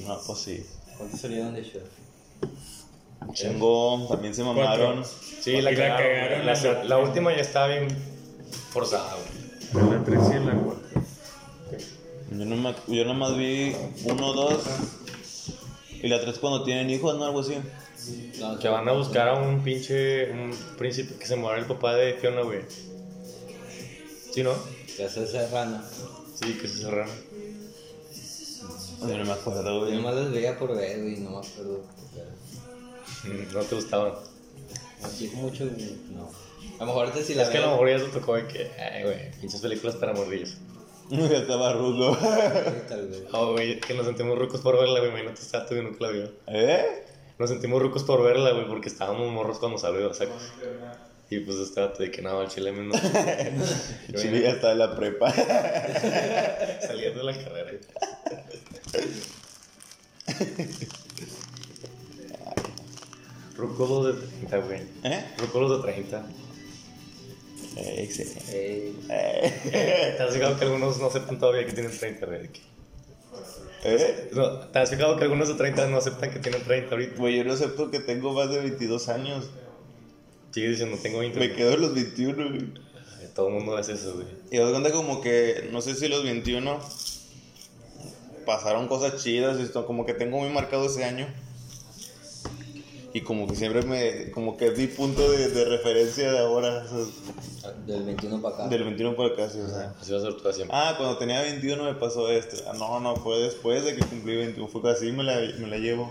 No, 0.06 0.20
pues 0.26 0.38
sí. 0.38 0.66
¿Cuántos 0.96 1.20
salieron 1.20 1.54
de 1.54 1.62
Shrek? 1.62 2.01
Chingo, 3.32 4.06
también 4.08 4.34
se 4.34 4.42
mamaron. 4.44 5.04
Sí, 5.04 5.60
la 5.60 5.70
la 5.70 5.76
cagaron. 5.76 5.96
cagaron 5.98 6.46
La, 6.46 6.54
la, 6.54 6.84
la- 6.84 6.98
última 6.98 7.32
ya 7.34 7.40
estaba 7.42 7.68
bien 7.68 7.88
forzada, 8.70 9.14
güey. 9.72 9.90
La 9.90 10.04
3 10.04 10.18
y 10.30 10.44
la 10.46 10.52
4. 10.54 10.82
Yo, 12.30 12.44
no 12.46 12.56
me, 12.56 12.74
yo 12.88 13.04
nomás 13.04 13.36
vi 13.36 13.74
uno, 14.04 14.32
dos. 14.32 14.62
Y 16.02 16.08
la 16.08 16.20
tres 16.20 16.38
cuando 16.38 16.64
tienen 16.64 16.90
hijos, 16.90 17.16
¿no? 17.16 17.24
Algo 17.24 17.40
así. 17.40 17.54
No, 18.40 18.58
Que 18.58 18.68
van 18.68 18.88
a 18.88 18.92
buscar 18.92 19.28
a 19.28 19.34
un 19.34 19.62
pinche 19.62 20.30
un 20.32 20.50
príncipe 20.76 21.14
que 21.16 21.26
se 21.26 21.36
muera 21.36 21.58
el 21.58 21.66
papá 21.66 21.94
de 21.94 22.14
Fiona, 22.14 22.40
güey. 22.42 22.60
¿Sí, 24.32 24.42
no? 24.42 24.52
Que 24.96 25.04
hace 25.04 25.26
serrano. 25.26 25.80
Sí, 26.42 26.54
que 26.54 26.66
se 26.68 26.82
cerraron. 26.82 27.14
Yo 29.00 29.18
no 29.18 29.24
me 29.24 29.32
acuerdo, 29.32 29.62
Yo 29.64 29.80
güey. 29.80 29.96
nomás 29.96 30.14
los 30.14 30.30
veía 30.32 30.58
por 30.58 30.76
ver, 30.76 31.00
güey, 31.02 31.16
no 31.18 31.30
me 31.30 31.38
acuerdo. 31.38 31.84
Mm, 31.84 32.31
No 33.52 33.60
te 33.60 33.74
gustaban. 33.74 34.12
Así 35.02 35.30
mucho, 35.34 35.64
no. 35.64 36.30
A 36.78 36.80
lo 36.80 36.86
mejor 36.86 37.06
ahorita 37.06 37.24
sí 37.24 37.34
la 37.34 37.42
Es 37.44 37.48
que 37.48 37.58
a 37.58 37.62
lo 37.62 37.72
mejor 37.72 37.90
ya 37.90 37.98
te 37.98 38.10
tocó 38.10 38.34
de 38.34 38.46
que, 38.46 38.70
ay, 38.80 39.02
güey, 39.04 39.30
pinches 39.40 39.60
películas 39.60 39.96
para 39.96 40.12
morrillos. 40.12 40.56
Ya 41.10 41.38
estaba 41.38 41.72
rudo. 41.74 42.16
Tal 42.88 43.08
vez. 43.08 43.24
Oh, 43.32 43.52
güey, 43.52 43.80
que 43.80 43.94
nos 43.94 44.06
sentimos 44.06 44.38
rucos 44.38 44.60
por 44.60 44.78
verla, 44.78 45.00
güey. 45.00 45.10
Imagínate, 45.10 45.42
está 45.42 45.66
tú 45.66 45.74
y 45.74 45.82
nunca 45.82 46.06
la 46.06 46.10
vio. 46.10 46.32
¿Eh? 46.46 47.04
Nos 47.38 47.50
sentimos 47.50 47.82
rucos 47.82 48.04
por 48.04 48.22
verla, 48.22 48.52
güey, 48.52 48.66
porque 48.66 48.88
estábamos 48.88 49.30
morros 49.32 49.58
cuando 49.58 49.78
salió, 49.78 50.12
¿sacas? 50.14 50.52
Y 51.28 51.40
pues 51.40 51.58
estaba 51.58 51.88
de 51.88 52.10
que 52.10 52.22
no, 52.22 52.42
el 52.42 52.48
chile 52.48 52.72
no. 52.72 52.94
Chile 54.16 54.42
ya 54.42 54.50
está 54.50 54.72
en 54.72 54.78
la 54.78 54.94
prepa. 54.94 55.32
Saliendo 56.82 57.24
de 57.24 57.32
la 57.32 57.44
carrera. 57.44 57.78
Rucolos 63.56 64.06
de 64.06 64.26
30, 64.26 64.58
güey. 64.58 64.80
¿Eh? 65.04 65.24
Rucolos 65.38 65.78
de 65.78 65.92
30. 65.92 66.26
Eh, 67.76 68.02
excelente. 68.04 68.40
Eh, 68.50 68.92
Eh. 69.08 70.14
¿Te 70.16 70.22
has 70.22 70.34
fijado 70.34 70.58
que 70.58 70.64
algunos 70.64 70.98
no 70.98 71.06
aceptan 71.06 71.38
todavía 71.38 71.66
que 71.66 71.72
tienen 71.72 71.96
30, 71.96 72.26
güey? 72.26 72.50
¿Eh? 73.84 74.30
No, 74.32 74.58
¿te 74.68 74.78
has 74.78 74.90
fijado 74.90 75.16
que 75.16 75.24
algunos 75.24 75.48
de 75.48 75.54
30 75.54 75.88
no 75.88 75.96
aceptan 75.96 76.30
que 76.30 76.38
tienen 76.38 76.62
30 76.62 76.90
ahorita? 76.90 77.16
Güey, 77.16 77.36
yo 77.38 77.44
no 77.44 77.52
acepto 77.52 77.90
que 77.90 78.00
tengo 78.00 78.32
más 78.32 78.50
de 78.50 78.60
22 78.60 79.08
años. 79.08 79.50
Sigue 80.52 80.68
diciendo, 80.68 80.98
tengo 81.02 81.18
20. 81.18 81.38
Me 81.38 81.52
quedo 81.52 81.72
en 81.72 81.80
los 81.80 81.94
21, 81.94 82.48
güey. 82.48 82.74
Todo 83.34 83.48
el 83.48 83.54
mundo 83.54 83.76
hace 83.76 83.94
eso, 83.94 84.14
güey. 84.14 84.26
Y 84.50 84.58
das 84.58 84.70
cuenta 84.70 84.92
como 84.92 85.20
que, 85.20 85.68
no 85.72 85.80
sé 85.80 85.94
si 85.94 86.06
los 86.08 86.22
21 86.22 86.78
pasaron 88.44 88.88
cosas 88.88 89.22
chidas, 89.22 89.58
esto, 89.58 89.86
como 89.86 90.04
que 90.04 90.14
tengo 90.14 90.38
muy 90.38 90.50
marcado 90.50 90.86
ese 90.86 91.04
año. 91.04 91.26
Y 93.14 93.20
como 93.20 93.46
que 93.46 93.54
siempre 93.54 93.82
me, 93.82 94.30
como 94.30 94.56
que 94.56 94.68
es 94.68 94.78
mi 94.78 94.86
punto 94.86 95.30
de, 95.30 95.48
de 95.50 95.64
referencia 95.66 96.32
de 96.32 96.38
ahora, 96.38 96.82
o 96.90 97.60
sea, 97.60 97.70
del 97.86 98.04
21 98.04 98.40
para 98.40 98.54
acá. 98.54 98.68
del 98.68 98.84
21 98.84 99.14
por 99.14 99.32
acá, 99.32 99.50
sí, 99.50 99.58
o 99.58 99.68
sea. 99.68 99.94
Así 100.00 100.12
va 100.12 100.18
a 100.18 100.22
ser 100.22 100.36
todo 100.38 100.52
siempre. 100.52 100.74
Ah, 100.74 100.94
cuando 100.96 101.18
tenía 101.18 101.42
21 101.42 101.84
me 101.84 101.94
pasó 101.94 102.30
esto. 102.30 102.56
Ah, 102.66 102.72
no, 102.78 103.00
no, 103.00 103.16
fue 103.16 103.38
después 103.40 103.84
de 103.84 103.96
que 103.96 104.00
cumplí 104.06 104.36
21, 104.36 104.66
fue 104.66 104.90
así 104.90 105.12
me 105.12 105.24
la, 105.24 105.38
me 105.58 105.66
la 105.68 105.76
llevo. 105.76 106.10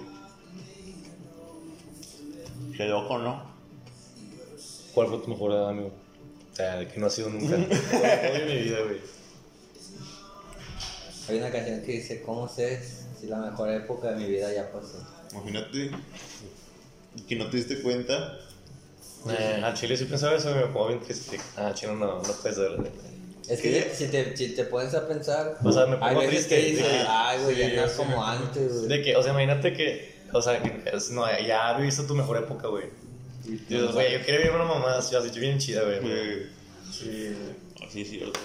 Qué 2.78 2.86
loco, 2.86 3.18
¿no? 3.18 3.52
¿Cuál 4.94 5.08
fue 5.08 5.18
tu 5.20 5.30
mejor 5.30 5.54
edad, 5.54 5.70
amigo? 5.70 5.92
O 6.52 6.56
sea, 6.56 6.76
de 6.76 6.88
que 6.88 7.00
no 7.00 7.08
ha 7.08 7.10
sido 7.10 7.30
nunca. 7.30 7.56
Todo 7.58 8.46
mi 8.46 8.58
vida, 8.60 8.78
güey. 8.84 9.00
Hay 11.30 11.38
una 11.38 11.50
canción 11.50 11.82
que 11.82 11.94
dice, 11.94 12.22
¿cómo 12.22 12.48
sé 12.48 12.80
si 13.20 13.26
la 13.26 13.38
mejor 13.38 13.72
época 13.72 14.12
de 14.12 14.18
mi 14.18 14.26
vida 14.26 14.54
ya 14.54 14.72
pasó? 14.72 15.04
Imagínate 15.32 15.92
que 17.28 17.36
no 17.36 17.50
te 17.50 17.58
diste 17.58 17.82
cuenta. 17.82 18.38
Eh, 19.30 19.62
a 19.64 19.74
Chile 19.74 19.96
sí 19.98 20.06
pensaba 20.06 20.36
eso, 20.36 20.54
me 20.56 20.62
pongo 20.68 20.88
bien 20.88 21.00
triste. 21.02 21.40
Ah, 21.56 21.72
Chile 21.74 21.94
no, 21.94 22.22
no 22.22 22.34
puedes 22.42 22.58
ver. 22.58 22.92
Es 23.48 23.60
que 23.62 23.92
si 23.94 24.08
te, 24.08 24.36
si 24.38 24.50
te 24.56 24.64
pones 24.66 24.94
a 24.94 25.08
pensar, 25.08 25.58
O 25.64 25.72
sea, 25.72 25.86
me 25.86 25.98
pongo 25.98 26.06
hay 26.22 26.28
veces 26.28 26.48
triste. 26.48 26.56
que 26.56 26.62
dices, 26.72 26.84
de 26.86 26.90
que- 26.92 27.06
ay, 27.08 27.44
güey, 27.44 27.58
ya 27.58 27.70
sí, 27.70 27.76
no 27.76 27.86
es 27.86 27.92
como 27.94 28.24
antes, 28.26 28.74
güey. 28.78 28.88
De 28.88 29.02
que, 29.04 29.16
o 29.16 29.22
sea, 29.24 29.32
imagínate 29.34 29.74
que, 29.74 30.16
o 30.32 30.42
sea, 30.42 30.62
que 30.62 30.90
es- 30.96 31.12
no, 31.12 31.26
ya 31.46 31.78
viviste 31.78 32.04
tu 32.04 32.16
mejor 32.16 32.38
época, 32.38 32.68
güey. 32.68 32.86
Dices, 33.44 33.92
güey, 33.92 34.14
yo 34.14 34.22
quiero 34.24 34.38
vivir 34.40 34.56
una 34.56 34.66
mamá 34.66 34.98
así, 34.98 35.16
así 35.16 35.38
bien 35.40 35.58
chida, 35.60 35.84
güey. 35.84 36.00
Sí. 36.92 37.36
Así 37.86 38.02
es 38.04 38.10
cierto. 38.10 38.40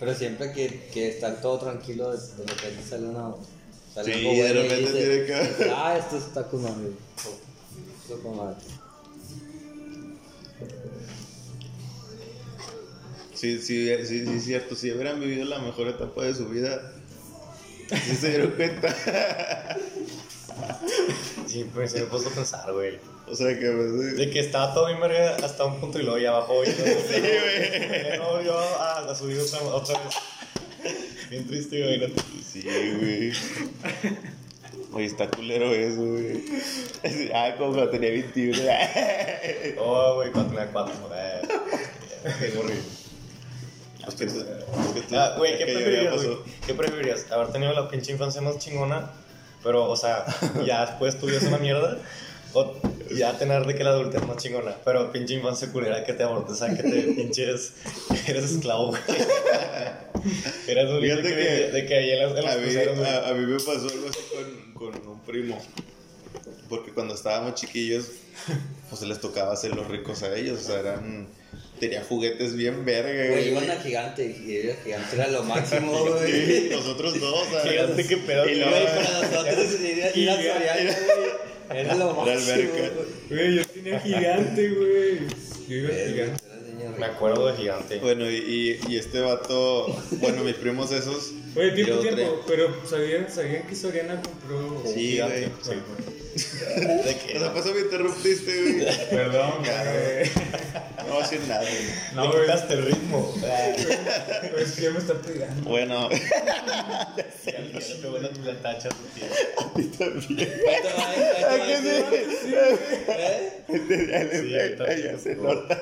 Pero 0.00 0.14
siempre 0.14 0.52
que, 0.52 0.88
que 0.92 1.08
está 1.08 1.40
todo 1.40 1.58
tranquilo, 1.58 2.10
de, 2.10 2.18
de 2.18 2.46
repente 2.46 2.82
sale 2.88 3.06
una. 3.06 3.34
Sale 3.94 4.14
Sí, 4.14 4.26
algo 4.28 4.42
de 4.44 4.52
repente 4.54 4.92
tiene 4.92 5.24
que- 5.26 5.70
Ah, 5.74 5.96
esto 5.98 6.16
está 6.16 6.46
con 6.48 6.62
madre. 6.62 6.88
Esto 8.02 8.22
con 8.22 8.36
madre. 8.36 8.56
Sí, 13.34 13.60
sí, 13.60 13.90
sí, 14.06 14.40
cierto. 14.40 14.74
Si 14.76 14.90
hubieran 14.92 15.20
vivido 15.20 15.44
la 15.44 15.58
mejor 15.58 15.88
etapa 15.88 16.22
de 16.24 16.34
su 16.34 16.46
vida, 16.48 16.92
sí 17.90 18.16
se 18.16 18.28
dieron 18.30 18.50
cuenta. 18.52 18.94
Sí, 21.46 21.68
pues 21.74 21.92
me 21.94 22.00
he 22.00 22.04
puesto 22.04 22.30
a 22.30 22.32
pensar, 22.32 22.72
güey. 22.72 22.98
o 23.28 23.34
sea 23.34 23.58
que, 23.58 23.70
pues, 23.70 24.16
De 24.16 24.30
que 24.30 24.40
estaba 24.40 24.72
todo 24.72 24.86
bien 24.86 25.00
verga 25.00 25.36
hasta 25.44 25.64
un 25.64 25.80
punto 25.80 25.98
y 25.98 26.02
luego 26.02 26.18
ya 26.18 26.30
bajó. 26.32 26.62
Y 26.64 26.66
luego, 26.66 27.00
sí, 27.10 27.20
güey. 27.20 28.18
No, 28.18 28.40
yo, 28.42 28.58
ah, 28.78 29.02
la 29.06 29.14
subí 29.14 29.36
otra, 29.36 29.60
otra 29.62 29.98
vez. 30.02 30.14
Bien 31.30 31.46
triste, 31.46 31.82
güey. 31.82 32.12
sí, 32.44 32.62
güey. 32.62 33.32
Oye, 34.92 35.06
está 35.06 35.28
culero 35.30 35.72
eso, 35.72 36.04
güey. 36.04 36.44
Ah, 37.34 37.54
como 37.56 37.72
cuando 37.72 37.90
tenía 37.90 38.10
21. 38.10 38.58
Oh, 39.78 40.16
güey, 40.16 40.30
cuando 40.30 40.50
tenía 40.50 40.70
cuatro. 40.72 40.94
Eh, 41.14 41.40
qué 42.40 42.52
Ah, 45.16 45.34
güey, 45.38 45.58
¿qué 45.58 45.64
preferirías? 45.64 46.20
¿Qué 46.66 46.74
preferirías? 46.74 47.30
¿Haber 47.30 47.52
tenido 47.52 47.72
la 47.72 47.88
pinche 47.88 48.12
infancia 48.12 48.40
más 48.40 48.58
chingona, 48.58 49.10
pero, 49.62 49.88
o 49.88 49.96
sea, 49.96 50.24
ya 50.66 50.86
después 50.86 51.18
tu 51.18 51.26
vida 51.26 51.38
es 51.38 51.44
una 51.44 51.58
mierda? 51.58 51.98
¿O 52.54 52.74
ya 53.16 53.36
tener 53.38 53.64
de 53.66 53.74
que 53.74 53.84
la 53.84 53.90
adultez 53.90 54.26
más 54.26 54.36
chingona, 54.38 54.76
pero 54.84 55.10
pinche 55.12 55.34
infancia 55.34 55.70
culera 55.72 56.04
que 56.04 56.12
te 56.14 56.24
sea, 56.54 56.74
que 56.76 56.82
te 56.82 57.02
pinches, 57.16 57.72
eres 58.26 58.50
esclavo, 58.52 58.88
güey? 58.88 59.00
Eres 60.68 60.88
un 60.90 61.00
Fíjate 61.00 61.22
que, 61.22 61.28
que 61.34 61.70
de 61.72 61.86
que 61.86 61.94
ahí 61.96 62.10
en 62.12 62.18
las, 62.20 62.36
en 62.38 62.44
las 62.44 62.54
A 62.54 62.58
mí, 62.58 62.62
cruceros, 62.64 62.98
a, 63.00 63.28
a 63.28 63.34
mí 63.34 63.44
me 63.46 63.56
pasó 63.58 63.88
algo 63.88 64.08
así 64.08 64.20
con, 64.32 64.92
con 64.92 65.08
un 65.08 65.20
primo. 65.22 65.60
Porque 66.68 66.92
cuando 66.92 67.14
estábamos 67.14 67.54
chiquillos, 67.56 68.06
pues 68.88 69.00
se 69.00 69.06
les 69.06 69.20
tocaba 69.20 69.52
hacer 69.52 69.74
los 69.74 69.88
ricos 69.88 70.22
a 70.22 70.34
ellos. 70.36 70.60
O 70.60 70.64
sea, 70.64 70.78
eran. 70.80 71.28
Tenía 71.80 72.04
juguetes 72.04 72.54
bien 72.54 72.84
verga, 72.84 73.10
Güey, 73.12 73.28
güey. 73.28 73.48
iban 73.64 73.70
a 73.76 73.82
gigante 73.82 74.24
y 74.24 74.56
el 74.68 74.76
gigante 74.76 75.16
era 75.16 75.26
lo 75.26 75.42
máximo, 75.42 75.90
güey. 76.06 76.30
Sí, 76.32 76.68
nosotros 76.70 77.18
dos, 77.18 77.48
sea, 77.50 77.60
Fíjate 77.62 78.06
qué 78.06 78.16
pedo, 78.18 78.48
Y 78.48 78.54
luego- 78.54 78.70
Güey, 78.70 78.86
para 78.86 79.10
nosotros 79.28 79.46
era 81.70 81.94
lo 81.94 82.10
Era 82.10 82.34
máximo. 82.34 82.52
alberca. 82.52 82.90
güey. 82.94 83.06
Güey, 83.30 83.56
yo 83.56 83.64
tenía 83.66 84.00
gigante, 84.00 84.68
güey. 84.70 85.18
Yo 85.68 85.76
iba 85.76 85.90
gigante. 85.90 86.42
Me 86.98 87.06
acuerdo 87.06 87.46
de 87.46 87.56
gigante. 87.56 87.98
Bueno, 87.98 88.28
y, 88.28 88.34
y, 88.34 88.80
y 88.92 88.96
este 88.96 89.20
vato, 89.20 89.86
bueno, 90.20 90.42
mis 90.44 90.54
primos 90.56 90.90
esos. 90.92 91.32
Oye, 91.54 91.70
tiempo, 91.72 91.98
tiempo. 91.98 92.40
Pero 92.46 92.74
¿sabían, 92.86 93.30
¿sabían 93.30 93.66
que 93.66 93.74
Soriana 93.76 94.20
compró. 94.20 94.82
Sí, 94.86 95.12
Gigante, 95.12 95.40
güey. 95.40 95.50
sí. 95.62 95.70
De 95.70 96.21
De 96.34 97.16
que, 97.18 97.36
o 97.36 97.40
sea, 97.40 97.52
pasó 97.52 97.74
me 97.74 97.80
interrumpiste, 97.80 98.62
güey. 98.62 99.08
Perdón, 99.10 99.52
güey. 99.58 100.30
No 100.96 101.14
voy 101.14 101.18
a 101.18 101.22
decir 101.22 101.40
nada, 101.46 101.60
güey. 101.60 101.74
No, 102.14 102.30
güey. 102.30 102.42
quitaste 102.42 102.74
el 102.74 102.84
ritmo. 102.86 103.34
Es 104.58 104.72
que 104.72 104.82
ya 104.82 104.90
me 104.90 104.98
está 104.98 105.14
pegando. 105.14 105.68
Bueno, 105.68 106.08
Ya 107.44 107.58
le 107.58 107.94
pegó 108.00 108.18
la, 108.18 108.30
la 108.44 108.54
tacha 108.62 108.88
a 108.88 108.92
tu 108.92 109.04
tío. 109.14 109.24
Ahí 109.74 109.90
va, 109.98 110.06
ahí 110.06 111.82
te 111.82 112.02
va, 112.02 112.08
ahí 112.08 112.18
te 112.18 112.56
va. 112.56 113.16
¿Eh? 113.18 113.62
Sí, 114.96 115.02
ya 115.04 115.18
se 115.18 115.36
nota. 115.36 115.78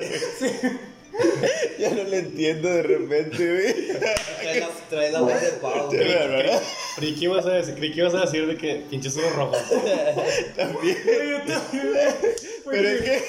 Ya 1.79 1.89
no 1.91 2.03
le 2.03 2.19
entiendo 2.19 2.69
de 2.69 2.83
repente, 2.83 3.37
güey. 3.37 3.73
Trae 4.89 5.11
la, 5.11 5.21
voz 5.21 5.41
de 5.41 5.47
Pau. 5.61 5.89
¿verdad? 5.89 6.61
Creí 6.97 7.15
que 7.15 7.25
ibas 7.25 7.45
a 7.45 7.53
decir, 7.53 7.75
creí 7.75 7.91
que 7.91 8.01
ibas 8.01 8.13
a 8.13 8.21
decir 8.21 8.45
de 8.45 8.57
que 8.57 8.83
pinches 8.89 9.15
unos 9.15 9.33
rojos. 9.35 9.57
También. 10.55 10.97
Pero 12.65 12.87
es 12.87 13.01
que 13.01 13.23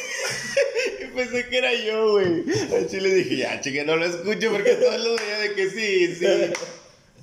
pensé 1.14 1.48
que 1.48 1.58
era 1.58 1.72
yo, 1.74 2.12
güey. 2.12 2.44
Al 2.74 2.88
chile 2.88 3.14
dije, 3.14 3.36
ya, 3.36 3.60
chique, 3.60 3.84
no 3.84 3.96
lo 3.96 4.04
escucho 4.04 4.50
porque 4.50 4.74
todos 4.74 5.00
lo 5.00 5.16
veía 5.16 5.38
de 5.38 5.54
que 5.54 5.70
sí, 5.70 6.14
sí. 6.14 6.26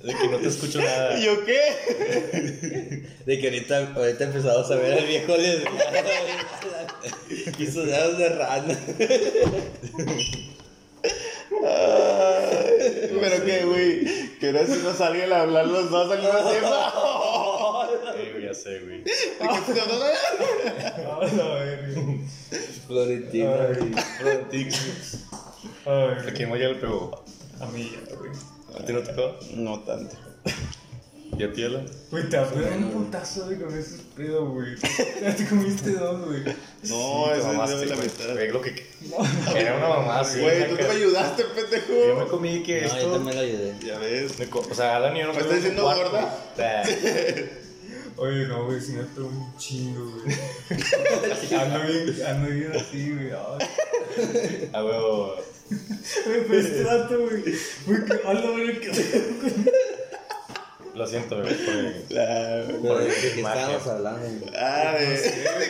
De 0.02 0.14
que 0.14 0.28
no 0.28 0.38
te 0.38 0.48
escucho 0.48 0.78
nada. 0.78 1.18
¿Y 1.18 1.24
yo 1.24 1.44
qué? 1.44 3.06
De 3.26 3.38
que 3.38 3.48
ahorita, 3.48 3.92
ahorita 3.94 4.24
empezamos 4.24 4.70
a 4.70 4.76
ver 4.76 4.98
al 4.98 5.06
viejo 5.06 5.34
y 7.58 7.66
sus 7.66 7.86
dedos 7.86 8.18
de 8.18 8.28
rana. 8.30 8.78
Ay, 11.62 13.18
Pero 13.20 13.44
que, 13.44 13.64
güey, 13.64 14.38
que 14.38 14.46
ahora 14.46 14.66
si 14.66 14.78
no 14.82 14.94
salgan 14.94 15.32
a 15.32 15.42
hablar 15.42 15.66
los 15.66 15.90
dos 15.90 16.10
al 16.10 16.18
mismo 16.18 16.50
tiempo. 16.50 16.68
Güey, 18.32 18.44
ya 18.44 18.54
sé, 18.54 18.80
güey. 18.80 19.02
Florentina. 22.86 23.54
¿A 25.86 26.32
quién 26.34 26.50
más 26.50 26.58
ya 26.58 26.68
le 26.68 26.74
pegó? 26.76 27.24
A 27.60 27.66
mí 27.66 27.90
ya, 27.92 28.14
güey. 28.16 28.30
¿A 28.78 28.84
ti 28.84 28.92
no 28.92 29.00
te 29.00 29.12
pegó? 29.12 29.36
No 29.56 29.80
tanto. 29.80 30.16
¿Y 31.38 31.44
a 31.44 31.52
ti, 31.52 31.62
Ela? 31.62 31.82
Güey, 32.10 32.28
te 32.28 32.36
apegan 32.36 32.84
un 32.84 32.90
putazo, 32.90 33.46
güey, 33.46 33.58
con 33.58 33.76
ese 33.78 33.96
pedo, 34.16 34.50
güey. 34.50 34.74
Ya 35.22 35.34
te 35.34 35.46
comiste 35.46 35.92
dos, 35.92 36.26
güey. 36.26 36.42
No, 36.42 37.24
Te 37.26 37.30
ese 37.32 37.38
es 37.38 37.46
mamaste, 37.46 37.76
de 37.76 37.86
la 37.86 37.94
güey. 37.96 38.08
mitad. 38.08 38.32
Güey, 38.34 38.50
lo 38.50 38.60
que... 38.60 38.86
Era 39.56 39.76
una 39.76 39.88
mamá, 39.88 40.24
sí. 40.24 40.40
Güey, 40.40 40.68
tú 40.68 40.74
no 40.74 40.88
me 40.88 40.94
ayudaste, 40.94 41.42
Yo 41.42 41.48
me 41.48 41.62
pendejo. 41.62 42.28
comí 42.28 42.62
que 42.62 42.82
No, 42.82 42.88
yo 42.88 42.94
esto... 42.96 43.12
también 43.12 43.36
lo 43.36 43.42
ayudé. 43.42 43.74
Ya 43.86 43.98
ves. 43.98 44.38
me 44.38 44.46
co- 44.48 44.66
O 44.70 44.74
sea, 44.74 44.96
Alan 44.96 45.16
y 45.16 45.20
yo 45.20 45.26
no 45.28 45.32
¿Me 45.34 45.40
estás 45.40 45.56
diciendo 45.56 45.82
gorda? 45.84 46.36
Oye, 48.20 48.46
no, 48.48 48.66
güey, 48.66 48.80
si 48.80 48.92
me 48.92 49.04
pegó 49.04 49.28
un 49.28 49.56
chingo, 49.56 50.12
güey. 50.12 50.36
Ando 51.60 51.80
bien, 51.80 52.16
ando 52.26 52.50
bien 52.50 52.72
así, 52.76 53.12
güey. 53.14 53.30
A 54.74 54.84
huevo. 54.84 55.36
Güey, 56.26 56.44
pero 56.46 56.60
este 56.60 56.82
dato, 56.82 57.18
güey. 57.18 57.42
Güey, 57.86 58.04
que 58.04 58.14
güey, 58.52 58.80
que. 58.80 58.90
Lo 60.94 61.06
siento, 61.06 61.40
güey. 61.40 61.54
fue- 61.54 62.04
La... 62.10 62.64
Pero 62.82 62.98
de 62.98 63.08
qué 63.08 63.28
estábamos 63.40 63.86
hablando. 63.86 64.46
Ah, 64.54 64.94
de... 64.98 65.16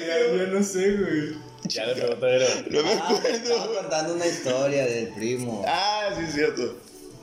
Ya, 0.07 0.47
no 0.49 0.63
sé, 0.65 0.97
güey. 0.97 1.35
Ya 1.69 1.87
le 1.87 1.95
todavía. 1.95 2.49
No 2.69 2.83
me 2.83 2.93
Ah, 2.95 3.09
acuerdo. 3.11 3.29
estaba 3.37 3.67
contando 3.81 4.15
una 4.15 4.27
historia 4.27 4.87
del 4.87 5.09
primo. 5.11 5.63
Ah, 5.69 6.09
sí, 6.19 6.25
es 6.27 6.35
cierto. 6.35 6.75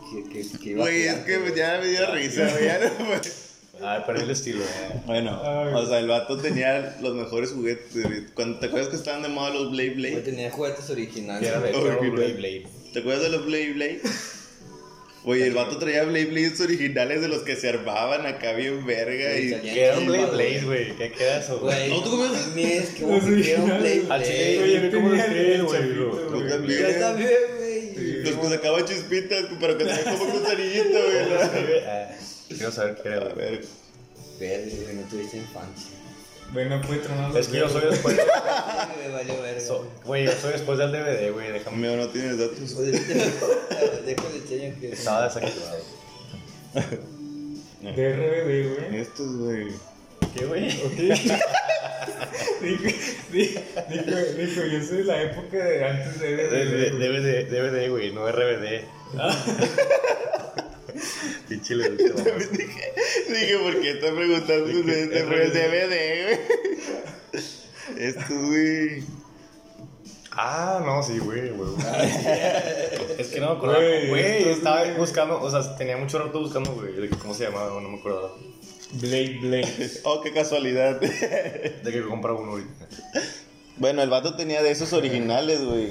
Que, 0.09 0.23
que, 0.29 0.57
que 0.59 0.69
iba 0.69 0.83
Güey, 0.83 1.01
es 1.03 1.15
que 1.25 1.37
güey. 1.37 1.53
ya 1.55 1.79
me 1.81 1.87
dio 1.87 2.05
risa, 2.13 2.47
güey. 2.49 2.65
Ya 2.65 2.79
no 2.79 3.05
me... 3.09 3.19
Ah, 3.81 4.03
perdí 4.05 4.23
el 4.23 4.31
estilo, 4.31 4.63
eh. 4.63 5.01
Bueno, 5.05 5.39
Ay. 5.43 5.73
o 5.73 5.85
sea, 5.85 5.99
el 5.99 6.07
vato 6.07 6.37
tenía 6.37 6.97
los 7.01 7.15
mejores 7.15 7.51
juguetes. 7.51 8.05
Cuando, 8.33 8.59
¿Te 8.59 8.67
acuerdas 8.67 8.89
que 8.89 8.95
estaban 8.95 9.21
de 9.21 9.29
moda 9.29 9.51
los 9.51 9.71
Blade 9.71 9.91
Blade? 9.91 10.21
tenía 10.21 10.51
juguetes 10.51 10.89
originales. 10.89 11.47
era 11.47 11.61
qué 11.99 12.09
Blade. 12.09 12.33
Blade. 12.33 12.67
¿Te 12.93 12.99
acuerdas 12.99 13.23
de 13.23 13.29
los 13.29 13.45
Blade 13.45 13.73
Blade? 13.73 14.01
Oye, 15.25 15.45
el 15.45 15.53
vato 15.55 15.77
traía 15.77 16.03
Blade 16.05 16.27
Blades 16.27 16.61
originales 16.61 17.21
de 17.21 17.27
los 17.27 17.41
que 17.41 17.57
se 17.57 17.67
armaban 17.67 18.25
acá 18.25 18.53
bien 18.53 18.85
verga 18.85 19.37
y... 19.37 19.59
Que 19.59 19.83
era 19.83 19.97
un 19.97 20.05
Blade 20.05 20.27
Blade, 20.27 20.61
güey. 20.63 20.95
¿Qué 20.95 21.11
queda 21.11 21.39
eso, 21.39 21.59
Güey, 21.59 21.89
No, 21.89 22.01
¿tú 22.01 22.21
ves? 22.21 22.31
Es 22.55 22.89
que 22.91 23.01
Los 23.05 23.23
un. 23.23 23.65
Blade 23.65 24.03
Blade. 24.07 24.89
yo 24.89 24.91
cómo 24.97 25.09
lo 25.09 25.15
tenía 25.15 25.25
escribí, 25.25 25.51
el 25.51 25.63
güey. 25.63 25.95
Yo 25.95 26.47
también. 26.47 26.79
Yo 26.79 26.99
también, 26.99 27.29
güey. 27.57 28.23
Los 28.23 28.35
que 28.35 28.47
sacaban 28.47 28.85
chispitas, 28.85 29.45
pero 29.59 29.77
que 29.77 29.83
tenían 29.83 30.17
como 30.17 30.33
un 30.33 30.45
cerillito, 30.45 30.97
güey. 30.97 32.27
Quiero 32.47 32.71
saber 32.71 32.97
qué 33.01 33.09
era, 33.09 33.25
A 33.27 33.33
güey. 33.33 33.59
ver, 34.39 34.69
güey, 34.83 34.95
no 34.95 35.01
tuviste 35.09 35.37
infancia. 35.37 35.91
Bueno, 36.53 36.81
fue 36.83 36.97
tronando. 36.99 37.37
Es 37.37 37.47
que 37.49 37.57
yo 37.57 37.69
soy 37.69 37.89
después. 37.91 38.15
Me 39.05 39.09
valió 39.13 39.41
verga. 39.41 39.59
so- 39.59 39.85
Güey, 40.05 40.25
yo 40.25 40.31
soy 40.31 40.53
después 40.53 40.77
del 40.79 40.91
DVD, 40.93 41.31
güey. 41.33 41.51
Déjame. 41.51 41.77
no 41.97 42.07
tienes 42.07 42.37
datos. 42.37 42.73
Oye, 42.75 42.91
Déjale 42.91 44.37
enseño 44.37 44.73
que. 44.79 44.91
Estaba 44.93 45.25
desactivado. 45.25 45.77
De 47.81 48.13
RBD, 48.13 48.87
güey. 48.89 49.01
Estos, 49.01 49.35
güey. 49.37 49.67
¿Qué, 50.35 50.45
güey? 50.45 50.65
Dijo, 50.67 50.87
dijo, 52.61 53.59
dijo, 53.89 54.15
dijo, 54.37 54.61
yo 54.65 54.83
soy 54.83 54.97
de 54.97 55.03
la 55.03 55.21
época 55.23 55.57
de 55.57 55.85
antes 55.85 56.19
de. 56.19 56.35
DVD, 56.97 57.45
DVD, 57.49 57.89
güey, 57.89 58.11
no 58.13 58.25
RBD. 58.31 58.83
Pinche 61.49 61.75
le 61.75 61.89
Dije, 61.91 62.93
dije, 63.29 63.57
¿por 63.57 63.79
qué 63.81 63.91
está 63.91 64.13
preguntando 64.13 64.65
¿De 64.65 64.73
qué? 64.73 64.83
de, 64.83 65.07
de, 65.07 65.49
de 65.49 65.49
DVD, 65.49 66.23
güey? 66.23 67.37
Estos, 67.97 68.29
güey. 68.29 69.03
Ah, 70.31 70.83
no, 70.85 71.01
sí, 71.01 71.17
güey, 71.17 71.49
güey. 71.49 71.69
Es 73.17 73.29
que 73.29 73.39
no 73.39 73.47
me 73.47 73.57
acordaba. 73.57 73.79
Güey, 73.79 74.37
esto, 74.37 74.49
estaba 74.51 74.93
buscando, 74.93 75.41
o 75.41 75.49
sea, 75.49 75.75
tenía 75.77 75.97
mucho 75.97 76.19
rato 76.19 76.39
buscando, 76.39 76.73
güey. 76.73 77.09
¿Cómo 77.09 77.33
se 77.33 77.45
llamaba? 77.45 77.81
No 77.81 77.89
me 77.89 77.97
acordaba. 77.97 78.31
Blade, 78.93 79.39
Blade. 79.41 79.91
Oh, 80.03 80.21
qué 80.21 80.31
casualidad. 80.31 80.99
De 80.99 81.91
que 81.91 82.01
compra 82.03 82.33
uno 82.33 82.51
ahorita. 82.51 82.87
Bueno, 83.77 84.01
el 84.01 84.09
vato 84.09 84.35
tenía 84.35 84.61
de 84.61 84.71
esos 84.71 84.93
originales, 84.93 85.63
güey. 85.63 85.89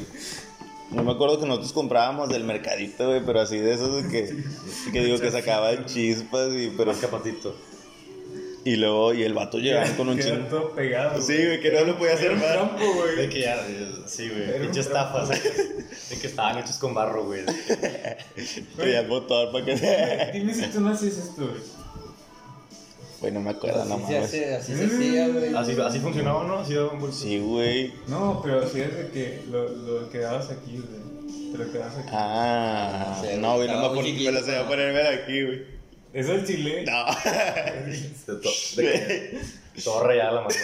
No 0.91 1.03
me 1.03 1.12
acuerdo 1.12 1.41
que 1.41 1.47
nosotros 1.47 1.72
comprábamos 1.72 2.28
del 2.28 2.45
mercadito, 2.45 3.09
güey, 3.09 3.20
pero 3.26 3.41
así 3.41 3.59
de 3.59 3.74
esos 3.74 4.05
que, 4.07 4.43
que 4.93 5.05
digo 5.05 5.18
que 5.18 5.30
sacaban 5.30 5.84
chispas 5.87 6.51
y 6.55 6.72
pero 6.76 6.93
Más 6.93 7.01
capatito. 7.01 7.55
y 8.64 8.76
luego 8.76 9.12
y 9.12 9.24
el 9.24 9.34
vato 9.34 9.59
llegaba 9.59 9.89
con 9.97 10.09
un 10.09 10.18
chingo. 10.18 10.47
todo 10.49 10.70
pegado. 10.74 11.20
Sí, 11.20 11.34
güey, 11.37 11.61
que 11.61 11.72
no 11.72 11.84
lo 11.84 11.99
podía 11.99 12.14
hacer 12.14 12.32
más. 12.37 12.53
trampo, 12.53 12.84
De 13.16 13.28
que 13.28 13.41
ya, 13.41 13.66
sí, 14.07 14.28
güey. 14.28 14.61
Pinche 14.61 14.80
estafas. 14.80 15.28
De 16.11 16.16
que 16.20 16.26
estaban 16.28 16.59
hechos 16.59 16.76
con 16.78 16.95
barro, 16.95 17.24
güey. 17.24 17.43
Traía 18.76 19.01
el 19.01 19.09
motor 19.09 19.51
para 19.51 19.64
que. 19.64 20.30
Dime 20.32 20.55
si 20.55 20.66
tú 20.68 20.80
no 20.80 20.91
haces 20.91 21.16
esto, 21.18 21.49
güey. 21.49 21.62
Güey, 23.27 23.35
no 23.35 23.41
me 23.41 23.51
acuerdo, 23.51 23.85
no 23.87 23.95
Así 23.97 24.05
se 24.07 24.12
mames. 24.12 24.24
hace, 24.29 24.55
así 24.55 24.77
se 24.77 24.85
hacía, 24.85 25.29
güey. 25.29 25.53
Así, 25.53 25.72
así 25.81 25.99
funcionaba, 25.99 26.45
¿no? 26.45 26.61
Así 26.61 26.74
daba 26.74 26.93
un 26.93 27.01
buen 27.01 27.12
Sí, 27.12 27.41
güey. 27.41 27.93
No, 28.07 28.41
pero 28.41 28.68
si 28.68 28.81
es 28.83 28.97
de 28.97 29.09
que 29.11 29.43
lo, 29.51 29.68
lo 29.68 30.09
quedabas 30.11 30.49
aquí, 30.51 30.79
güey. 30.79 31.51
Te 31.51 31.59
lo 31.59 31.72
quedabas 31.72 31.97
aquí. 31.97 32.09
Ah, 32.12 33.20
Sí, 33.20 33.37
no, 33.41 33.57
güey, 33.57 33.66
no 33.66 33.81
me 33.81 33.87
acuerdo. 33.87 34.03
Me 34.12 34.31
lo 34.33 34.45
sé 34.45 34.57
¿no? 34.57 34.68
ponerme 34.68 35.01
aquí, 35.09 35.43
güey. 35.45 35.62
¿Es 36.12 36.29
el 36.29 36.47
chile? 36.47 36.85
No. 36.87 37.05
De, 38.27 38.35
to- 38.41 38.51
de 38.77 39.41
que 39.74 39.83
todo 39.83 40.05
rayada 40.05 40.33
la 40.33 40.41
mano. 40.43 40.55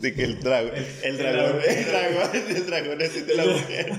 De 0.00 0.14
que 0.14 0.22
el 0.24 0.40
dragón, 0.40 0.70
el 1.02 1.18
dragón, 1.18 1.60
el 1.68 1.84
dragón, 1.86 2.30
el 2.56 2.66
dragón 2.66 3.00
es 3.02 3.26
de 3.26 3.34
la 3.34 3.44
mujer. 3.46 3.92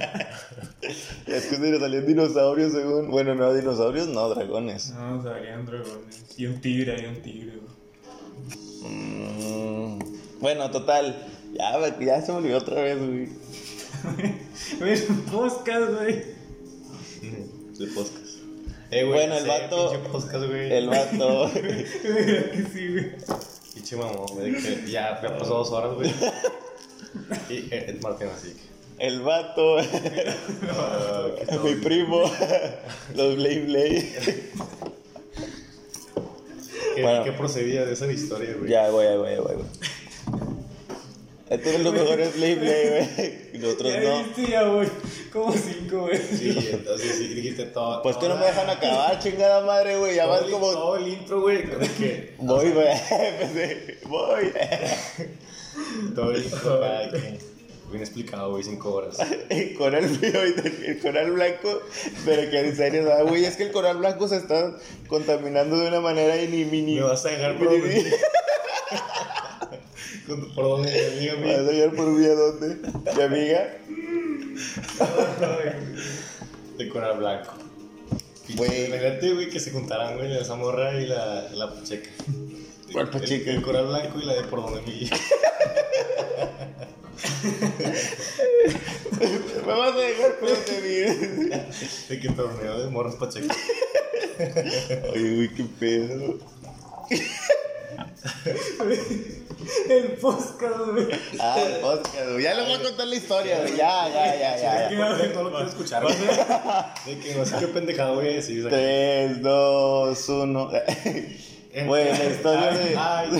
Es 1.27 1.45
que 1.47 1.55
se 1.57 1.59
le 1.71 1.79
salían 1.79 2.07
dinosaurios 2.07 2.71
según. 2.71 3.11
Bueno, 3.11 3.35
no, 3.35 3.53
dinosaurios, 3.53 4.07
no, 4.07 4.29
dragones. 4.29 4.91
No, 4.91 5.21
salían 5.21 5.65
dragones. 5.65 6.23
Y 6.37 6.45
un 6.47 6.61
tigre, 6.61 6.95
hay 6.95 7.05
un 7.05 7.21
tigre, 7.21 7.51
güey. 7.57 7.66
Mm, 8.89 9.99
bueno, 10.39 10.71
total. 10.71 11.27
Ya, 11.53 11.99
ya 11.99 12.21
se 12.21 12.31
me 12.31 12.37
olvidó 12.39 12.57
otra 12.59 12.81
vez, 12.81 12.97
güey. 12.97 13.29
Podcast, 15.31 15.91
güey. 16.01 16.15
De 17.77 17.87
podcast. 17.93 18.27
Eh, 18.91 19.03
güey. 19.03 19.13
Bueno, 19.19 19.35
el 19.35 19.43
sí, 19.43 19.49
vato- 19.49 20.03
podcast, 20.11 20.45
güey. 20.45 20.71
El 20.73 20.87
vato. 20.89 21.49
¿Verdad 21.53 22.51
que 22.51 22.65
sí, 22.73 22.87
güey? 22.91 23.11
Pinche 23.73 23.95
mamón, 23.95 24.25
güey. 24.33 24.53
que 24.53 24.91
Ya, 24.91 25.19
ya 25.21 25.37
pasó 25.37 25.55
dos 25.55 25.71
horas, 25.71 25.93
güey. 25.95 26.11
Y 27.49 27.53
eh, 27.73 27.85
Ed 27.89 28.01
Martin 28.01 28.27
así. 28.27 28.53
que, 28.53 29.07
El 29.07 29.21
vato. 29.21 29.77
ah, 29.79 31.27
¿qué 31.39 31.45
tal? 31.47 31.59
Mi 31.63 31.75
primo. 31.75 32.21
Los 33.15 33.35
Blade 33.37 33.65
Blade. 33.65 34.51
¿Qué, 36.97 37.03
Bueno. 37.03 37.23
¿Qué 37.23 37.31
procedía 37.31 37.85
de 37.85 37.93
esa 37.93 38.11
historia, 38.11 38.55
güey? 38.57 38.71
Ya, 38.71 38.89
güey, 38.89 39.15
güey, 39.17 39.37
güey, 39.37 39.55
güey. 39.55 39.67
Estos 41.47 41.73
son 41.73 41.83
los 41.83 41.93
mejores 41.93 42.35
Blade 42.35 42.55
Blade, 42.55 43.09
güey. 43.15 43.61
Nosotros 43.61 43.93
no. 44.03 44.23
viste, 44.23 44.51
ya, 44.51 44.63
güey. 44.63 44.89
Como 45.31 45.53
cinco, 45.53 45.99
güey. 46.01 46.17
Sí, 46.17 46.69
entonces 46.73 47.15
sí, 47.17 47.27
dijiste 47.35 47.65
todo. 47.65 48.01
Pues 48.01 48.17
que 48.17 48.27
no 48.27 48.35
me 48.35 48.45
dejan 48.47 48.67
acabar, 48.69 49.19
chingada 49.19 49.63
madre, 49.63 49.97
güey. 49.97 50.15
Ya 50.15 50.25
vas 50.25 50.41
como. 50.41 50.71
Todo 50.71 50.97
el 50.97 51.07
intro, 51.07 51.41
güey. 51.41 51.63
que- 51.99 52.33
Voy, 52.39 52.71
güey. 52.71 52.87
Voy. 54.07 54.51
Todo 56.15 56.31
el 56.31 56.43
intro, 56.43 56.79
güey, 56.79 57.11
que- 57.11 57.56
Bien 57.89 58.01
explicado, 58.01 58.49
güey, 58.51 58.63
cinco 58.63 58.93
horas. 58.93 59.17
El 59.49 59.73
coral 59.75 60.05
frío 60.09 60.45
y 60.45 60.53
el 60.87 60.99
coral 60.99 61.31
blanco, 61.31 61.81
pero 62.25 62.49
que 62.51 62.59
en 62.59 62.75
serio, 62.75 63.05
¿verdad, 63.05 63.25
güey, 63.25 63.45
es 63.45 63.55
que 63.55 63.63
el 63.63 63.71
coral 63.71 63.97
blanco 63.97 64.27
se 64.27 64.35
está 64.37 64.75
contaminando 65.07 65.77
de 65.77 65.87
una 65.87 66.01
manera 66.01 66.35
y 66.41 66.47
ni 66.49 66.65
mini. 66.65 66.95
Me 66.95 67.01
vas 67.03 67.25
a 67.25 67.29
dejar 67.29 67.57
por. 67.57 67.69
Con- 70.27 70.53
¿Por 70.53 70.63
dónde, 70.65 70.91
mi 71.21 71.29
amiga 71.29 71.35
¿Me 71.45 71.57
vas 71.61 71.69
a 71.69 71.71
llevar 71.71 71.95
por 71.95 72.13
vía 72.17 72.33
dónde? 72.35 72.75
Mi 73.15 73.21
amiga. 73.21 73.77
De 76.77 76.89
coral 76.89 77.17
blanco. 77.19 77.53
Güey. 78.55 78.85
Imagínate, 78.87 79.33
güey, 79.33 79.49
que 79.49 79.59
se 79.61 79.71
juntaran, 79.71 80.17
güey, 80.17 80.29
la 80.33 80.43
zamorra 80.43 80.99
y 80.99 81.05
la, 81.05 81.43
la 81.53 81.73
pacheca. 81.73 82.09
¿Cuál 82.91 83.09
pacheca? 83.09 83.49
El, 83.51 83.57
el 83.57 83.61
coral 83.61 83.87
blanco 83.87 84.19
y 84.19 84.25
la 84.25 84.33
de 84.35 84.43
por 84.43 84.61
donde 84.61 84.81
mi. 84.81 85.09
Me 89.67 89.73
vas 89.73 89.93
a 89.93 89.97
dejar 89.97 90.31
prevenir. 90.39 91.67
De 92.07 92.19
que 92.21 92.29
torneo 92.29 92.79
de 92.79 92.89
morros 92.89 93.15
pacheco. 93.15 93.47
Oye, 95.13 95.35
güey, 95.35 95.49
qué 95.49 95.63
pedo. 95.79 96.37
El 99.89 100.11
podcast, 100.13 100.91
güey. 100.91 101.07
Ah, 101.39 101.59
el 101.59 101.81
podcast, 101.81 102.29
güey. 102.31 102.43
Ya 102.43 102.53
le 102.53 102.63
voy 102.63 102.73
a 102.73 102.83
contar 102.83 103.07
la 103.07 103.15
historia, 103.15 103.59
güey. 103.59 103.75
Ya, 103.75 104.07
ya, 104.07 104.35
ya, 104.39 104.57
ya. 104.57 104.89
ya. 104.89 104.97
No 104.97 105.43
lo 105.43 105.51
quiero 105.51 105.67
escuchar. 105.67 106.03
güey. 106.03 106.15
De 106.15 107.19
que 107.19 107.35
no 107.35 107.45
sé 107.45 107.55
qué 107.59 107.67
pendejado 107.67 108.15
voy 108.15 108.27
a 108.29 108.33
decir. 108.33 108.65
o 108.65 108.69
sea, 108.69 108.77
3, 108.77 109.41
2, 109.41 110.29
1. 110.29 110.71
Güey, 111.85 112.05
la 112.05 112.25
historia 112.25 112.69
Ay, 112.69 113.29
de. 113.31 113.39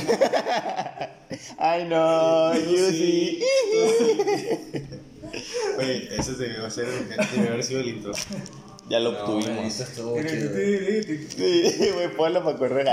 ay, 1.60 1.82
I 1.82 1.86
know, 1.86 2.54
you 2.54 2.92
see. 2.92 3.44
Güey, 5.76 6.08
ese 6.12 6.34
debió 6.34 6.70
ser, 6.70 6.88
debió 6.88 7.52
haber 7.52 7.64
sido 7.64 7.82
el 7.82 7.88
intro. 7.90 8.12
Ya 8.90 9.00
lo 9.00 9.12
No, 9.12 9.20
obtuvimos. 9.20 9.74
Sí, 9.74 9.84
güey, 11.94 12.16
ponlo 12.16 12.44
para 12.44 12.58
correr. 12.58 12.86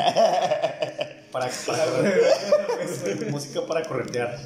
Para, 1.30 1.48
para 1.66 1.84
correr. 1.86 3.30
Música 3.30 3.64
para 3.66 3.82
corretear. 3.84 4.38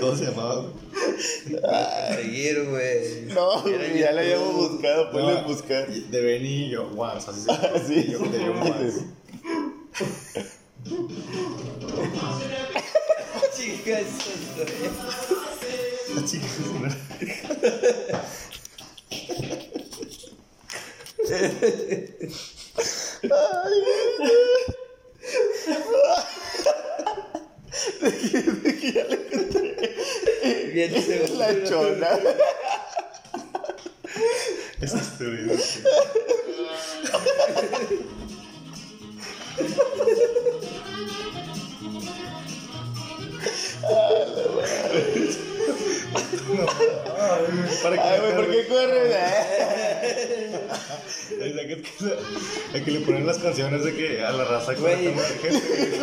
¿Cómo 0.00 0.16
se 0.16 0.24
llamaba? 0.24 0.62
güey? 0.62 0.72
Seguir, 2.16 2.64
güey. 2.68 3.22
No, 3.34 3.62
güey, 3.62 3.98
ya 3.98 4.12
lo 4.12 4.20
habíamos 4.20 4.54
buscado, 4.70 5.10
ponle 5.10 5.34
No, 5.34 5.44
buscar. 5.48 5.86
De 5.88 6.20
Benny 6.20 6.66
y 6.66 6.70
yo, 6.70 6.88
wow, 6.90 7.04
así 7.06 7.40
se 7.40 7.46
llama. 7.52 7.68
Sí, 7.86 8.06
Yo- 8.10 8.18
de 8.20 8.38
yo, 8.44 8.52
Wans. 8.52 8.94
La 16.14 16.22
chica 16.26 16.46
Bien. 30.72 30.90
La 31.38 31.64
chona. 31.64 32.08
Аллилуйя. 43.82 45.51
Para 47.82 48.12
Ay, 48.12 48.20
güey, 48.20 48.34
¿por 48.36 48.50
qué 48.50 48.66
corres? 48.66 49.16
Es 51.42 51.56
de 51.56 51.66
que, 51.66 52.84
que 52.84 52.90
le 52.90 53.00
ponen 53.00 53.26
las 53.26 53.38
canciones 53.38 53.84
de 53.84 53.94
que 53.94 54.24
a 54.24 54.30
la 54.30 54.44
raza 54.44 54.72
mucha 54.72 54.88
gente. 55.40 55.98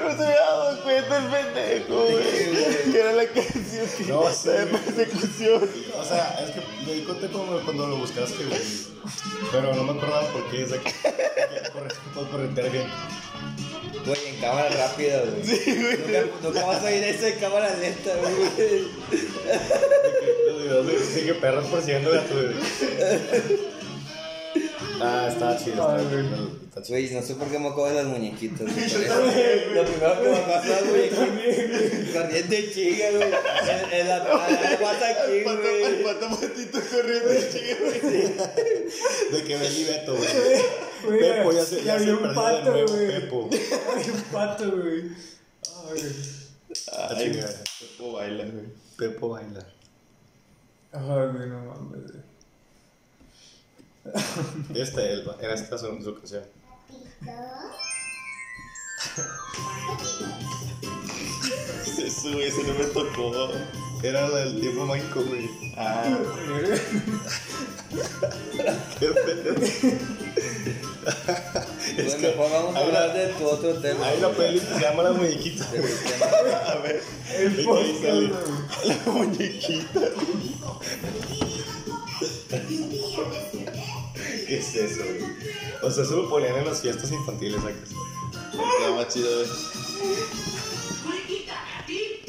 No 0.00 0.16
se 0.16 0.24
había 0.24 0.40
dado 0.40 0.82
cuenta 0.82 1.18
el 1.18 1.26
pendejo, 1.26 1.94
güey. 2.04 2.92
Que 2.92 3.00
era 3.00 3.12
la 3.12 3.26
canción 3.26 3.86
que 3.98 4.04
No, 4.04 4.30
sí, 4.32 4.48
de 4.48 4.66
persecución. 4.66 5.70
O 5.98 6.04
sea, 6.04 6.40
es 6.42 6.50
que 6.52 6.62
me 6.86 6.92
di 6.94 7.02
cuenta 7.02 7.28
como 7.28 7.60
cuando 7.60 7.86
lo 7.86 7.96
buscaste, 7.96 8.44
güey. 8.44 8.60
Pero 9.52 9.74
no 9.74 9.84
me 9.84 9.92
acordaba 9.92 10.26
por 10.28 10.50
qué. 10.50 10.62
Es 10.62 10.70
de 10.70 10.78
que, 10.78 10.90
que 10.90 11.70
corre, 11.72 11.88
todo 12.14 12.30
corretear 12.30 12.70
bien. 12.70 12.86
Güey, 14.06 14.26
en 14.28 14.40
cámara 14.40 14.70
rápida, 14.70 15.20
güey. 15.20 15.44
Sí, 15.44 15.76
güey. 15.76 15.98
Nunca, 15.98 16.24
nunca 16.42 16.66
vas 16.66 16.82
a 16.82 16.92
ir 16.92 17.04
eso 17.04 17.26
en 17.26 17.38
cámara 17.38 17.69
lenta, 17.76 18.10
güey. 18.16 18.34
De 18.34 18.58
que 20.20 20.50
los 20.50 20.62
videos 20.62 20.86
de, 20.86 21.20
de 21.20 21.26
que 21.26 21.34
perros 21.34 21.66
persiguiendo 21.66 22.10
gatos, 22.10 22.32
güey. 22.32 23.70
Ah, 25.02 25.28
está 25.30 25.56
chido, 25.56 25.96
está, 25.96 26.82
chido. 26.82 26.98
Güey, 26.98 27.10
no 27.14 27.22
sé 27.22 27.34
por 27.34 27.48
qué 27.48 27.58
me 27.58 27.68
acuerdo 27.68 27.96
de 27.96 28.02
las 28.02 28.06
muñequitas. 28.12 28.60
güey. 28.66 29.74
Lo 29.74 29.84
primero 29.84 30.22
que 30.22 30.28
me 30.28 30.40
pasó, 30.40 30.74
güey, 30.90 31.08
corriendo 31.08 32.54
en 32.54 32.70
chinga, 32.70 33.10
güey. 33.12 33.32
En, 33.92 34.08
la, 34.08 34.16
a 34.16 34.50
la 34.50 34.78
pata 34.78 35.08
aquí, 35.08 35.38
El 35.38 35.44
pato, 35.44 35.62
el 35.62 36.02
güey. 36.02 36.04
pato 36.04 36.28
matito 36.28 36.80
corriendo, 36.90 37.30
chica, 37.50 37.76
güey. 37.80 38.00
De 39.32 39.44
que 39.44 39.56
Beli 39.56 39.84
Beto, 39.84 40.16
güey. 40.16 41.18
Pepo 41.20 41.52
ya 41.52 41.64
se, 41.64 41.82
ya 41.82 41.94
había 41.94 42.14
un 42.14 42.34
pato, 42.34 42.72
de 42.72 42.82
güey. 42.84 43.06
Pepo. 43.06 43.48
Hay 43.96 44.10
un 44.10 44.22
pato, 44.32 44.70
güey. 44.70 45.02
Ay, 45.92 46.02
Ay, 46.92 47.32
chingada. 47.32 47.64
¿Cómo 47.98 48.12
baila, 48.12 48.44
güey? 48.44 48.66
Pepo 48.96 49.30
baila. 49.30 49.66
ay, 50.92 51.00
güey, 51.02 51.48
no 51.48 51.64
mames. 51.64 52.12
güey. 52.12 52.22
El- 54.74 55.30
era 55.40 55.54
esta 55.54 55.78
su, 55.78 56.00
su 56.02 56.14
canción. 56.14 56.44
Eso, 61.98 62.32
güey, 62.32 62.48
ese 62.48 62.62
no 62.64 62.74
me 62.74 62.84
tocó. 62.86 63.50
Era 64.02 64.28
la 64.28 64.38
del 64.44 64.60
tiempo 64.60 64.84
mágico, 64.86 65.22
güey. 65.22 65.48
Ah, 65.76 66.04
Qué 68.98 69.08
pedo. 69.08 69.54
Güey, 71.96 72.18
mejor 72.18 72.50
vamos 72.50 72.76
a 72.76 72.78
hablar 72.80 73.12
de 73.14 73.26
tu 73.28 73.46
otro 73.46 73.74
tema. 73.80 74.06
Hay 74.06 74.18
una 74.18 74.28
peli 74.30 74.60
que 74.60 74.66
se 74.66 74.80
llama 74.80 75.02
La 75.02 75.12
Muñequita. 75.12 75.64
A 76.66 76.74
ver, 76.76 77.02
El 77.36 77.56
¿De 77.56 77.62
qué 77.62 77.68
güey. 77.68 78.28
la 78.84 79.12
muñequita. 79.12 80.00
¿Qué 84.46 84.58
es 84.58 84.74
eso, 84.74 85.02
güey? 85.04 85.24
O 85.82 85.90
sea, 85.90 86.04
eso 86.04 86.16
lo 86.16 86.28
ponían 86.28 86.56
en 86.56 86.66
las 86.66 86.80
fiestas 86.80 87.10
infantiles, 87.12 87.60
¿sacas? 87.62 87.90
Está 88.52 88.90
más 88.94 89.08
chido, 89.08 89.28
güey. 89.36 89.48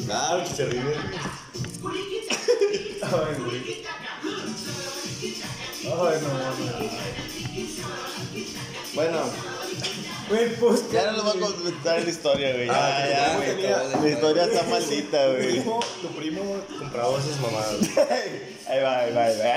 Claro, 0.06 0.44
que 0.44 0.50
se 0.50 0.66
ríe. 0.66 0.82
Ay, 3.02 3.36
güey. 3.40 3.84
Ay, 5.84 6.18
no 6.22 6.30
mames. 6.34 7.72
Bueno, 8.94 9.20
Güey, 10.30 10.44
el 10.44 10.52
podcast. 10.52 10.92
ya 10.92 11.12
no 11.12 11.18
lo 11.18 11.24
voy 11.24 11.44
a 11.44 11.56
contar 11.56 12.04
la 12.04 12.10
historia, 12.10 12.54
güey. 12.54 12.70
Ah, 12.70 13.00
Ya, 13.00 13.06
que 13.06 13.12
ya, 13.12 13.32
tu 13.32 13.38
güey. 13.38 13.54
primo 13.56 13.62
tenía- 13.62 14.02
La 14.02 14.10
historia 14.10 14.44
está 14.46 14.64
maldita, 14.64 15.26
Tu 15.26 15.32
güey. 15.32 15.48
primo, 15.52 15.80
tu 16.02 16.08
primo 16.10 16.42
compraba 16.80 17.20
esas 17.20 17.40
mamadas. 17.40 17.76
Ahí 18.68 18.82
va, 18.82 19.00
ahí 19.00 19.14
va, 19.14 19.24
ahí 19.26 19.38
va. 19.40 19.56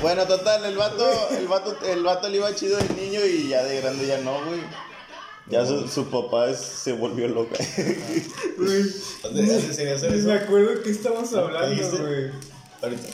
Bueno, 0.00 0.26
total, 0.26 0.64
el 0.64 0.76
vato, 0.76 1.28
el 1.38 1.46
vato, 1.46 1.76
el 1.84 2.02
vato 2.02 2.28
le 2.28 2.36
iba 2.38 2.54
chido 2.54 2.78
de 2.78 2.88
niño 2.94 3.24
y 3.24 3.48
ya 3.48 3.62
de 3.62 3.80
grande 3.80 4.06
ya 4.06 4.18
no, 4.18 4.44
güey. 4.46 4.60
Ya 5.46 5.64
su, 5.66 5.86
su 5.88 6.06
papá 6.08 6.48
es- 6.50 6.58
se 6.58 6.92
volvió 6.92 7.28
loca. 7.28 7.56
Me 8.58 10.32
acuerdo 10.34 10.82
qué 10.82 10.90
estamos 10.90 11.32
hablando, 11.34 11.98
güey. 11.98 12.30
Ahorita. 12.82 13.08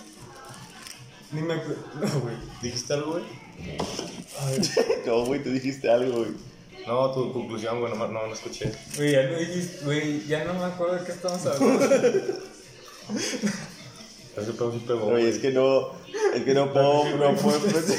Ni 1.33 1.43
me 1.43 1.55
acuerdo. 1.55 1.83
No, 2.01 2.21
güey. 2.21 2.37
¿Dijiste 2.63 2.95
algo, 2.95 3.13
güey? 3.13 3.25
No, 5.07 5.25
güey, 5.25 5.43
te 5.43 5.51
dijiste 5.51 5.91
algo, 5.91 6.19
güey. 6.19 6.33
No, 6.87 7.11
tu 7.13 7.33
conclusión, 7.33 7.81
güey, 7.81 7.97
no, 7.97 8.09
no, 8.09 8.27
no 8.27 8.35
escuché. 8.35 8.71
Güey, 8.97 9.13
ya 9.13 9.23
no 9.31 9.39
dijiste. 9.39 9.85
Güey, 9.85 10.27
ya 10.27 10.45
no 10.45 10.55
me 10.55 10.65
acuerdo 10.65 10.97
de 10.97 11.05
qué 11.05 11.13
estamos 11.13 11.47
hablando. 11.47 11.85
Ese 14.37 14.53
pedo 14.53 14.73
sí 14.73 14.83
pegó. 14.87 15.07
Oye, 15.07 15.29
es 15.29 15.39
que 15.39 15.53
no, 15.53 15.93
es 16.35 16.43
que 16.43 16.55
no 16.55 16.73
puedo, 16.73 17.05
no 17.17 17.37
puedo 17.37 17.57
empezar, 17.57 17.97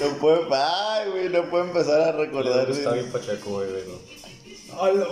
no 0.00 0.06
puedo, 0.18 0.48
ay, 0.52 1.10
güey, 1.10 1.28
no 1.28 1.48
puedo 1.48 1.64
empezar 1.64 2.00
a 2.00 2.12
recordar. 2.12 2.68
Está 2.68 2.90
güey. 2.90 3.00
bien 3.02 3.12
pacheco, 3.12 3.50
güey, 3.50 3.68
¿no? 3.86 4.76
Hola. 4.78 5.06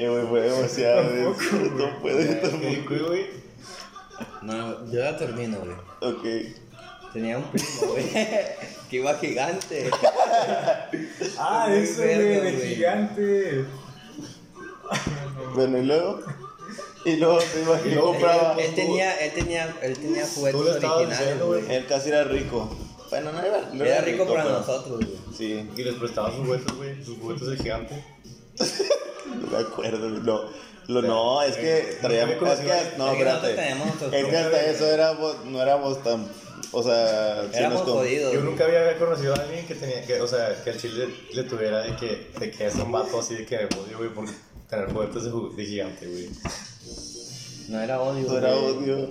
Eh, 0.00 0.08
güey, 0.08 0.26
fue 0.28 0.40
demasiado, 0.42 1.02
güey. 1.10 1.70
No 1.70 2.00
puedo, 2.00 2.18
¿Qué 2.18 2.34
tampoco. 2.36 3.06
güey? 3.08 3.26
No, 4.42 4.86
yo 4.92 5.00
ya 5.00 5.16
termino, 5.16 5.58
güey. 5.58 6.12
Ok. 6.12 6.24
Tenía 7.12 7.38
un 7.38 7.44
primo, 7.44 7.92
güey, 7.92 8.04
que 8.90 8.96
iba 8.96 9.14
gigante. 9.18 9.90
Ah, 11.38 11.66
Muy 11.68 11.78
eso, 11.78 12.02
güey, 12.02 12.18
verga, 12.18 12.44
de 12.44 12.52
güey. 12.52 12.74
gigante. 12.74 13.64
Bueno, 15.54 15.78
y 15.78 15.82
luego, 15.84 16.20
y 17.04 17.16
luego 17.16 17.38
te 17.38 17.60
Y 17.88 17.94
luego, 17.94 18.12
compraba. 18.12 18.54
Él 18.58 18.74
tenía, 18.74 19.16
él 19.18 19.32
tenía, 19.32 19.76
él 19.82 19.98
tenía 19.98 20.26
juguetes 20.26 20.60
estabas 20.76 20.96
originales, 20.96 21.18
diciendo, 21.18 21.46
güey. 21.46 21.62
güey. 21.62 21.76
Él 21.76 21.86
casi 21.86 22.08
era 22.10 22.24
rico. 22.24 22.76
Bueno, 23.10 23.32
no 23.32 23.40
era, 23.42 23.70
no 23.72 23.84
Era 23.84 24.00
rico 24.02 24.26
para 24.26 24.42
pero- 24.44 24.58
nosotros, 24.58 24.96
güey. 24.98 25.18
Sí, 25.36 25.68
Y 25.76 25.82
les 25.82 25.94
prestaba 25.94 26.30
sus 26.30 26.46
juguetes, 26.46 26.72
güey. 26.76 27.04
Sus 27.04 27.18
juguetes 27.18 27.48
de 27.48 27.56
gigante. 27.56 28.04
no 29.40 29.46
me 29.46 29.58
acuerdo, 29.58 30.08
no. 30.08 30.68
Lo, 30.88 31.02
no, 31.02 31.42
es 31.42 31.56
que 31.56 31.98
traíamos. 32.00 32.36
¿Cómo 32.36 32.50
Es 32.50 32.60
que, 32.60 32.96
no, 32.96 33.12
espérate. 33.12 33.52
Es 33.52 34.26
que 34.26 34.36
hasta 34.36 34.64
eso 34.70 34.86
éramos, 34.86 35.44
no 35.44 35.60
éramos 35.62 36.02
tan. 36.02 36.26
O 36.72 36.82
sea, 36.82 37.44
Éramos 37.52 37.82
jodidos. 37.82 38.32
Yo 38.32 38.40
nunca 38.40 38.64
había 38.64 38.96
conocido 38.98 39.34
a 39.34 39.38
alguien 39.38 39.66
que 39.66 39.74
tenía 39.74 40.02
que, 40.04 40.20
o 40.20 40.26
sea, 40.26 40.62
que 40.62 40.70
el 40.70 40.80
chile 40.80 41.08
le 41.32 41.44
tuviera 41.44 41.82
de 41.82 41.96
que, 41.96 42.30
de 42.38 42.50
que 42.50 42.66
es 42.66 42.74
un 42.74 42.90
vato 42.90 43.20
así 43.20 43.36
de 43.36 43.46
que 43.46 43.56
me 43.56 43.64
odio, 43.64 43.98
güey, 43.98 44.10
por 44.10 44.24
tener 44.68 44.90
juguetes 44.90 45.24
de, 45.24 45.30
de 45.56 45.66
gigante, 45.66 46.06
güey. 46.06 46.30
No 47.68 47.80
era 47.80 48.00
odio. 48.00 48.26
No 48.26 48.38
era 48.38 48.54
güey. 48.54 48.64
odio. 48.64 49.10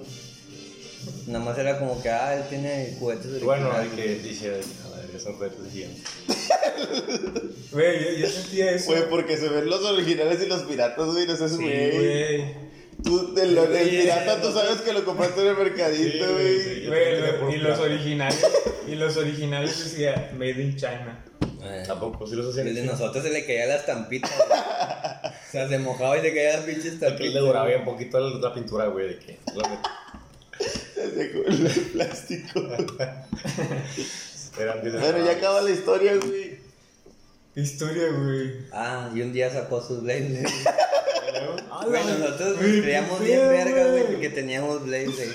Nada 1.27 1.43
más 1.45 1.57
era 1.57 1.79
como 1.79 2.01
que, 2.01 2.09
ah, 2.09 2.35
él 2.35 2.43
tiene 2.49 2.95
juguetes 2.99 3.31
de 3.31 3.39
Bueno, 3.39 3.69
de 3.79 3.89
que 3.89 3.95
que, 3.95 4.47
a 4.47 4.95
verga, 4.97 5.19
son 5.19 5.33
juguetes 5.35 5.63
de 5.63 5.69
gigante. 5.71 6.01
Güey, 7.71 8.03
yo, 8.03 8.11
yo 8.19 8.27
sentía 8.29 8.71
eso. 8.71 8.91
Güey, 8.91 9.09
porque 9.09 9.37
se 9.37 9.49
ven 9.49 9.69
los 9.69 9.83
originales 9.83 10.41
y 10.41 10.47
los 10.47 10.63
piratas, 10.63 11.05
güey. 11.07 11.27
No 11.27 11.35
seas 11.35 11.51
Sí, 11.51 11.57
güey. 11.57 12.67
Tú, 13.03 13.33
del, 13.35 13.53
del 13.55 13.89
pirata, 13.89 14.41
tú 14.41 14.51
sabes 14.51 14.81
que 14.81 14.91
lo 14.91 15.05
compraste 15.05 15.41
en 15.41 15.47
el 15.47 15.57
mercadito, 15.57 16.33
güey, 16.33 16.59
sí. 16.61 16.81
lo- 16.81 17.51
y 17.51 17.57
los 17.57 17.77
originales, 17.79 18.39
y 18.87 18.95
los 18.95 19.15
originales 19.17 19.83
decía 19.83 20.31
Made 20.35 20.61
in 20.63 20.75
China. 20.75 21.23
Eh, 21.63 21.83
Tampoco, 21.85 22.25
sí 22.25 22.35
los 22.35 22.57
El 22.57 22.69
hacían. 22.69 22.73
de 22.75 22.91
nosotros 22.91 23.23
se 23.23 23.29
le 23.29 23.45
caía 23.45 23.67
la 23.67 23.75
estampita. 23.75 24.27
güey. 24.35 24.59
o 24.59 25.51
sea, 25.51 25.67
se 25.69 25.77
mojaba 25.77 26.17
y 26.17 26.21
se 26.21 26.33
caía 26.33 26.59
la 26.59 26.65
pinche 26.65 26.87
El 26.87 26.93
estampita. 26.95 27.23
que 27.23 27.29
le 27.29 27.39
duraba 27.39 27.67
bien 27.67 27.85
poquito 27.85 28.19
la, 28.19 28.39
la 28.39 28.53
pintura, 28.53 28.87
güey, 28.87 29.09
de 29.09 29.19
que. 29.19 29.37
Con 31.31 31.53
el 31.65 31.71
plástico. 31.93 32.61
Bueno, 34.57 35.25
ya 35.25 35.31
acaba 35.31 35.61
la 35.61 35.69
historia, 35.71 36.15
güey. 36.15 36.57
Historia, 37.55 38.09
güey. 38.11 38.51
Ah, 38.71 39.09
y 39.13 39.21
un 39.21 39.33
día 39.33 39.51
sacó 39.51 39.81
sus 39.81 40.01
Blade. 40.03 40.43
Ah, 41.71 41.85
Güey, 41.85 42.03
nosotros 42.05 42.49
nos 42.61 42.81
creíamos 42.81 43.19
bien 43.19 43.39
pedo, 43.39 43.49
verga, 43.49 43.87
güey, 43.91 44.03
porque 44.07 44.29
teníamos 44.29 44.83
Blade, 44.85 45.05
güey. 45.07 45.29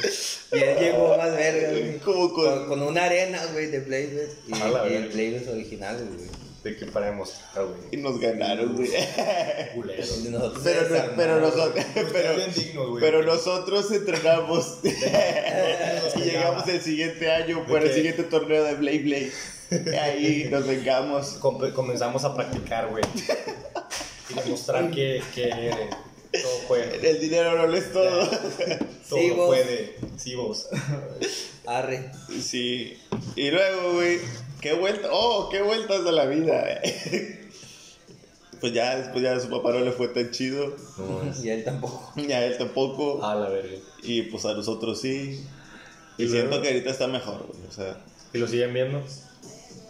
Y 0.52 0.58
él 0.64 0.78
llegó 0.78 1.16
más 1.16 1.30
verga, 1.36 1.70
güey. 1.70 1.98
Como 1.98 2.32
con- 2.32 2.44
con... 2.44 2.68
con 2.68 2.82
una 2.82 3.04
arena, 3.04 3.40
güey, 3.52 3.66
de 3.66 3.80
Blade, 3.80 4.08
güey. 4.12 4.26
Y, 4.48 4.62
y 4.62 4.62
el 4.62 4.72
verga. 4.72 5.14
Blade 5.14 5.50
original, 5.52 5.96
güey. 5.96 6.28
De 6.62 6.76
que 6.76 6.86
para 6.86 7.06
demostrar, 7.06 7.64
Y 7.90 7.96
güey. 7.96 8.02
nos 8.02 8.20
ganaron, 8.20 8.76
güey. 8.76 8.88
Pero, 9.74 10.88
no- 10.88 11.16
pero 11.16 11.40
nosotros, 11.40 11.84
pero, 12.12 12.36
dignos, 12.54 12.98
pero 13.00 13.22
nosotros 13.22 13.90
entrenamos 13.90 14.78
y 14.84 16.20
llegamos 16.20 16.68
el 16.68 16.80
siguiente 16.80 17.30
año 17.30 17.64
por 17.66 17.82
el 17.82 17.92
siguiente 17.92 18.22
torneo 18.24 18.62
de 18.64 18.74
Blade 18.74 18.98
Blade. 19.00 19.32
Y 19.72 19.94
ahí 19.96 20.48
nos 20.50 20.66
vengamos. 20.66 21.26
Com- 21.40 21.70
comenzamos 21.72 22.24
a 22.24 22.34
practicar, 22.34 22.88
güey. 22.88 23.02
Y 24.30 24.34
demostrar 24.34 24.90
que, 24.90 25.20
que 25.34 25.50
todo 26.40 26.58
puede. 26.68 27.08
El 27.10 27.20
dinero 27.20 27.56
no 27.56 27.66
lo 27.66 27.76
es 27.76 27.92
todo. 27.92 28.26
Todo 28.28 29.18
Sí, 29.18 29.30
vos. 29.30 29.46
puede. 29.48 29.96
Sí, 30.16 30.34
vos. 30.34 30.68
Arre. 31.66 32.10
Sí. 32.40 32.98
Y 33.36 33.50
luego, 33.50 33.94
güey, 33.94 34.18
qué 34.62 34.72
vuelta, 34.74 35.08
oh, 35.12 35.48
qué 35.50 35.60
vueltas 35.60 36.04
de 36.04 36.12
la 36.12 36.24
vida. 36.26 36.64
Pues 38.60 38.72
ya 38.74 38.94
después 38.96 39.24
ya 39.24 39.34
a 39.34 39.40
su 39.40 39.50
papá 39.50 39.72
no 39.72 39.80
le 39.80 39.90
fue 39.90 40.06
tan 40.06 40.30
chido. 40.30 40.76
Y 41.42 41.48
él 41.48 41.64
tampoco. 41.64 42.12
Y 42.16 42.30
a 42.30 42.46
él 42.46 42.56
tampoco. 42.58 43.24
A 43.26 43.34
la 43.34 43.48
verga. 43.48 43.76
Y 44.04 44.22
pues 44.22 44.44
a 44.44 44.54
nosotros 44.54 45.00
sí. 45.00 45.44
Y 46.16 46.22
Y 46.24 46.28
siento 46.28 46.50
luego- 46.50 46.62
que 46.62 46.68
ahorita 46.68 46.90
está 46.90 47.08
mejor, 47.08 47.44
güey. 47.48 47.58
O 47.68 47.72
sea, 47.72 47.96
¿Y 48.32 48.38
lo 48.38 48.46
siguen 48.46 48.72
viendo? 48.72 49.02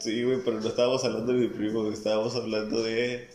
sí, 0.00 0.24
güey, 0.24 0.38
pero 0.42 0.58
no 0.58 0.66
estábamos 0.66 1.04
hablando 1.04 1.34
de 1.34 1.38
mi 1.40 1.48
primo, 1.48 1.82
güey. 1.82 1.92
Estábamos 1.92 2.34
hablando 2.34 2.82
de. 2.82 3.28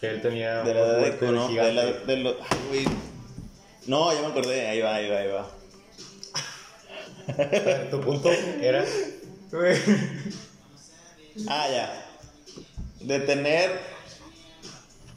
Que 0.00 0.08
él 0.08 0.22
tenía. 0.22 0.62
De 0.62 0.72
la 0.72 0.80
edad 0.80 0.96
de 0.96 0.98
juguete 1.12 1.26
Cono. 1.26 1.48
De 1.48 1.72
la. 1.74 1.84
De 1.84 2.16
lo, 2.16 2.30
ay, 2.30 2.58
güey. 2.70 2.84
No, 3.88 4.10
ya 4.10 4.22
me 4.22 4.26
acordé. 4.28 4.68
Ahí 4.68 4.80
va, 4.80 4.94
ahí 4.94 5.10
va, 5.10 5.18
ahí 5.18 5.28
va. 5.28 5.50
Tu 7.90 8.00
punto 8.00 8.30
era. 8.62 8.86
Ah, 11.48 11.68
ya. 11.70 12.04
De 13.00 13.20
tener 13.20 13.70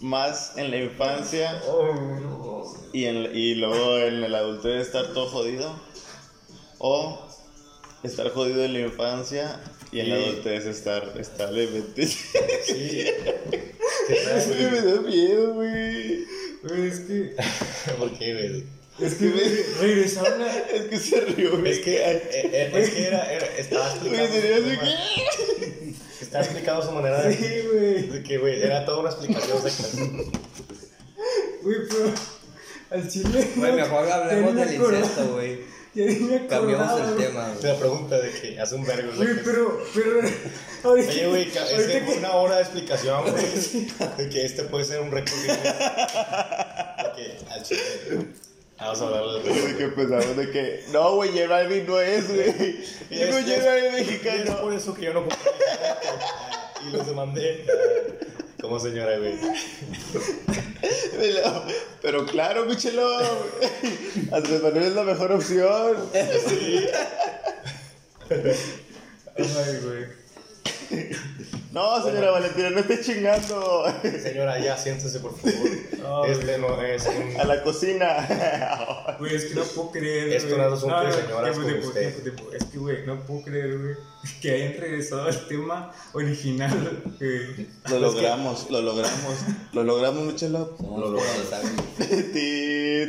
más 0.01 0.55
en 0.57 0.69
la 0.69 0.77
infancia 0.77 1.61
Oh, 1.67 1.93
no. 1.95 2.63
y, 2.93 3.05
en, 3.05 3.35
y 3.35 3.55
luego 3.55 3.97
en 3.97 4.23
el 4.23 4.35
adultez 4.35 4.87
estar 4.87 5.13
todo 5.13 5.27
jodido. 5.27 5.75
O 6.77 7.19
estar 8.03 8.29
jodido 8.29 8.63
en 8.65 8.73
la 8.73 8.79
infancia 8.81 9.59
y 9.91 9.99
en 10.01 10.09
la 10.09 10.15
adultez 10.15 10.65
estar 10.65 11.11
establemente. 11.19 12.05
Sí. 12.05 12.23
¿Qué 14.07 14.23
Eso 14.35 14.49
me 14.49 14.81
da 14.81 15.01
miedo, 15.01 15.53
güey. 15.55 16.25
Güey, 16.63 16.87
es 16.87 16.99
que. 16.99 17.33
güey? 17.33 17.35
¿Por 17.97 18.17
qué, 18.17 18.33
güey? 18.33 18.80
Es 19.01 19.13
que, 19.15 19.65
regresaron 19.79 20.41
a. 20.43 20.57
Es 20.57 20.83
que 20.83 20.97
se 20.99 21.21
rió, 21.21 21.57
güey. 21.59 21.71
Es 21.71 21.79
que, 21.79 21.95
eh, 21.97 22.23
eh, 22.31 22.71
es 22.73 22.89
que 22.91 23.07
era, 23.07 23.31
era, 23.33 23.45
estaba 23.57 23.93
que- 24.01 25.93
Estaba 26.21 26.43
explicando 26.43 26.81
su 26.85 26.91
manera 26.91 27.21
de. 27.23 27.35
Sí, 27.35 27.67
güey. 27.71 28.07
De 28.07 28.23
que, 28.23 28.37
güey, 28.37 28.61
era 28.61 28.85
toda 28.85 28.99
una 28.99 29.09
explicación 29.09 29.61
secreta. 29.61 30.07
Güey, 31.63 31.77
pero. 31.89 32.13
Al 32.91 33.09
chile. 33.09 33.47
Güey, 33.55 33.71
mejor 33.73 34.09
hablemos 34.11 34.55
del 34.55 34.73
incesto, 34.73 35.33
güey. 35.33 35.59
Ya 35.93 36.05
ni 36.05 36.15
me 36.19 36.47
Cambiamos 36.47 37.01
el 37.01 37.15
tema, 37.17 37.49
güey. 37.53 37.63
La 37.63 37.75
pregunta 37.79 38.17
de 38.19 38.31
que 38.31 38.59
hace 38.59 38.75
un 38.75 38.85
vergo. 38.85 39.11
Güey, 39.15 39.29
pero. 39.43 39.83
pero 39.93 40.21
ahorita, 40.83 41.11
Oye, 41.11 41.27
güey, 41.27 41.47
es 41.49 41.57
ahorita 41.57 41.99
que 41.99 42.05
que- 42.05 42.17
una 42.19 42.31
hora 42.35 42.55
de 42.57 42.61
explicación, 42.61 43.23
güey. 43.29 43.45
De 44.17 44.29
que 44.29 44.45
este 44.45 44.63
puede 44.63 44.85
ser 44.85 45.01
un 45.01 45.11
récord. 45.11 45.33
Guinness. 45.41 45.63
De 45.63 47.11
que 47.15 47.37
al 47.49 47.63
chile. 47.63 47.81
Vamos 48.81 48.99
a 49.01 49.05
hablar 49.05 49.43
de 49.43 49.77
que 49.77 49.83
empezamos 49.83 50.35
de 50.37 50.49
que, 50.51 50.83
no, 50.91 51.15
güey, 51.15 51.29
J 51.31 51.47
Balvin 51.47 51.85
no 51.85 51.99
es, 52.01 52.27
güey. 52.27 52.83
Y 53.11 53.15
Digo, 53.15 53.37
es- 53.37 53.45
J 53.45 53.65
Balvin 53.65 53.83
Y 53.83 53.87
es 53.87 54.07
mexicano. 54.07 54.57
por 54.61 54.73
eso 54.73 54.93
que 54.95 55.01
yo 55.03 55.13
no 55.13 55.19
compré 55.21 55.37
Y 56.87 56.89
los 56.91 57.05
demandé. 57.07 57.65
Como 58.59 58.79
señora, 58.79 59.17
güey. 59.17 59.33
Pero, 62.01 62.25
claro, 62.25 62.65
Michelo. 62.65 63.17
Andrés 64.31 64.61
Manuel 64.63 64.83
es 64.83 64.93
la 64.95 65.03
mejor 65.03 65.31
opción. 65.31 65.97
Sí. 66.47 66.87
Ay, 69.37 69.79
güey. 69.83 71.01
No, 71.71 72.03
señora 72.03 72.31
Valentina, 72.31 72.69
no 72.71 72.79
esté 72.79 73.01
chingando. 73.01 73.85
Señora, 74.21 74.59
ya 74.59 74.77
siéntese, 74.77 75.19
por 75.19 75.37
favor. 75.37 75.69
Este 76.27 76.57
no 76.57 76.81
es 76.81 77.05
un. 77.05 77.39
A 77.39 77.43
la 77.45 77.63
cocina. 77.63 78.27
Güey, 79.19 79.35
es 79.35 79.45
que 79.45 79.55
no 79.55 79.63
puedo 79.63 79.91
creer. 79.91 80.29
Esto 80.29 80.57
no 80.57 80.67
es 80.67 80.73
asunto 80.73 81.01
de 81.01 81.11
señoras 81.11 81.43
tiempo, 81.43 81.61
como 81.61 81.67
tiempo, 81.67 81.87
usted. 81.87 82.01
tiempo, 82.01 82.21
tiempo. 82.23 82.53
Es 82.53 82.63
que, 82.65 82.77
güey, 82.79 83.05
no 83.05 83.19
puedo 83.25 83.43
creer, 83.43 83.77
güey, 83.77 83.95
que 84.41 84.51
hayan 84.51 84.81
regresado 84.81 85.23
al 85.25 85.47
tema 85.47 85.91
original. 86.13 87.03
Lo 87.89 87.99
logramos, 87.99 88.69
lo 88.71 88.81
logramos. 88.81 89.35
Lo 89.73 89.83
logramos, 89.83 90.25
Michelo. 90.25 90.75
Somos 90.77 90.99
Lo 90.99 91.11
logramos. 91.11 91.49
ti. 92.33 93.05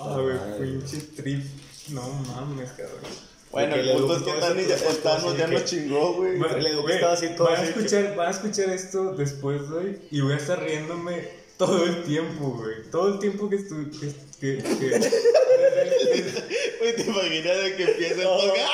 Ah, 0.00 0.18
güey, 0.20 0.38
pinche 0.78 0.98
trip. 1.16 1.44
No 1.88 2.02
mames, 2.08 2.70
cabrón. 2.70 3.33
Bueno, 3.54 3.74
el 3.76 3.86
le 3.86 3.94
punto 3.94 4.16
es 4.16 4.22
que 4.22 4.32
Tani 4.40 4.62
ya, 4.66 4.76
Thanos 5.02 5.36
ya 5.38 5.46
que- 5.46 5.52
nos 5.52 5.64
chingó, 5.64 6.14
güey. 6.14 6.40
Estaba 6.40 7.12
así 7.12 7.28
todo 7.36 7.48
van, 7.48 7.60
a 7.60 7.64
escuchar, 7.64 8.14
van 8.16 8.26
a 8.28 8.30
escuchar 8.30 8.68
esto 8.70 9.12
después, 9.14 9.68
güey, 9.70 9.98
y 10.10 10.20
voy 10.20 10.32
a 10.32 10.36
estar 10.36 10.60
riéndome 10.62 11.28
todo 11.56 11.84
el 11.84 12.02
tiempo, 12.02 12.50
güey. 12.60 12.90
Todo 12.90 13.14
el 13.14 13.18
tiempo 13.20 13.48
que 13.48 13.56
estuve. 13.56 13.90
Que, 13.90 14.12
que, 14.40 14.62
que- 14.62 15.00
te 16.96 17.02
imaginas 17.02 17.62
de 17.62 17.76
que 17.76 17.84
empieza 17.84 18.14
el 18.22 18.28
podcast. 18.28 18.72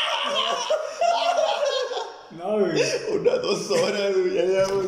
no, 2.38 2.58
güey. 2.60 2.82
Unas 3.12 3.42
dos 3.42 3.70
horas, 3.70 4.12
güey, 4.16 4.34
ya 4.34 4.42
llevamos. 4.42 4.86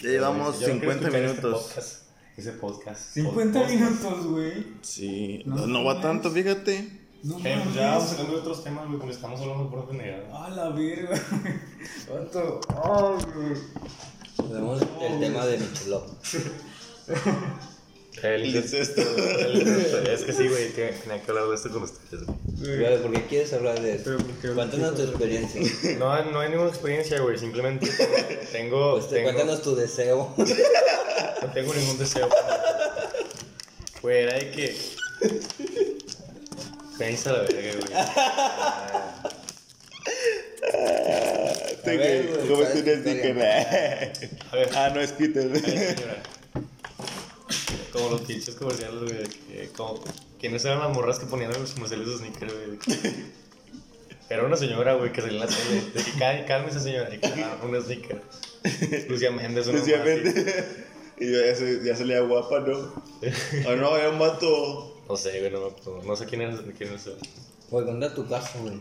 Ya 0.00 0.08
llevamos 0.10 0.60
Yo 0.60 0.68
no 0.68 0.80
quiero 0.80 0.92
50 0.94 1.08
escuchar 1.08 1.22
este 1.24 1.32
minutos. 1.42 1.62
podcast. 1.62 2.02
Ese 2.36 2.52
podcast. 2.52 3.14
50 3.14 3.60
Podcast. 3.60 3.74
minutos, 3.80 4.26
güey. 4.26 4.66
Sí, 4.82 5.42
no, 5.46 5.66
no 5.66 5.84
va 5.84 6.00
tanto, 6.02 6.30
fíjate. 6.30 7.05
No 7.26 7.38
Eh, 7.44 7.60
pues 7.64 7.74
ya 7.74 7.90
vamos 7.92 8.10
sacando 8.10 8.32
de 8.34 8.38
otros 8.38 8.62
temas, 8.62 8.86
güey, 8.86 8.98
porque 8.98 9.14
estamos 9.14 9.40
hablando 9.40 9.64
de 9.64 9.70
pura 9.70 9.86
pendejada. 9.86 10.44
A 10.46 10.50
la 10.50 10.68
verga. 10.70 11.20
¿Cuánto? 12.08 12.60
Ah, 12.68 13.16
güey. 13.34 14.48
Tenemos 14.48 14.82
el 15.02 15.20
tema 15.20 15.46
de 15.46 15.58
Michelot. 15.58 16.08
El 18.22 18.46
incesto. 18.56 19.00
Es 19.02 20.22
que 20.22 20.32
sí, 20.32 20.48
güey, 20.48 20.70
tenía 20.72 21.20
que 21.22 21.30
hablar 21.30 21.48
de 21.48 21.54
esto 21.54 21.70
con 21.70 21.82
ustedes, 21.82 22.24
güey. 22.26 23.02
¿Por 23.02 23.12
qué 23.12 23.22
quieres 23.26 23.52
hablar 23.52 23.80
de 23.80 23.96
porque- 23.96 24.54
Cuéntanos 24.54 24.94
tu 24.94 25.02
experiencia. 25.02 25.60
No, 25.98 26.12
hay- 26.12 26.30
no 26.32 26.40
hay 26.40 26.50
ninguna 26.50 26.70
experiencia, 26.70 27.20
güey, 27.20 27.38
simplemente 27.38 27.90
tengo. 28.52 28.92
Pues 28.92 29.08
te- 29.08 29.16
tengo 29.16 29.32
Cuéntanos 29.32 29.62
tu 29.62 29.74
deseo. 29.74 30.32
no 30.36 31.52
tengo 31.52 31.74
ningún 31.74 31.98
deseo. 31.98 32.28
Güey, 34.00 34.22
era 34.22 34.34
de 34.38 34.50
que. 34.52 34.76
Pensa 36.98 37.32
la 37.32 37.40
verga, 37.42 37.72
güey. 37.80 37.92
Te 41.84 41.90
A 41.90 41.94
ver, 41.94 42.26
que- 42.26 42.32
güey, 42.32 42.48
¿Cómo 42.48 42.56
¿cuál 42.56 42.72
tú 42.72 42.78
es 42.78 42.84
tu 42.84 42.90
dices 42.90 43.22
que 43.22 43.30
A 44.50 44.56
ver, 44.56 44.68
Ah, 44.74 44.90
no 44.94 45.00
es 45.00 45.12
Peter. 45.12 45.50
Como 47.92 48.10
los 48.10 48.20
pinches 48.22 48.54
comerciales, 48.54 49.00
güey. 49.02 49.24
que 49.48 49.68
Como, 49.76 50.02
¿Quiénes 50.40 50.64
eran 50.64 50.80
las 50.80 50.90
morras 50.94 51.18
que 51.18 51.26
ponían 51.26 51.52
en 51.54 51.60
los 51.62 51.72
comerciales 51.72 52.06
de 52.08 52.16
sneakers, 52.18 52.52
güey? 52.52 52.78
Era 54.28 54.42
una 54.44 54.56
señora, 54.56 54.94
güey, 54.94 55.12
que 55.12 55.20
salía 55.20 55.34
en 55.36 55.40
la 55.40 55.46
tele. 55.46 55.82
De 55.94 56.02
que 56.02 56.10
"Cá- 56.18 56.44
cálmese, 56.46 56.80
señora. 56.80 57.14
Y 57.14 57.18
que 57.18 57.28
ah, 57.42 57.58
un 57.62 57.80
sneaker. 57.82 58.20
Lucía 59.08 59.30
Méndez, 59.30 59.66
una 59.68 59.80
así. 59.80 59.92
Especialmente. 59.92 60.84
Y 61.18 61.32
ya 61.32 61.54
se, 61.54 61.82
ya 61.84 61.96
salía 61.96 62.20
guapa, 62.20 62.60
¿no? 62.60 63.02
Ah, 63.68 63.74
no, 63.76 63.96
era 63.96 64.10
un 64.10 64.18
vato. 64.18 64.95
No 65.08 65.16
sé, 65.16 65.38
güey, 65.40 65.50
no, 65.52 65.66
acuerdo. 65.66 66.02
no 66.04 66.16
sé 66.16 66.26
quién 66.26 66.42
es, 66.42 66.60
quién 66.76 66.92
es. 66.92 67.08
Güey, 67.70 67.84
¿dónde 67.86 68.10
tu 68.10 68.26
caso, 68.26 68.58
güey? 68.60 68.80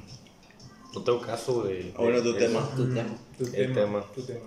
No 0.93 1.03
tengo 1.03 1.21
caso, 1.21 1.61
güey. 1.61 1.91
Ah, 1.95 2.01
bueno, 2.01 2.21
tu 2.21 2.33
de- 2.33 2.39
tema. 2.39 2.69
Tu 2.75 2.93
tema. 2.93 3.17
Tu 3.37 3.43
El 3.45 3.51
tema, 3.51 3.73
tema. 3.73 4.05
Tu 4.15 4.21
tema. 4.23 4.45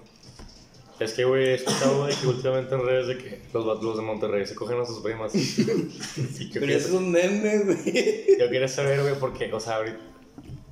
Es 0.99 1.13
que, 1.13 1.25
güey, 1.25 1.45
he 1.51 1.55
escuchado, 1.55 2.03
güey, 2.03 2.17
que 2.17 2.27
últimamente 2.27 2.75
en 2.75 2.85
redes 2.85 3.07
de 3.07 3.19
que 3.19 3.43
los, 3.53 3.83
los 3.83 3.97
de 3.97 4.03
Monterrey 4.03 4.45
se 4.47 4.57
cogen 4.57 4.81
a 4.81 4.85
sus 4.85 4.99
primas. 5.01 5.33
y 5.35 6.51
Pero 6.53 6.67
es 6.73 6.91
un 6.91 7.13
meme, 7.13 7.59
güey. 7.61 8.39
Yo 8.39 8.49
quería 8.51 8.67
saber, 8.67 9.01
güey, 9.03 9.15
porque, 9.21 9.53
o 9.53 9.61
sea, 9.61 9.77
ahorita 9.77 9.99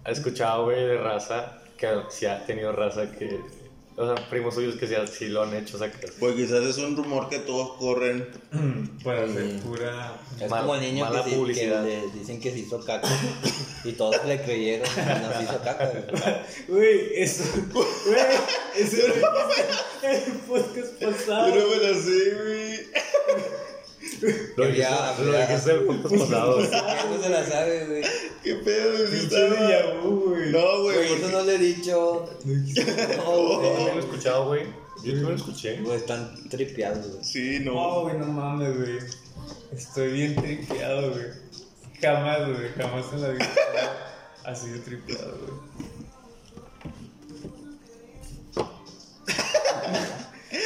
he 0.05 0.11
escuchado, 0.11 0.65
güey, 0.65 0.85
de 0.85 0.99
raza 0.99 1.63
que 1.77 1.87
sí 2.09 2.27
ha 2.27 2.45
tenido 2.45 2.73
raza 2.73 3.13
que, 3.13 3.39
o 3.97 4.05
sea, 4.15 4.29
primos 4.29 4.55
suyos 4.55 4.77
que 4.77 4.87
sí, 4.87 4.95
sí 5.19 5.29
lo 5.29 5.43
han 5.43 5.55
hecho, 5.55 5.77
o 5.77 5.79
sea, 5.79 5.91
que 5.91 6.07
Pues 6.19 6.35
quizás 6.35 6.65
es 6.65 6.79
un 6.79 6.97
rumor 6.97 7.29
que 7.29 7.39
todos 7.41 7.77
corren. 7.79 8.29
Para 9.03 9.25
hacer 9.25 9.45
Mm. 9.45 9.59
pura. 9.61 10.17
Es 10.41 10.51
Mal- 10.51 10.61
como 10.63 10.75
el 10.75 10.81
niño 10.83 11.05
mala 11.05 11.25
que, 11.25 11.31
sí- 11.31 11.37
publicidad. 11.37 11.85
que 11.85 11.89
le 11.91 12.19
dicen 12.19 12.41
que 12.41 12.51
se 12.53 12.59
hizo 12.61 12.85
caca. 12.85 13.09
y 13.85 13.93
todos 13.93 14.17
le 14.27 14.43
creyeron 14.43 14.89
que 14.95 15.01
no 15.01 15.33
se 15.39 15.43
hizo 15.45 15.59
caca, 15.63 15.91
güey. 15.91 16.05
Güey, 16.69 17.23
eso. 17.23 17.45
Güey, 17.73 17.87
eso 18.77 18.97
el 20.03 20.33
podcast 20.47 20.93
pasado. 21.03 21.55
Yo 21.55 21.61
no 21.63 21.71
me 21.71 21.77
la 21.77 22.01
sé, 22.01 22.35
güey. 22.35 22.87
Lo 24.57 24.65
Que 24.65 24.73
dijiste, 24.73 25.71
el 25.73 25.81
podcast 25.85 26.17
pasado, 26.17 26.55
güey. 26.57 26.71
No 26.71 27.23
se 27.23 27.29
la 27.29 27.47
sabe, 27.47 27.87
güey. 27.87 28.03
¿Qué 28.43 28.55
pedo? 28.57 29.11
Pinche 29.11 29.51
déjà 29.51 30.01
vu, 30.03 30.31
güey. 30.31 30.51
No, 30.53 30.83
güey. 30.83 30.97
Güey, 30.97 31.13
eso 31.15 31.29
no 31.31 31.43
le 31.43 31.55
he 31.55 31.59
dicho. 31.59 32.29
No, 32.45 32.55
Yo 32.55 33.59
güey. 33.59 33.63
también 33.63 33.87
lo 33.89 33.95
he 33.95 33.99
escuchado, 33.99 34.47
güey. 34.47 34.63
Yo 35.05 35.13
también 35.13 35.23
lo 35.25 35.35
escuché. 35.35 35.77
Güey, 35.81 35.97
están 35.97 36.49
tripeados, 36.49 37.07
güey. 37.13 37.25
Sí, 37.25 37.61
No, 37.61 37.73
no. 37.75 38.01
güey, 38.03 38.19
no 38.19 38.27
mames, 38.27 38.77
güey. 38.77 38.99
Estoy 39.73 40.13
bien 40.13 40.37
tripeado, 40.37 41.11
güey. 41.13 41.27
Jamás, 42.01 42.41
güey, 42.49 42.69
jamás 42.77 43.05
en 43.13 43.23
la 43.23 43.29
vida 43.31 43.53
así 44.45 44.69
de 44.71 44.79
tripeado, 44.81 45.39
güey. 45.47 45.87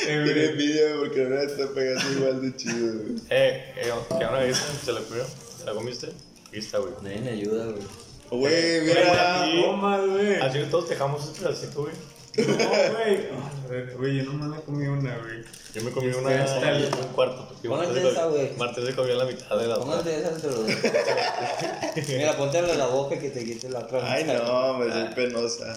Tiene 0.04 0.44
envidia 0.46 0.88
güey, 0.96 0.98
porque 1.08 1.22
ahora 1.24 1.42
está 1.42 1.68
pegando 1.74 2.12
igual 2.12 2.42
de 2.42 2.56
chido, 2.56 2.92
güey. 3.02 3.14
Eh, 3.30 3.74
eh, 3.76 3.92
¿qué 4.08 4.14
una 4.24 4.38
vez 4.40 4.56
se 4.84 4.92
la 4.92 5.00
comió? 5.00 5.24
¿Se 5.58 5.64
la 5.64 5.72
comiste? 5.72 6.06
Aquí 6.48 6.58
está, 6.58 6.78
güey. 6.78 6.92
Nadie 7.02 7.20
me 7.20 7.30
ayuda, 7.30 7.64
güey. 7.66 7.82
Güey, 8.30 8.80
Mira, 8.82 9.44
mira. 9.46 9.72
más, 9.72 10.06
güey. 10.08 10.36
Así 10.36 10.58
que 10.60 10.64
todos 10.66 10.88
dejamos 10.88 11.24
este 11.24 11.40
pedacito, 11.42 11.82
güey. 11.82 11.94
No, 12.36 12.44
güey. 12.46 13.26
Ah, 13.32 13.50
a 13.64 13.68
ver, 13.68 13.96
Güey, 13.96 14.16
yo 14.18 14.22
nomás 14.24 14.48
me 14.50 14.62
comí 14.62 14.86
una, 14.86 15.18
güey. 15.18 15.42
Yo 15.74 15.82
me 15.82 15.90
comí 15.90 16.08
Este, 16.10 16.20
una 16.20 16.44
hasta 16.44 16.70
el- 16.70 16.84
un 16.84 17.08
cuarto. 17.12 17.48
Póngate 17.66 18.08
esa, 18.08 18.26
güey. 18.26 18.56
Martín 18.56 18.86
se 18.86 18.94
comió 18.94 19.14
la 19.16 19.24
mitad 19.24 19.58
de 19.58 19.66
la 19.66 19.74
otra. 19.78 19.84
Póngate 19.86 20.18
esa 20.20 20.30
dos. 20.48 20.66
Mira, 22.08 22.36
póntela 22.36 22.72
en 22.72 22.78
la 22.78 22.86
boca 22.86 23.18
que 23.18 23.30
te 23.30 23.44
quite 23.44 23.68
la 23.68 23.80
otra. 23.80 24.12
Ay, 24.12 24.24
no, 24.24 24.78
me 24.78 24.92
soy 24.92 25.14
penosa. 25.14 25.76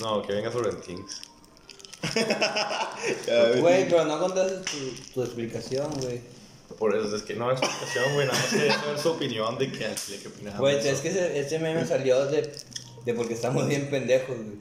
No, 0.00 0.22
que 0.22 0.32
venga 0.34 0.50
Florentines. 0.50 1.22
Güey, 3.60 3.88
pero 3.88 4.04
no 4.04 4.18
contaste 4.20 4.56
tu, 4.70 5.12
tu 5.14 5.22
explicación, 5.22 5.90
güey. 6.00 6.20
Por 6.78 6.94
eso 6.94 7.14
es 7.16 7.22
que 7.22 7.34
no 7.34 7.50
es 7.50 7.60
explicación, 7.60 8.14
güey. 8.14 8.26
Nada 8.26 8.38
más 8.38 8.48
quería 8.50 8.74
saber 8.74 8.98
su 8.98 9.10
opinión 9.10 9.58
de 9.58 9.72
que 9.72 9.94
chile 9.94 10.18
que 10.22 10.28
opinaba. 10.28 10.58
Güey, 10.58 10.82
de 10.82 10.90
es 10.90 11.00
que 11.00 11.08
ese, 11.08 11.38
ese 11.40 11.58
meme 11.58 11.86
salió 11.86 12.26
de, 12.26 12.52
de 13.04 13.14
porque 13.14 13.34
estamos 13.34 13.66
bien 13.66 13.88
pendejos, 13.90 14.36
güey. 14.36 14.58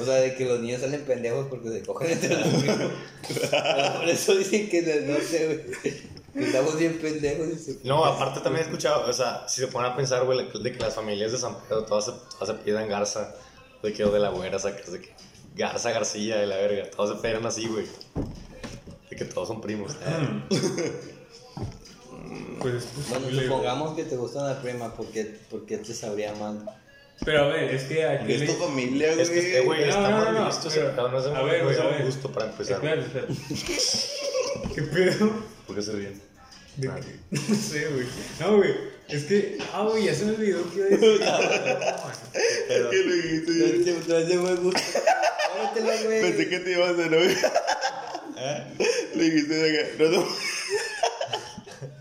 O 0.00 0.04
sea, 0.04 0.14
de 0.14 0.34
que 0.34 0.46
los 0.46 0.60
niños 0.60 0.80
salen 0.80 1.02
pendejos 1.04 1.46
porque 1.48 1.68
se 1.70 1.82
cogen 1.82 2.10
entre 2.12 2.36
los. 2.36 2.48
Pero 3.28 3.94
Por 4.00 4.08
eso 4.08 4.34
dicen 4.36 4.68
que 4.68 4.78
el 4.78 5.10
norte, 5.10 5.46
güey. 5.84 6.10
Estamos 6.46 6.78
bien 6.78 6.98
pendejos. 6.98 7.48
y 7.48 7.56
se- 7.58 7.78
No, 7.84 8.04
aparte 8.04 8.40
también 8.40 8.64
he 8.64 8.68
escuchado, 8.68 9.08
o 9.08 9.12
sea, 9.12 9.44
si 9.48 9.60
se 9.60 9.66
ponen 9.66 9.92
a 9.92 9.96
pensar, 9.96 10.24
güey, 10.24 10.38
de 10.62 10.72
que 10.72 10.78
las 10.78 10.94
familias 10.94 11.32
de 11.32 11.38
San 11.38 11.56
Pedro 11.68 11.84
todas 11.84 12.04
se, 12.06 12.12
todas 12.38 12.48
se 12.48 12.54
pidan 12.64 12.88
Garza, 12.88 13.34
de 13.82 13.92
que 13.92 14.04
o 14.04 14.10
de 14.12 14.20
la 14.20 14.30
güera, 14.30 14.58
sacas 14.58 14.92
de 14.92 15.00
que 15.00 15.12
Garza, 15.60 15.90
García, 15.90 16.38
de 16.38 16.46
la 16.46 16.56
verga, 16.56 16.90
todos 16.90 17.16
se 17.16 17.22
pegan 17.22 17.44
así, 17.44 17.66
güey. 17.68 17.86
De 19.10 19.16
que 19.16 19.24
todos 19.26 19.48
son 19.48 19.60
primos. 19.60 19.96
Pues 22.60 22.74
es 22.74 23.08
Bueno, 23.08 23.24
posible, 23.24 23.46
supongamos 23.46 23.96
que 23.96 24.04
te 24.04 24.16
gusta 24.16 24.44
una 24.44 24.60
prima, 24.60 24.94
¿por 24.94 25.06
qué, 25.06 25.24
por 25.50 25.64
qué 25.64 25.78
te 25.78 25.94
sabría 25.94 26.34
mal? 26.34 26.62
Pero 27.24 27.44
a 27.44 27.48
ver, 27.48 27.74
es 27.74 27.84
que 27.84 28.04
aquí. 28.04 28.34
Es 28.34 28.46
tu 28.46 28.62
familia, 28.62 29.14
güey. 29.14 29.22
Es 29.22 29.30
que, 29.30 29.60
güey, 29.62 29.80
No, 29.80 29.86
está 29.88 30.00
no, 30.02 30.10
mal 30.10 30.24
no, 30.34 30.40
no, 30.40 31.36
a 31.36 31.42
ver, 31.42 31.64
güey, 31.64 31.76
a 31.78 32.04
gusto 32.04 32.30
para 32.30 32.50
empezar. 32.50 32.76
Espera, 32.76 33.02
espera. 33.02 33.26
¿Qué 34.74 34.82
pedo? 34.82 35.32
¿Por 35.66 35.76
qué 35.76 35.82
se 35.82 35.92
ríen? 35.92 36.22
Ah. 36.88 36.98
No 37.30 37.54
sé, 37.54 37.88
güey. 37.88 38.06
No, 38.40 38.56
güey. 38.58 38.74
Es 39.10 39.24
que. 39.24 39.58
Ah, 39.72 39.82
güey, 39.82 40.04
ya 40.04 40.14
se 40.14 40.24
me 40.24 40.32
olvidó 40.32 40.70
que 40.70 40.76
iba 40.78 40.86
a 40.86 40.90
decir. 40.90 41.20
Es 42.70 42.86
que 42.86 42.96
lo 42.96 43.14
dijiste. 43.14 43.58
yo 43.58 43.84
Te 43.84 43.92
te 44.06 44.16
hace 44.16 44.36
buen 44.38 44.56
gusto. 44.62 44.80
Cómetelo, 45.52 46.04
güey. 46.06 46.20
Pensé 46.20 46.48
que 46.48 46.60
te 46.60 46.72
ibas 46.72 46.98
a 46.98 47.06
enojar. 47.06 47.52
Le 49.14 49.24
dijiste 49.24 49.54
de 49.54 49.72
que. 49.72 50.04
No, 50.04 50.10
no. 50.10 50.26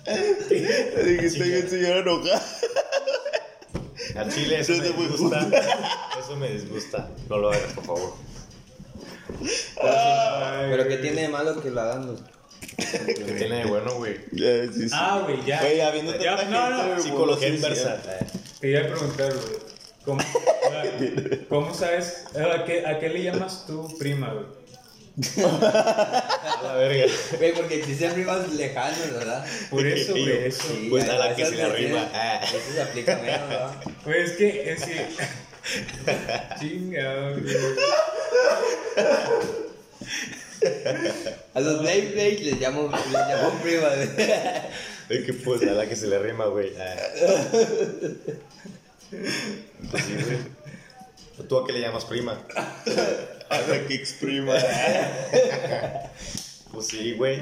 Le 0.05 1.03
dijiste 1.03 1.43
que 1.43 1.57
el 1.57 1.70
señor 1.70 1.97
enojado. 1.97 2.41
Al 4.16 4.34
chile 4.34 4.60
eso 4.60 4.74
me 4.74 4.89
disgusta. 4.89 5.49
Eso 6.20 6.36
me 6.36 6.49
disgusta. 6.49 7.10
No 7.30 7.38
lo 7.38 7.51
hagas, 7.51 7.74
por 7.74 7.86
favor. 7.86 8.14
Pero 9.82 10.88
¿qué 10.88 10.97
tiene 10.97 11.22
de 11.24 11.30
malo 11.30 11.62
que 11.62 11.70
lo 11.70 11.82
hagan 11.82 12.07
los... 12.07 12.22
¿Qué 12.78 13.34
tiene 13.38 13.57
de 13.57 13.66
bueno, 13.66 13.95
güey? 13.95 14.18
Ya, 14.32 14.72
sí, 14.72 14.89
sí. 14.89 14.89
Ah, 14.93 15.22
güey, 15.26 15.45
ya. 15.45 15.62
Güey, 15.62 15.82
habiendo 15.82 16.18
Ya, 16.18 16.36
tanta 16.38 16.49
no, 16.51 16.70
no, 16.70 16.78
gente, 16.78 16.93
güey, 16.93 17.03
Psicología 17.03 17.49
inversa. 17.49 18.01
Te 18.60 18.70
iba 18.70 18.82
a 18.82 18.88
preguntar, 18.88 19.34
güey. 19.34 19.70
¿Cómo, 20.05 20.22
¿Cómo 21.49 21.74
sabes? 21.74 22.26
¿A 22.36 22.64
qué, 22.66 22.86
¿A 22.86 22.99
qué 22.99 23.10
le 23.10 23.24
llamas 23.24 23.66
tú 23.68 23.95
prima, 23.97 24.34
güey? 24.34 24.45
A 25.43 26.62
la 26.64 26.74
verga. 26.76 27.14
Güey, 27.38 27.53
porque 27.53 27.80
existen 27.80 28.14
primas 28.14 28.53
lejanas, 28.53 29.14
¿verdad? 29.14 29.45
Por 29.70 29.86
eso, 29.86 30.14
güey, 30.14 30.47
eso. 30.47 30.64
Sí, 30.68 30.88
Pues 30.89 31.10
a 31.10 31.16
la 31.16 31.36
que 31.36 31.45
se 31.45 31.55
le 31.55 31.99
Ah. 32.14 32.41
Eso 32.43 32.57
se 32.74 32.82
aplica 32.82 33.18
menos, 33.18 33.49
¿verdad? 33.49 33.76
Güey, 34.05 34.24
es 34.24 34.32
que. 34.34 34.72
Es 34.72 34.84
que... 34.84 35.07
Chinga, 36.60 37.32
güey. 37.32 37.55
A 41.53 41.60
los 41.60 41.82
Blade 41.82 42.12
Blade 42.14 42.39
les 42.39 42.60
llamo, 42.60 42.89
les 42.91 43.12
llamo 43.14 43.51
primas. 43.62 43.93
Es 45.10 45.26
que 45.26 45.34
pues 45.34 45.64
a 45.64 45.72
la 45.72 45.89
que 45.89 45.95
se 45.95 46.05
le 46.05 46.20
rima, 46.20 46.45
güey. 46.45 46.72
Ah. 46.78 46.95
Pues 49.89 50.03
sí, 50.03 50.14
güey. 50.14 51.47
¿Tú 51.47 51.57
a 51.57 51.66
qué 51.66 51.74
le 51.74 51.82
llamas 51.82 52.05
prima? 52.05 52.38
A 53.49 53.62
la 53.62 53.88
que 53.88 53.95
exprima. 53.95 54.53
Pues 56.72 56.86
sí, 56.86 57.14
güey. 57.14 57.39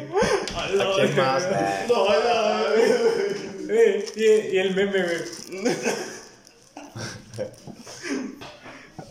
¿A 0.56 0.64
¿A 0.64 0.96
quién 0.96 1.16
más? 1.18 1.44
Ah. 1.52 1.86
No, 1.90 2.06
no, 2.06 2.70
güey. 2.70 3.78
Eh, 3.78 4.06
y, 4.16 4.56
y 4.56 4.58
el 4.60 4.74
meme, 4.74 5.04
güey. 5.04 5.76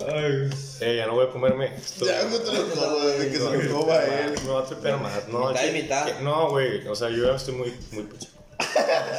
Ay, 0.07 0.51
Eh, 0.81 0.97
ya 0.99 1.07
no 1.07 1.15
voy 1.15 1.27
a 1.27 1.31
comerme. 1.31 1.75
Esto 1.77 2.07
Ya 2.07 2.23
no 2.25 2.39
te 2.39 2.53
lo 2.53 2.69
como 2.75 2.99
desde 3.01 3.31
que 3.31 3.39
se 3.39 3.69
lo 3.69 3.81
coma 3.81 3.97
él. 3.97 4.35
me 4.45 4.51
va 4.51 4.61
a 4.61 4.65
tripear 4.65 5.01
más. 5.01 5.29
No, 5.29 5.49
Mitad 5.49 5.63
y 5.63 5.67
che- 5.67 5.73
mitad. 5.83 6.07
que- 6.07 6.23
No, 6.23 6.51
güey. 6.51 6.87
O 6.89 6.95
sea, 6.95 7.11
yo 7.11 7.27
ya 7.27 7.37
estoy 7.37 7.55
muy, 7.55 7.75
muy 7.93 8.03
pucha. 8.05 8.29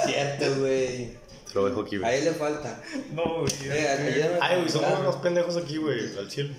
Cierto, 0.05 0.55
güey. 0.59 1.17
Te 1.47 1.53
lo 1.55 1.67
dejo 1.69 1.81
aquí, 1.81 1.95
A 1.97 1.99
güey. 1.99 2.15
él 2.19 2.25
le 2.25 2.31
falta. 2.33 2.81
no, 3.13 3.39
güey. 3.41 3.53
Eh, 3.65 4.37
Ay, 4.41 4.57
güey, 4.59 4.69
somos 4.69 4.99
unos 4.99 5.15
pendejos 5.17 5.57
aquí, 5.57 5.77
güey. 5.77 6.17
Al 6.17 6.27
chile. 6.27 6.55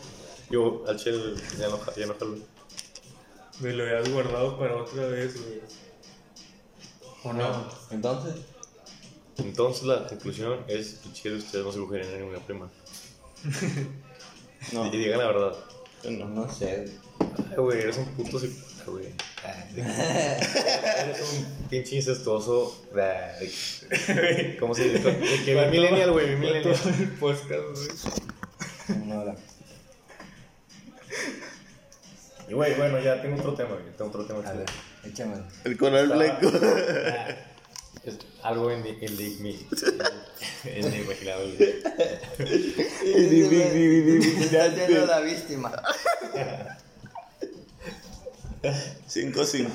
Yo, 0.51 0.85
al 0.89 0.97
chile, 0.99 1.35
ya 1.59 1.68
no, 1.68 1.79
ya 1.97 2.07
no 2.07 2.14
jalo. 2.18 2.37
Me 3.61 3.72
lo 3.72 3.85
habías 3.85 4.09
guardado 4.11 4.59
para 4.59 4.76
otra 4.76 5.07
vez, 5.07 5.35
güey. 5.43 5.61
¿O 7.24 7.33
no? 7.33 7.68
Entonces, 7.91 8.35
Entonces, 9.39 9.85
la 9.85 10.07
conclusión 10.07 10.64
es 10.68 10.95
que 11.03 11.12
chile, 11.12 11.37
ustedes 11.37 11.64
no 11.64 11.72
se 11.72 11.79
cogerían 11.79 12.12
a 12.14 12.16
ninguna 12.18 12.39
prima. 12.47 12.68
No, 14.73 14.87
Y 14.87 14.91
digan 14.91 15.19
la 15.19 15.27
verdad. 15.29 15.53
no. 16.11 16.29
no 16.29 16.53
sé. 16.53 16.85
Ay, 17.51 17.57
güey, 17.57 17.81
eres 17.81 17.97
un 17.99 18.05
puto 18.07 18.39
psicópata, 18.39 18.85
güey. 18.91 19.07
Ay, 19.45 19.75
Eres 19.77 21.21
un 21.33 21.69
pinche 21.69 21.97
incestuoso. 21.97 22.85
¿Cómo 24.61 24.75
se 24.75 24.85
dice? 24.91 25.13
De 25.13 25.45
que 25.45 25.55
mi 25.55 25.71
millennial, 25.71 26.13
güey, 26.13 26.31
mi 26.31 26.37
millennial. 26.37 26.77
El 26.99 27.09
podcast, 27.13 27.51
güey. 27.51 28.99
No, 29.07 29.25
la- 29.25 29.37
Y, 32.49 32.55
güey, 32.55 32.75
bueno, 32.77 32.99
ya 33.01 33.21
tengo 33.21 33.37
otro 33.39 33.55
tema, 33.55 33.71
güey. 33.75 33.85
Tengo 33.97 34.11
otro 34.11 34.25
tema. 34.25 34.41
A 34.49 34.53
ver. 34.55 34.67
Échamelo. 35.05 35.45
El 35.65 35.77
coral 35.77 36.09
blanco. 36.09 36.51
Es 38.05 38.19
algo 38.43 38.71
en 38.71 38.87
inimaginable. 38.87 39.59
inimaginable. 40.65 41.83
Ya 44.51 44.75
tiene 44.75 45.07
la 45.07 45.21
víctima. 45.21 45.73
5-5. 49.09 49.69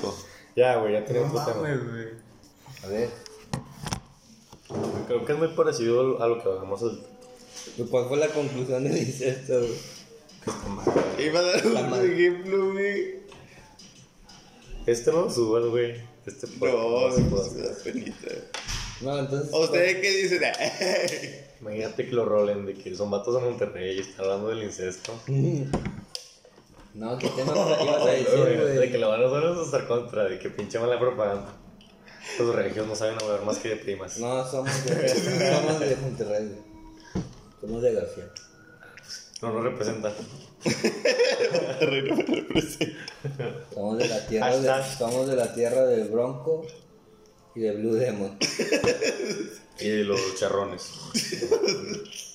Ya, 0.56 0.76
güey, 0.76 0.92
ya 0.92 1.04
tenemos 1.04 1.32
No 1.32 1.40
otro 1.40 1.54
tema. 1.54 1.68
A 2.82 2.86
ver, 2.86 3.10
Creo 5.06 5.24
que 5.24 5.32
es 5.32 5.38
muy 5.38 5.48
parecido 5.48 6.22
a 6.22 6.26
lo 6.26 6.42
que 6.42 6.48
hagamos 6.48 6.82
el... 6.82 7.02
¿y 7.76 7.82
¿cuál 7.84 8.08
fue 8.08 8.16
la 8.16 8.28
conclusión 8.28 8.84
del 8.84 8.96
incesto, 8.98 9.58
güey? 9.58 11.26
Iba 11.26 11.40
a 11.40 11.42
dar 11.42 11.66
un 11.66 12.10
ejemplo, 12.10 12.72
güey. 12.72 13.20
Este 14.86 15.12
no 15.12 15.22
lo 15.22 15.30
subas, 15.30 15.64
güey. 15.66 16.13
Este 16.26 16.46
No, 16.46 16.58
podcast, 16.58 17.18
no, 17.18 17.30
pues, 17.30 17.52
me 17.52 17.62
da 17.62 17.74
penita. 17.82 18.28
No, 19.02 19.18
entonces. 19.18 19.52
¿Ustedes 19.52 19.96
qué 20.00 20.10
dicen? 20.10 20.42
Imagínate 21.60 22.06
que 22.06 22.12
lo 22.12 22.24
rolen 22.24 22.64
de 22.66 22.74
que 22.74 22.94
son 22.94 23.10
vatos 23.10 23.34
de 23.34 23.40
Monterrey 23.40 23.96
y 23.96 24.00
están 24.00 24.24
hablando 24.24 24.48
del 24.48 24.62
incesto. 24.62 25.12
No, 26.94 27.18
¿qué 27.18 27.28
tema 27.30 27.52
ibas 27.52 28.06
a 28.06 28.10
decir, 28.10 28.78
de 28.78 28.92
que 28.92 28.98
lo 28.98 29.08
van 29.08 29.20
a 29.20 29.26
hacer 29.26 29.50
es 29.50 29.58
estar 29.64 29.88
contra, 29.88 30.28
de 30.28 30.38
que 30.38 30.48
pinche 30.48 30.78
mala 30.78 30.96
propaganda. 30.96 31.52
Los 32.38 32.54
regios 32.54 32.86
no 32.86 32.94
saben 32.94 33.20
hablar 33.20 33.44
más 33.44 33.58
que 33.58 33.70
de 33.70 33.76
primas. 33.78 34.16
No, 34.18 34.48
somos 34.48 34.84
de, 34.84 35.08
somos 35.08 35.80
de 35.80 35.96
Monterrey, 35.96 36.46
güey. 36.46 37.24
Somos 37.60 37.82
de 37.82 37.94
García. 37.94 38.24
No 39.42 39.52
nos 39.54 39.64
representan. 39.64 40.12
Somos 43.74 43.98
de 43.98 44.08
la 44.08 44.26
tierra, 44.26 44.56
de, 44.56 44.96
somos 44.96 45.28
de 45.28 45.36
la 45.36 45.54
tierra 45.54 45.84
del 45.86 46.08
Bronco 46.08 46.66
y 47.54 47.60
de 47.60 47.72
Blue 47.72 47.94
Demon. 47.94 48.38
Y 49.78 49.88
de 49.88 50.04
los 50.04 50.36
charrones. 50.36 50.90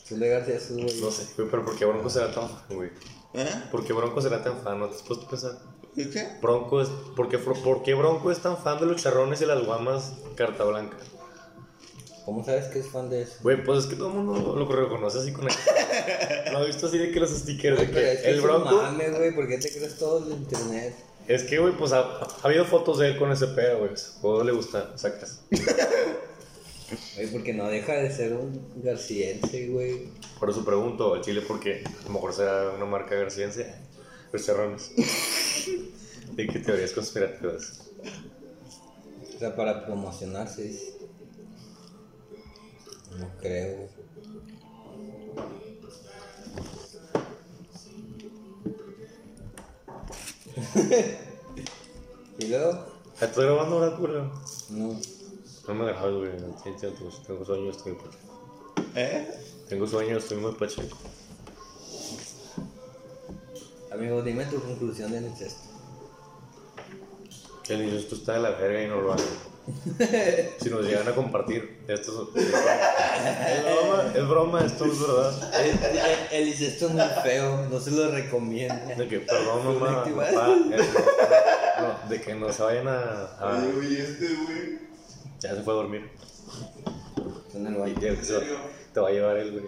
De 0.09 0.27
García 0.27 0.59
güey. 0.71 1.01
No 1.01 1.11
sé, 1.11 1.27
güey, 1.37 1.49
pero 1.49 1.63
¿por 1.63 1.77
qué 1.77 1.85
Bronco 1.85 2.09
será 2.09 2.33
tan 2.33 2.49
fan, 2.49 2.63
güey? 2.69 2.89
¿Eh? 3.33 3.47
¿Por 3.71 3.85
qué 3.85 3.93
Bronco 3.93 4.21
será 4.21 4.43
tan 4.43 4.61
fan? 4.61 4.79
¿No 4.79 4.89
te 4.89 4.95
has 4.95 5.03
puesto 5.03 5.25
a 5.25 5.29
pensar? 5.29 5.59
¿Qué? 5.95 6.37
Bronco 6.41 6.81
es, 6.81 6.89
¿por, 7.15 7.29
qué, 7.29 7.37
por 7.37 7.83
qué 7.83 7.93
Bronco 7.93 8.31
es 8.31 8.39
tan 8.39 8.57
fan 8.57 8.79
de 8.79 8.87
los 8.87 9.01
charrones 9.01 9.41
y 9.41 9.45
las 9.45 9.63
guamas 9.65 10.13
carta 10.35 10.63
blanca? 10.63 10.97
¿Cómo 12.29 12.43
sabes 12.43 12.67
que 12.67 12.77
es 12.77 12.87
fan 12.87 13.09
de 13.09 13.23
eso? 13.23 13.37
Güey, 13.41 13.63
pues 13.63 13.79
es 13.79 13.85
que 13.87 13.95
todo 13.95 14.09
el 14.09 14.17
mundo 14.17 14.55
lo 14.55 14.67
reconoce 14.67 15.17
así 15.17 15.31
con 15.33 15.47
el... 15.49 16.53
Lo 16.53 16.63
he 16.63 16.67
visto 16.67 16.85
así 16.85 16.99
de 16.99 17.11
que 17.11 17.19
los 17.19 17.31
stickers, 17.31 17.75
de 17.79 18.13
es 18.13 18.19
que 18.19 18.29
el 18.29 18.39
Bronco... 18.39 18.83
mame, 18.83 19.09
güey, 19.09 19.33
¿por 19.33 19.47
qué 19.47 19.57
te 19.57 19.67
crees 19.71 19.97
todo 19.97 20.23
el 20.23 20.33
internet? 20.33 20.93
Es 21.27 21.41
que, 21.41 21.57
güey, 21.57 21.75
pues 21.75 21.91
ha, 21.91 22.01
ha 22.01 22.27
habido 22.43 22.65
fotos 22.65 22.99
de 22.99 23.07
él 23.07 23.17
con 23.17 23.31
ese 23.31 23.47
pedo, 23.47 23.79
güey. 23.79 23.93
O 24.21 24.43
le 24.43 24.51
gusta, 24.51 24.95
sacas. 24.95 25.41
Güey, 27.15 27.31
porque 27.31 27.53
no 27.53 27.67
deja 27.67 27.93
de 27.93 28.11
ser 28.11 28.33
un 28.33 28.63
garciense, 28.83 29.67
güey. 29.67 30.09
Por 30.39 30.51
eso 30.51 30.63
pregunto 30.63 31.15
al 31.15 31.21
Chile 31.21 31.41
porque 31.47 31.83
a 31.83 32.03
lo 32.05 32.13
mejor 32.13 32.33
será 32.33 32.69
una 32.75 32.85
marca 32.85 33.15
garciense. 33.15 33.73
Los 34.31 34.45
charrones. 34.45 34.91
¿De 36.33 36.47
qué 36.47 36.59
teorías 36.59 36.91
conspirativas? 36.91 37.89
O 39.35 39.39
sea, 39.39 39.55
para 39.55 39.85
promocionarse, 39.85 40.63
dice. 40.63 40.98
No 43.19 43.27
creo. 43.39 43.89
¿Y 52.39 52.47
luego? 52.47 52.85
¿Estás 53.13 53.37
grabando 53.37 53.75
ahora, 53.75 53.97
cura? 53.97 54.31
No. 54.69 54.99
No 55.67 55.73
me 55.73 55.85
grabas, 55.85 56.13
güey. 56.13 56.31
Tengo, 57.27 57.45
sueño, 57.45 57.69
estoy 57.71 57.91
muy 57.93 58.05
pacheco. 58.05 58.37
¿Eh? 58.95 59.27
Tengo 59.67 59.85
sueño, 59.85 60.17
estoy 60.17 60.37
muy 60.37 60.53
pacheco. 60.53 60.97
Amigo, 63.91 64.21
dime 64.21 64.45
tu 64.45 64.61
conclusión 64.61 65.11
del 65.11 65.25
incesto. 65.25 65.67
El 67.67 67.83
incesto 67.83 68.15
está 68.15 68.33
de 68.33 68.39
la 68.39 68.51
verga 68.51 68.83
y 68.83 68.87
no 68.87 69.01
lo 69.01 69.13
hagan. 69.13 69.48
Si 70.61 70.69
nos 70.69 70.85
llegan 70.85 71.07
a 71.07 71.15
compartir, 71.15 71.79
esto 71.87 72.31
es, 72.35 72.43
es 72.43 73.63
broma, 73.63 74.13
es 74.15 74.27
broma, 74.27 74.65
esto 74.65 74.85
es 74.85 74.99
verdad. 74.99 75.53
El, 75.61 75.69
el- 75.69 76.41
el 76.41 76.47
incesto 76.47 76.87
es 76.87 76.93
muy 76.93 77.03
feo, 77.23 77.67
no 77.69 77.79
se 77.79 77.91
lo 77.91 78.11
recomiendo. 78.11 78.95
De 78.97 79.07
que, 79.07 79.19
perdón, 79.19 79.65
mamá, 79.79 80.03
papá, 80.03 80.57
eh, 80.71 80.79
no, 81.79 82.09
de 82.09 82.21
que 82.21 82.35
no 82.35 82.51
se 82.51 82.63
vayan 82.63 82.87
a, 82.87 83.27
este, 83.97 84.27
güey. 84.35 84.79
Ya 85.39 85.55
se 85.55 85.61
fue 85.61 85.73
a 85.73 85.77
dormir. 85.77 86.09
Y 87.87 87.93
te 88.93 88.99
va 88.99 89.07
a 89.07 89.11
llevar 89.11 89.37
él, 89.37 89.51
güey. 89.51 89.63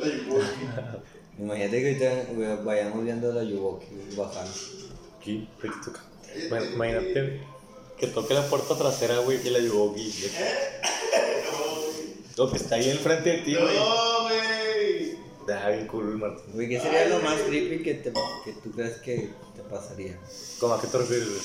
La. 0.00 0.98
Imagínate 1.38 1.80
que 1.98 2.04
ahorita 2.06 2.62
vayamos 2.64 3.04
viendo 3.04 3.32
la 3.32 3.42
Yuboki 3.44 3.86
bajando. 4.16 4.50
Bueno, 6.50 6.66
imagínate 6.74 7.40
que 7.98 8.06
toque 8.06 8.34
la 8.34 8.46
puerta 8.48 8.76
trasera, 8.76 9.18
güey, 9.18 9.46
y 9.46 9.50
la 9.50 9.58
llevó. 9.58 9.94
Lo 12.36 12.50
que 12.50 12.56
está 12.56 12.76
ahí 12.76 12.90
enfrente 12.90 13.30
de 13.30 13.38
ti, 13.38 13.54
güey. 13.54 13.76
No, 13.76 14.22
güey. 14.22 15.18
Da 15.46 15.70
bien 15.70 15.86
cool, 15.88 16.18
Martín. 16.18 16.52
Güey, 16.52 16.68
¿qué 16.68 16.80
sería 16.80 17.08
lo 17.08 17.20
más 17.20 17.40
creepy 17.40 17.82
que, 17.82 17.94
te, 17.94 18.12
que 18.44 18.52
tú 18.62 18.70
crees 18.70 18.98
que 18.98 19.30
te 19.56 19.62
pasaría? 19.62 20.18
¿Cómo 20.60 20.74
a 20.74 20.80
qué 20.80 20.86
te 20.86 20.98
refieres, 20.98 21.28
güey? 21.28 21.40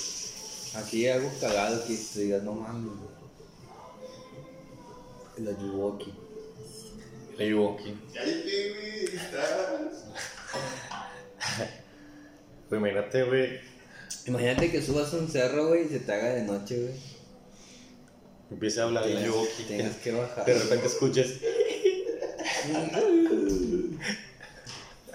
Así 0.83 1.07
algo 1.07 1.31
cagado 1.39 1.83
que 1.85 1.95
te 1.95 2.19
digas, 2.19 2.43
no 2.43 2.53
mames, 2.53 2.91
güey. 2.97 3.13
La 5.37 5.51
Yuboki. 5.59 6.13
La 7.37 7.45
aquí. 7.45 7.97
Cállate, 8.13 8.69
güey. 8.69 9.15
Está. 9.15 9.79
Pues 12.69 12.79
imagínate, 12.79 13.23
güey. 13.23 13.72
Imagínate 14.25 14.71
que 14.71 14.81
subas 14.81 15.11
un 15.13 15.29
cerro, 15.29 15.67
güey, 15.67 15.85
y 15.85 15.89
se 15.89 15.99
te 15.99 16.13
haga 16.13 16.29
de 16.29 16.43
noche, 16.43 16.79
güey. 16.81 16.93
Empieza 18.51 18.81
a 18.81 18.85
hablar 18.85 19.09
y 19.09 19.13
la 19.13 19.21
llevó 19.21 19.41
aquí. 19.43 19.63
Tienes 19.67 19.95
que 19.97 20.11
bajar. 20.11 20.45
De 20.45 20.53
repente 20.53 20.87
escuches. 20.87 21.39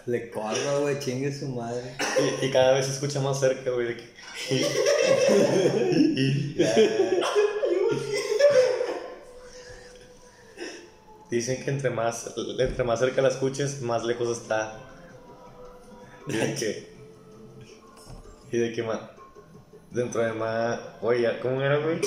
Le 0.06 0.30
corro, 0.30 0.82
güey, 0.82 0.98
chingue 0.98 1.32
su 1.32 1.48
madre. 1.48 1.94
Y, 2.42 2.46
y 2.46 2.50
cada 2.50 2.72
vez 2.72 2.86
se 2.86 2.92
escucha 2.92 3.20
más 3.20 3.40
cerca, 3.40 3.70
güey. 3.70 3.88
De 3.88 3.96
que. 3.96 4.18
Dicen 11.30 11.62
que 11.62 11.70
entre 11.70 11.90
más, 11.90 12.32
entre 12.59 12.84
más 12.84 12.98
cerca 12.98 13.22
la 13.22 13.28
escuches, 13.28 13.80
más 13.82 14.04
lejos 14.04 14.38
está. 14.38 14.80
Y 16.26 16.32
de 16.32 16.54
que. 16.54 16.97
Y 18.51 18.59
de 18.59 18.72
que 18.72 18.82
más. 18.82 19.01
Dentro 19.90 20.22
de 20.22 20.32
más. 20.32 20.80
Oye, 21.03 21.28
¿cómo 21.40 21.61
era, 21.62 21.78
güey? 21.78 22.01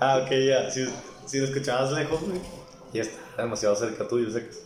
Ah, 0.00 0.18
ok, 0.18 0.30
ya. 0.32 0.68
Si, 0.68 0.84
si 1.26 1.38
lo 1.38 1.44
escuchabas 1.44 1.92
lejos, 1.92 2.20
güey. 2.22 2.40
Ya 2.92 3.02
está 3.02 3.42
demasiado 3.42 3.76
cerca 3.76 4.08
tuyo, 4.08 4.30
secas. 4.30 4.62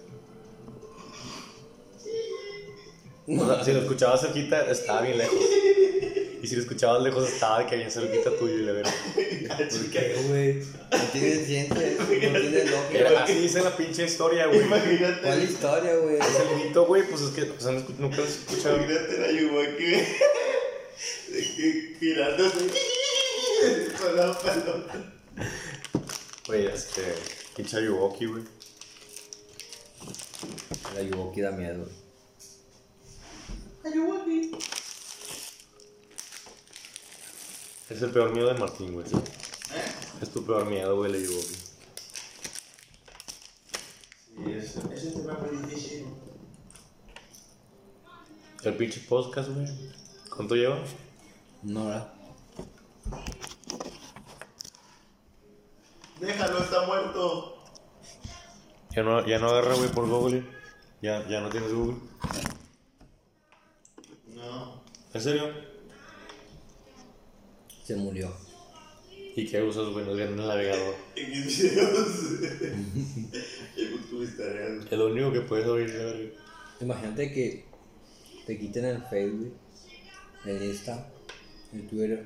O 3.29 3.47
sea, 3.47 3.63
si 3.63 3.73
lo 3.73 3.81
escuchabas 3.81 4.23
cerquita, 4.23 4.71
estaba 4.71 5.03
bien 5.03 5.19
lejos. 5.19 5.39
Y 6.43 6.47
si 6.47 6.55
lo 6.57 6.63
escuchabas 6.63 7.03
lejos, 7.03 7.29
estaba 7.29 7.61
de 7.61 7.67
que 7.67 7.77
bien 7.77 7.91
cerquita 7.91 8.31
tuyo 8.39 8.55
y 8.55 8.63
le 8.63 8.73
verás. 8.73 8.95
¿Por 8.95 9.91
qué, 9.91 10.17
güey? 10.29 10.55
No 10.91 11.09
tiene 11.13 11.45
ciencia, 11.45 11.93
no 11.99 12.05
tiene 12.07 12.65
lógica. 12.65 12.99
Era- 12.99 13.25
Así 13.25 13.35
dice 13.35 13.63
la 13.63 13.77
pinche 13.77 14.05
historia, 14.05 14.47
güey. 14.47 14.61
Imagínate. 14.63 15.21
¿Cuál 15.23 15.43
historia, 15.43 15.97
güey? 15.97 16.17
Es 16.19 16.39
el 16.41 16.57
mito, 16.67 16.85
güey, 16.87 17.03
pues 17.09 17.23
es 17.23 17.31
que 17.31 17.47
pues, 17.47 17.67
han 17.67 17.77
escu- 17.85 17.97
nunca 17.99 18.17
lo 18.19 18.25
has 18.25 18.31
escuchado. 18.31 18.77
Imagínate 18.77 19.19
la 19.19 19.27
que 19.77 20.17
girándose. 21.99 22.59
Con 24.01 24.17
la 24.17 24.39
palota. 24.39 25.13
Güey, 26.47 26.67
es 26.67 26.85
que 26.85 27.03
pinche 27.57 27.79
Ayuwoki, 27.79 28.27
güey. 28.27 28.43
La 30.95 31.03
Yuboki 31.03 31.41
da 31.41 31.51
miedo, 31.51 31.79
güey. 31.85 32.06
Es 37.97 38.03
el 38.03 38.11
peor 38.11 38.31
miedo 38.31 38.53
de 38.53 38.61
Martín, 38.61 38.93
güey. 38.93 39.07
Es 40.21 40.31
tu 40.31 40.45
peor 40.45 40.67
miedo, 40.67 40.95
güey, 40.97 41.11
el 41.11 41.17
Ayuwoki. 41.19 41.55
Sí, 44.35 44.53
eso, 44.53 44.93
ese 44.93 45.13
tema 45.13 45.33
es 45.33 45.53
muy 45.53 45.63
difícil. 45.63 46.07
El 48.65 48.77
pinche 48.77 49.01
podcast, 49.09 49.49
güey. 49.49 49.67
¿Cuánto 50.29 50.55
lleva? 50.57 50.79
Nora. 51.63 52.13
Déjalo, 56.21 56.59
está 56.59 56.85
muerto. 56.85 57.65
Ya 58.91 59.03
no, 59.05 59.27
ya 59.27 59.39
no 59.39 59.49
agarra, 59.49 59.75
güey, 59.75 59.89
por 59.89 60.07
Google. 60.07 60.47
Ya, 61.01 61.27
ya 61.31 61.41
no 61.41 61.49
tienes 61.49 61.73
Google. 61.73 61.97
No. 64.35 64.83
¿En 65.15 65.21
serio? 65.23 65.76
Se 67.87 67.95
murió. 67.95 68.33
¿Y 69.37 69.47
qué 69.47 69.63
usas, 69.63 69.87
güey? 69.91 70.05
No 70.05 70.15
es 70.15 70.29
el 70.29 70.35
navegador. 70.37 70.95
En 71.17 71.31
mis 71.31 71.63
videos. 71.63 72.09
Es 74.91 74.99
lo 74.99 75.07
único 75.07 75.33
que 75.33 75.43
puedes 75.43 75.67
oír, 75.67 75.91
la 75.91 76.05
verga. 76.05 76.31
Imagínate 76.81 77.33
que 77.33 77.65
te 78.45 78.59
quiten 78.59 78.87
el 78.87 79.03
Facebook, 79.05 79.55
el 80.47 80.63
Insta, 80.65 81.07
el 81.73 81.87
Twitter. 81.87 82.25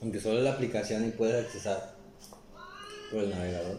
Aunque 0.00 0.20
solo 0.20 0.40
la 0.40 0.52
aplicación 0.52 1.06
y 1.06 1.10
puedes 1.10 1.46
accesar 1.46 1.96
por 3.10 3.24
el 3.24 3.30
navegador. 3.30 3.78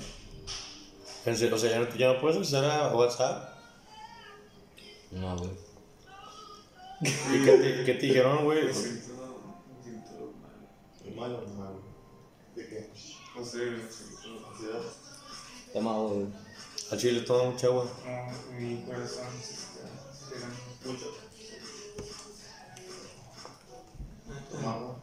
En 1.26 1.38
serio, 1.38 1.56
O 1.56 1.58
sea, 1.58 1.70
ya 1.72 1.80
no, 1.80 1.96
ya 1.96 2.14
no 2.14 2.20
puedes 2.20 2.38
acceder 2.38 2.70
a 2.70 2.94
WhatsApp. 2.94 3.56
No, 5.12 5.38
güey. 5.38 5.73
¿Y 7.04 7.44
qué 7.44 7.58
te, 7.58 7.84
qué 7.86 7.94
te 7.96 8.06
dijeron, 8.06 8.46
güey? 8.46 8.64
Malo, 11.16 11.46
malo. 11.58 11.82
¿De 12.56 12.68
qué? 12.68 12.90
No 13.36 13.46
sé, 13.46 13.60
¿Ansiedad? 14.50 14.82
Toma, 15.74 15.98
güey. 15.98 16.28
Al 16.92 16.98
chile 17.00 17.22
toma 17.22 17.52
mucha 17.52 17.68
agua. 17.68 17.86
no, 18.06 18.60
mi 18.60 18.82
corazón 18.84 19.28
se 19.42 19.54
está 19.54 20.48
mucho. 20.86 21.06
Toma 24.52 24.74
agua. 24.74 24.96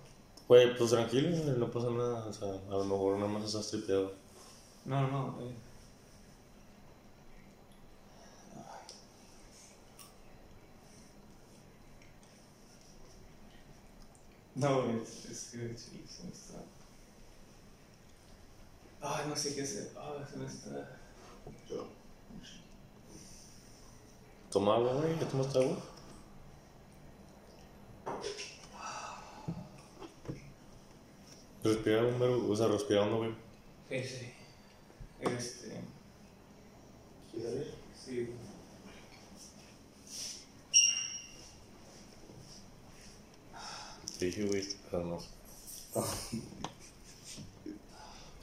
Güey, 0.48 0.76
pues 0.76 0.90
tranquilo, 0.90 1.54
no 1.58 1.70
pasa 1.70 1.90
nada. 1.90 2.26
O 2.26 2.32
sea, 2.32 2.48
a 2.48 2.76
lo 2.76 2.84
mejor 2.84 3.16
nada 3.18 3.28
más 3.28 3.44
estás 3.44 3.70
tripeado. 3.70 4.12
No, 4.84 5.06
no, 5.08 5.38
eh. 5.42 5.54
No, 14.54 14.90
es 14.90 15.50
que 15.52 15.76
sí, 15.76 16.04
se 16.08 16.24
me 16.24 16.32
está. 16.32 16.58
Ay, 19.00 19.26
no 19.28 19.36
sé 19.36 19.54
qué 19.54 19.62
hacer. 19.62 19.92
Ay, 19.96 20.24
se 20.30 20.36
me 20.38 20.46
está. 20.46 20.98
Yo. 21.68 21.86
Toma 24.50 24.74
agua, 24.74 24.94
güey. 24.94 25.18
¿Ya 25.18 25.28
tomaste 25.28 25.58
agua? 25.58 25.78
Respira 31.62 32.04
un 32.04 32.18
verbo, 32.18 32.50
o 32.50 32.56
sea, 32.56 32.68
respira 32.68 33.02
hondo, 33.02 33.18
güey. 33.18 33.34
Ese. 33.88 34.34
Este. 35.20 35.80
¿Quieres? 37.30 37.68
Sí. 37.94 38.30
Dije, 44.26 44.44
güey, 44.44 44.66
no. 44.92 45.18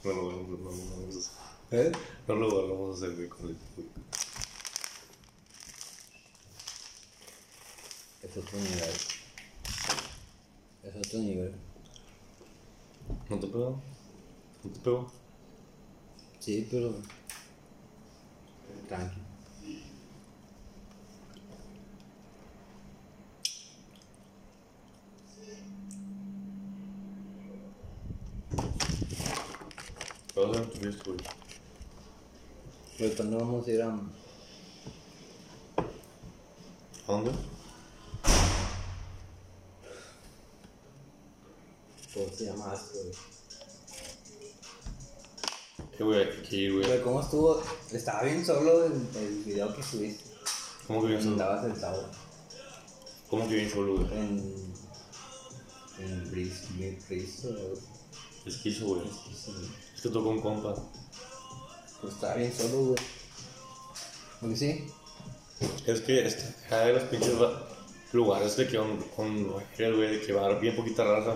No 0.03 0.13
lo 0.13 0.27
vamos, 0.27 0.49
no, 0.49 0.57
lo 0.57 0.63
vamos 0.63 1.15
a 1.15 1.19
hacer. 1.19 1.87
¿Eh? 1.87 1.91
No 2.27 2.35
lo 2.35 2.91
a 2.91 2.95
hacer, 2.95 3.15
güey, 3.15 3.29
con 3.29 3.49
el 3.49 3.57
güey. 3.75 3.87
Es 8.23 8.37
otro 8.37 8.59
nivel. 8.59 8.95
Es 10.83 10.95
otro 10.95 11.19
nivel. 11.19 11.55
¿No 13.29 13.39
te 13.39 13.47
pegó? 13.47 13.81
¿No 14.63 14.71
te 14.71 14.79
pegó? 14.79 15.11
Sí, 16.39 16.67
pero. 16.71 16.95
¿Qué 30.87 30.93
güey? 31.05 31.17
Pero 32.97 33.15
cuando 33.15 33.37
vamos 33.39 33.67
a 33.67 33.71
ir 33.71 33.81
a. 33.81 33.87
¿A 37.07 37.11
dónde? 37.11 37.31
¿Cómo 42.13 42.29
se 42.33 42.45
llama 42.45 42.73
esto, 42.73 42.99
güey? 43.03 43.15
¿Qué, 45.97 46.03
güey? 46.03 46.27
Ir, 46.51 46.73
güey. 46.73 46.87
Güey, 46.87 47.01
¿cómo 47.03 47.21
estuvo? 47.21 47.61
Estaba 47.91 48.23
bien 48.23 48.45
solo 48.45 48.85
el, 48.85 48.93
el 49.17 49.43
video 49.43 49.75
que 49.75 49.83
subiste. 49.83 50.23
¿Cómo 50.87 51.01
que 51.01 51.07
bien 51.07 51.21
solo? 51.21 51.33
Andabas 51.33 51.63
sentado 51.63 52.09
¿Cómo 53.29 53.47
que 53.49 53.55
bien 53.55 53.69
solo, 53.69 53.97
güey? 53.97 54.17
en. 54.17 54.73
En 55.99 56.31
Bris, 56.31 56.63
Cristo. 57.07 57.49
Es 58.45 58.55
que 58.57 58.69
hizo, 58.69 58.85
güey. 58.85 59.01
Es 59.97 60.03
que 60.03 60.09
tocó 60.09 60.29
un 60.29 60.39
compa. 60.39 60.75
Pues 61.99 62.13
estaba 62.13 62.35
bien 62.35 62.53
solo, 62.53 62.89
güey. 62.89 62.99
¿Por 64.39 64.49
qué 64.51 64.55
sí? 64.55 64.87
Es 65.87 66.01
que 66.01 66.27
este, 66.27 66.53
cada 66.69 66.85
de 66.85 66.93
los 66.93 67.03
pinches 67.05 67.33
lugares 68.13 68.55
de 68.55 68.67
que 68.67 68.77
con, 68.77 68.97
con 69.15 69.47
mujeres, 69.47 69.95
güey, 69.95 70.19
de 70.19 70.21
que 70.21 70.33
va 70.33 70.53
bien 70.59 70.75
poquita 70.75 71.03
raza. 71.03 71.35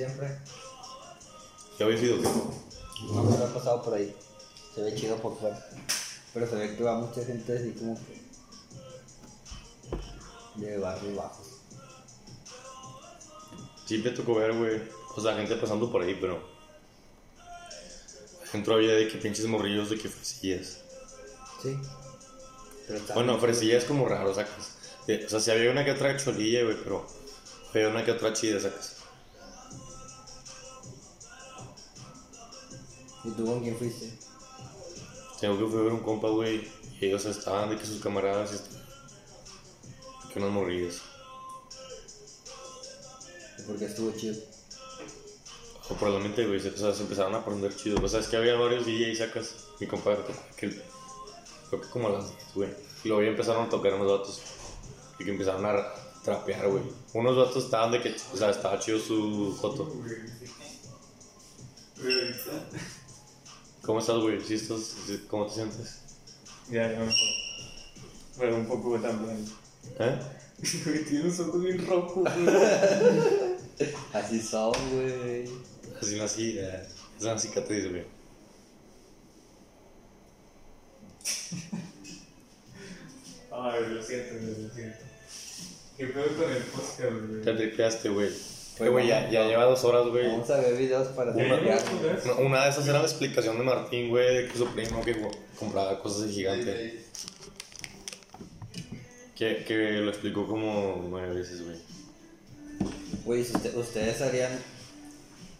Siempre. 0.00 0.38
¿Ya 1.78 1.84
habéis 1.84 2.02
ido? 2.02 2.16
qué? 2.22 2.28
No 3.12 3.22
me 3.22 3.36
lo 3.36 3.44
he 3.46 3.50
pasado 3.50 3.82
por 3.82 3.94
ahí. 3.94 4.16
Se 4.74 4.82
ve 4.82 4.94
chido 4.94 5.16
por 5.16 5.38
fuera. 5.38 5.68
Pero 6.32 6.48
se 6.48 6.54
ve 6.56 6.74
que 6.76 6.82
va 6.82 6.98
mucha 7.00 7.22
gente 7.24 7.58
así 7.58 7.72
como 7.72 7.98
que. 8.06 8.20
de 10.60 10.78
barrios 10.78 11.16
bajos. 11.16 11.46
Sí 13.84 13.98
me 13.98 14.10
tocó 14.10 14.36
ver, 14.36 14.56
güey. 14.56 14.80
O 15.16 15.20
sea, 15.20 15.36
gente 15.36 15.56
pasando 15.56 15.90
por 15.92 16.02
ahí, 16.02 16.16
pero. 16.18 16.40
Dentro 18.52 18.74
había 18.74 18.94
de 18.94 19.06
que 19.08 19.18
pinches 19.18 19.46
morrillos 19.46 19.90
de 19.90 19.98
que 19.98 20.08
fresillas. 20.08 20.78
Sí. 21.62 21.76
Pero 22.86 23.00
Bueno, 23.14 23.38
fresillas 23.38 23.84
como 23.84 24.08
raro, 24.08 24.34
sacas. 24.34 24.76
Eh, 25.06 25.24
O 25.26 25.28
sea, 25.28 25.40
si 25.40 25.50
había 25.50 25.70
una 25.70 25.84
que 25.84 25.92
otra 25.92 26.16
cholilla, 26.16 26.64
güey, 26.64 26.76
pero. 26.82 27.06
Había 27.74 27.88
una 27.88 28.04
que 28.04 28.12
otra 28.12 28.32
chida, 28.32 28.58
sacas. 28.60 28.99
¿Y 33.24 33.30
tú 33.30 33.44
con 33.46 33.60
quién 33.60 33.76
fuiste? 33.76 34.10
Tengo 35.40 35.58
que 35.58 35.66
fui 35.66 35.80
a 35.80 35.82
ver 35.84 35.92
un 35.92 36.00
compa, 36.00 36.28
güey. 36.28 36.68
Y 37.00 37.06
ellos 37.06 37.24
estaban 37.26 37.70
de 37.70 37.76
que 37.78 37.86
sus 37.86 38.00
camaradas. 38.02 38.52
y 38.52 38.54
est- 38.56 40.32
Que 40.32 40.38
unos 40.38 40.52
morrillos. 40.52 41.02
¿Y 43.58 43.62
por 43.62 43.78
qué 43.78 43.84
estuvo 43.86 44.10
chido? 44.12 44.36
O 45.88 45.94
probablemente, 45.94 46.46
güey, 46.46 46.60
se, 46.60 46.68
o 46.68 46.76
sea, 46.76 46.94
se 46.94 47.02
empezaron 47.02 47.34
a 47.34 47.44
poner 47.44 47.74
chido. 47.74 47.98
O 48.02 48.08
sea, 48.08 48.20
es 48.20 48.28
que 48.28 48.36
había 48.36 48.54
varios 48.56 48.86
DJs, 48.86 49.18
sacas. 49.18 49.54
Mi 49.80 49.86
compadre 49.86 50.18
tocó 50.22 50.40
aquel. 50.52 50.82
Creo 51.68 51.80
que 51.82 51.88
como 51.88 52.08
a 52.08 52.12
las 52.12 52.28
10, 52.30 52.54
güey. 52.54 52.70
Y 53.04 53.08
luego 53.08 53.22
ya 53.22 53.28
empezaron 53.30 53.66
a 53.66 53.68
tocar 53.68 53.94
unos 53.94 54.18
vatos. 54.18 54.40
Y 55.18 55.24
que 55.24 55.30
empezaron 55.32 55.64
a 55.66 55.72
ra- 55.72 55.94
trapear, 56.22 56.68
güey. 56.68 56.82
Unos 57.14 57.36
vatos 57.36 57.64
estaban 57.64 57.90
de 57.92 58.00
que, 58.00 58.14
o 58.32 58.36
sea, 58.36 58.50
estaba 58.50 58.78
chido 58.78 58.98
su 59.00 59.56
foto. 59.60 59.92
¿Cómo 63.90 63.98
estás, 63.98 64.18
güey? 64.18 64.40
¿Sí 64.40 64.54
estás, 64.54 64.94
¿Cómo 65.26 65.46
te 65.46 65.54
sientes? 65.54 65.98
Ya, 66.70 66.92
ya 66.92 67.00
mejor. 67.00 67.14
Pero 68.38 68.54
un 68.54 68.66
poco 68.66 69.00
también. 69.00 69.44
¿Eh? 69.98 70.18
Güey, 70.84 71.04
tiene 71.08 71.24
los 71.24 71.40
ojos 71.40 71.60
bien 71.60 71.84
rojos, 71.84 72.22
güey. 72.22 72.56
Así 74.12 74.40
son, 74.40 74.72
güey. 74.92 75.44
Así 76.00 76.16
nací, 76.18 76.58
eh, 76.60 76.86
es 77.18 77.24
una 77.24 77.36
cicatriz, 77.36 77.90
güey. 77.90 78.04
Ay, 83.50 83.86
lo 83.88 84.02
siento, 84.04 84.34
lo 84.34 84.72
siento. 84.72 84.98
¿Qué 85.96 86.06
pedo 86.06 86.36
con 86.36 86.52
el 86.52 86.62
podcast, 86.62 87.28
güey? 87.28 87.42
Te 87.42 87.54
tripeaste, 87.54 88.08
güey. 88.08 88.30
Güey, 88.78 89.08
ya, 89.08 89.28
ya 89.30 89.44
lleva 89.46 89.64
dos 89.64 89.84
horas, 89.84 90.06
güey. 90.08 90.26
Vamos 90.28 90.48
a 90.50 90.58
ver 90.58 90.74
videos 90.76 91.08
para 91.08 91.34
¿Ya 91.36 91.42
llevas 91.44 91.84
tripear. 91.84 92.20
una? 92.24 92.32
Una- 92.34 92.40
Una 92.46 92.64
de 92.64 92.70
esas 92.70 92.88
era 92.88 92.98
la 93.00 93.04
explicación 93.04 93.58
de 93.58 93.64
Martín, 93.64 94.08
güey, 94.08 94.34
de 94.36 94.48
que 94.48 94.56
su 94.56 94.66
primo 94.68 95.02
que 95.04 95.20
compraba 95.58 96.00
cosas 96.00 96.22
de 96.26 96.32
gigante. 96.32 97.04
Que, 99.34 99.64
que 99.64 99.74
lo 100.00 100.10
explicó 100.10 100.46
como 100.46 101.04
nueve 101.08 101.34
veces, 101.34 101.62
güey. 101.64 101.76
Güey, 103.24 103.44
si 103.44 103.54
usted- 103.56 103.76
ustedes 103.76 104.20
harían. 104.22 104.52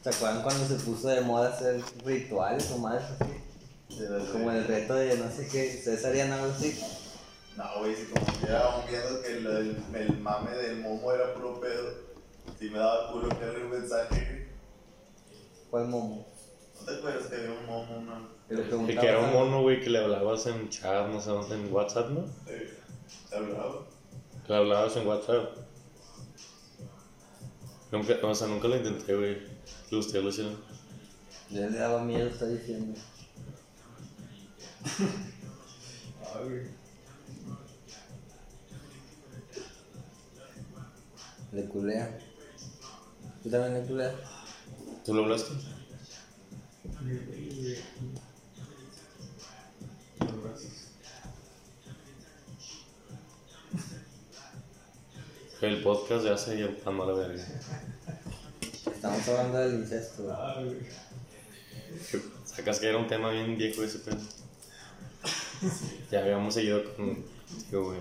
¿Se 0.03 0.09
acuerdan 0.09 0.43
cuando 0.43 0.67
se 0.67 0.75
puso 0.83 1.09
de 1.09 1.21
moda 1.21 1.51
hacer 1.51 1.81
rituales 2.05 2.71
o 2.71 2.79
más? 2.79 3.03
Como 4.33 4.51
el 4.51 4.65
reto 4.67 4.95
de 4.95 5.17
no 5.19 5.31
sé 5.31 5.47
qué. 5.49 5.75
¿Ustedes 5.79 6.05
harían 6.07 6.33
algo 6.33 6.51
así? 6.53 6.79
No, 7.57 7.65
güey, 7.81 7.95
si 7.95 8.05
como 8.05 8.27
estuviéramos 8.27 8.89
viendo 8.89 9.23
que 9.23 9.29
el, 9.33 9.47
el, 9.47 9.77
el 9.95 10.19
mame 10.21 10.53
del 10.57 10.77
momo 10.81 11.13
era 11.13 11.35
puro 11.35 11.61
pedo, 11.61 12.10
si 12.59 12.71
me 12.71 12.79
daba 12.79 13.13
culo 13.13 13.31
enviarle 13.31 13.65
un 13.65 13.71
mensaje. 13.71 14.49
¿Cuál 15.71 15.89
momo? 15.89 16.27
¿No 16.81 16.87
te 16.87 16.97
acuerdas 16.97 17.27
que 17.27 17.37
había 17.37 17.53
un 17.53 17.67
momo, 17.67 17.99
una... 17.99 18.29
Que 18.49 18.55
le 18.55 18.69
Que, 18.69 18.99
que 18.99 19.07
era 19.07 19.21
un 19.21 19.33
mono, 19.33 19.63
güey, 19.63 19.81
que 19.81 19.91
le 19.91 19.99
hablabas 19.99 20.47
en 20.47 20.69
chat, 20.69 21.09
no 21.09 21.21
sé 21.21 21.31
dónde, 21.31 21.55
en 21.55 21.73
WhatsApp, 21.73 22.11
¿no? 22.11 22.25
eh, 22.47 22.79
¿Te 23.29 23.37
hablaba? 23.37 23.87
Le 24.49 24.57
hablabas 24.57 24.97
en 24.97 25.07
WhatsApp. 25.07 25.57
Nunca, 27.93 28.15
o 28.23 28.35
sea, 28.35 28.49
nunca 28.49 28.69
lo 28.69 28.77
intenté, 28.77 29.15
güey. 29.15 29.39
Que 29.89 29.97
ustedes 29.97 30.25
lo 30.25 30.31
hicieron. 30.31 30.57
Ya 31.51 31.67
le 31.67 31.79
daba 31.79 32.03
miedo, 32.03 32.29
está 32.29 32.47
diciendo. 32.47 32.99
Ay, 36.35 36.49
güey. 36.49 36.81
Le 41.53 41.69
culea. 41.69 42.19
¿Tú 43.43 43.49
también 43.49 43.97
le? 43.97 44.11
¿Tú 45.05 45.15
lo 45.15 45.23
hablaste? 45.23 45.55
El 55.63 55.83
podcast 55.83 56.25
ya 56.25 56.37
se 56.37 56.57
lleva 56.57 56.73
a 56.85 57.07
la 57.07 57.13
verga. 57.13 57.45
Estamos 58.87 59.29
hablando 59.29 59.59
del 59.59 59.81
incesto. 59.81 60.37
Sacas 62.45 62.79
que 62.79 62.89
era 62.89 62.99
un 62.99 63.07
tema 63.07 63.31
bien 63.31 63.57
viejo 63.57 63.83
ese 63.83 64.01
pedo. 64.01 64.19
Ya 66.11 66.21
habíamos 66.21 66.55
seguido 66.55 66.95
con. 66.95 67.25
Digo, 67.71 67.85
güey. 67.85 68.01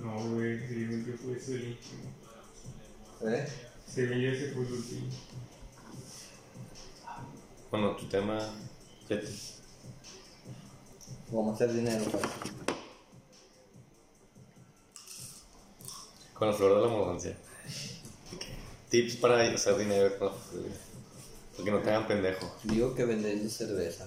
No, 0.00 0.34
güey, 0.34 0.58
dime 0.68 1.04
que 1.04 1.12
fue 1.12 1.36
ese 1.36 1.54
el 1.54 1.68
último. 1.68 2.12
¿Eh? 3.28 3.48
Según 3.86 4.18
yo, 4.18 4.30
ese 4.30 4.52
fue 4.52 4.66
el 4.66 4.72
último. 4.72 5.06
Bueno, 7.70 7.96
tu 7.96 8.06
tema. 8.06 8.38
fíjate, 9.06 9.26
Vamos 11.30 11.60
a 11.60 11.64
hacer 11.64 11.74
dinero, 11.74 12.04
pues. 12.04 12.22
Con 16.34 16.48
la 16.48 16.54
flor 16.54 16.76
de 16.76 16.86
la 16.86 16.92
abundancia. 16.92 17.36
Tips 18.90 19.16
para 19.16 19.42
hacer 19.42 19.76
dinero 19.76 20.16
con 20.18 20.28
la 20.28 20.34
flor. 20.34 20.64
Porque 21.56 21.70
no 21.70 21.80
te 21.80 21.90
hagan 21.90 22.06
pendejo. 22.06 22.54
Digo 22.64 22.94
que 22.94 23.04
vendiendo 23.04 23.50
cerveza. 23.50 24.06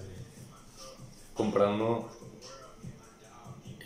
Comprando. 1.34 2.08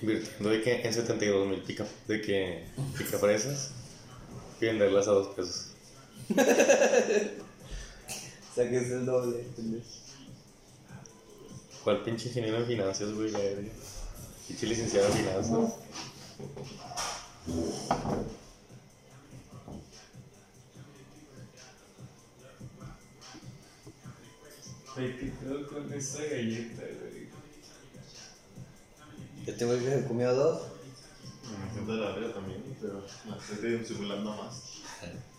Invirtiendo 0.00 0.50
de 0.50 0.62
que 0.62 0.86
en 0.86 0.92
72 0.92 1.48
mil 1.48 1.62
pica, 1.62 1.86
de 2.06 2.20
que 2.20 2.66
pica 2.98 3.18
fresas 3.18 3.70
y 4.60 4.66
venderlas 4.66 5.08
a 5.08 5.12
dos 5.12 5.34
pesos. 5.34 5.73
O 8.54 8.54
sea 8.54 8.70
que 8.70 8.76
es 8.76 8.90
el 8.92 9.04
doble. 9.04 9.40
¿entendés? 9.40 9.82
¿Cuál 11.82 12.04
pinche 12.04 12.28
ingeniero 12.28 12.58
en 12.58 12.66
finanzas, 12.66 13.12
güey? 13.12 13.30
La. 13.32 13.40
Pinche 14.46 14.66
licenciado 14.66 15.08
en 15.08 15.12
finanzas. 15.12 15.74
Ay, 24.96 25.16
qué 25.18 25.26
pedo 25.26 25.66
con 25.66 25.92
esa 25.92 26.22
galleta, 26.22 26.82
güey. 26.82 27.28
Este 29.44 29.64
güey 29.64 29.80
que 29.80 29.90
se 29.90 30.04
comió 30.06 30.32
dos. 30.32 30.62
Me 31.42 31.72
siento 31.72 31.96
de 31.96 32.00
la 32.00 32.12
verga 32.12 32.34
también, 32.34 32.62
pero 32.80 33.04
me 33.24 33.36
estoy 33.36 33.84
simulando 33.84 34.36
más. 34.36 34.62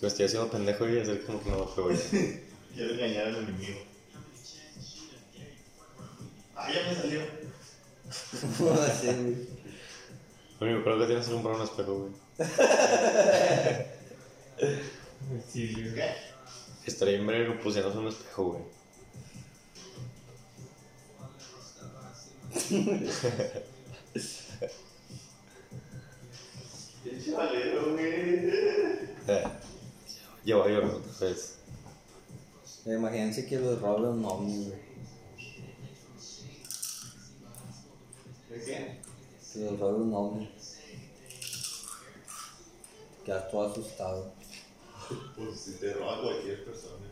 Me 0.00 0.08
estoy 0.08 0.24
haciendo 0.24 0.50
pendejo 0.50 0.88
y 0.88 0.98
hacer 0.98 1.22
como 1.24 1.42
que 1.42 1.50
no 1.50 1.66
pego 1.74 1.90
ya. 1.90 1.98
Quiero 2.74 2.94
engañar 2.94 3.26
al 3.26 3.36
enemigo. 3.36 3.80
Ah, 6.56 6.72
ya 6.72 6.88
me 6.88 6.94
salió. 6.94 7.20
Sí, 8.10 9.06
güey. 9.06 9.48
Amigo, 10.60 10.84
creo 10.84 10.98
que 10.98 11.06
tienes 11.06 11.26
que 11.26 11.32
comprar 11.32 11.56
un 11.56 11.62
espejo, 11.62 11.94
güey. 11.98 12.12
Sí, 15.48 15.72
güey. 15.74 15.94
¿Qué? 15.94 16.14
Estaría 16.86 17.14
bien 17.16 17.26
ver 17.26 17.46
que 17.46 17.52
pusieras 17.62 17.94
un 17.94 18.08
espejo, 18.08 18.44
güey. 18.44 18.62
Qué 27.04 27.22
chavalero, 27.24 27.92
güey. 27.92 28.50
Eh, 30.40 30.46
Lleva 30.46 30.68
yo 30.68 30.96
otra 30.96 31.28
vez. 31.28 31.56
Imagínense 32.86 33.46
que 33.46 33.58
los 33.58 33.80
robe 33.80 34.08
un 34.08 34.24
ovni, 34.24 34.64
güey. 34.66 34.80
¿De 38.48 38.64
qué? 38.64 39.00
Que 39.52 39.58
los 39.60 39.78
robe 39.78 40.02
un 40.02 40.14
ovni. 40.14 40.50
Quedas 43.24 43.50
todo 43.50 43.70
asustado. 43.70 44.32
Pues 45.36 45.60
si 45.60 45.72
te 45.72 45.92
roba 45.92 46.22
cualquier 46.22 46.64
persona. 46.64 47.09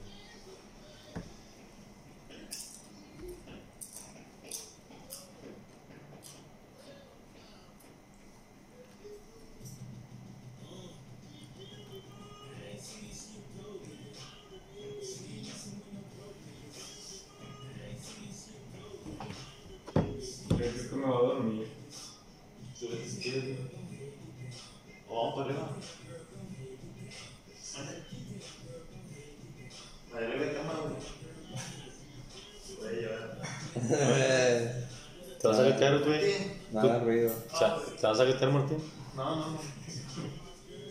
No, 39.16 39.36
no, 39.36 39.50
no. 39.50 39.58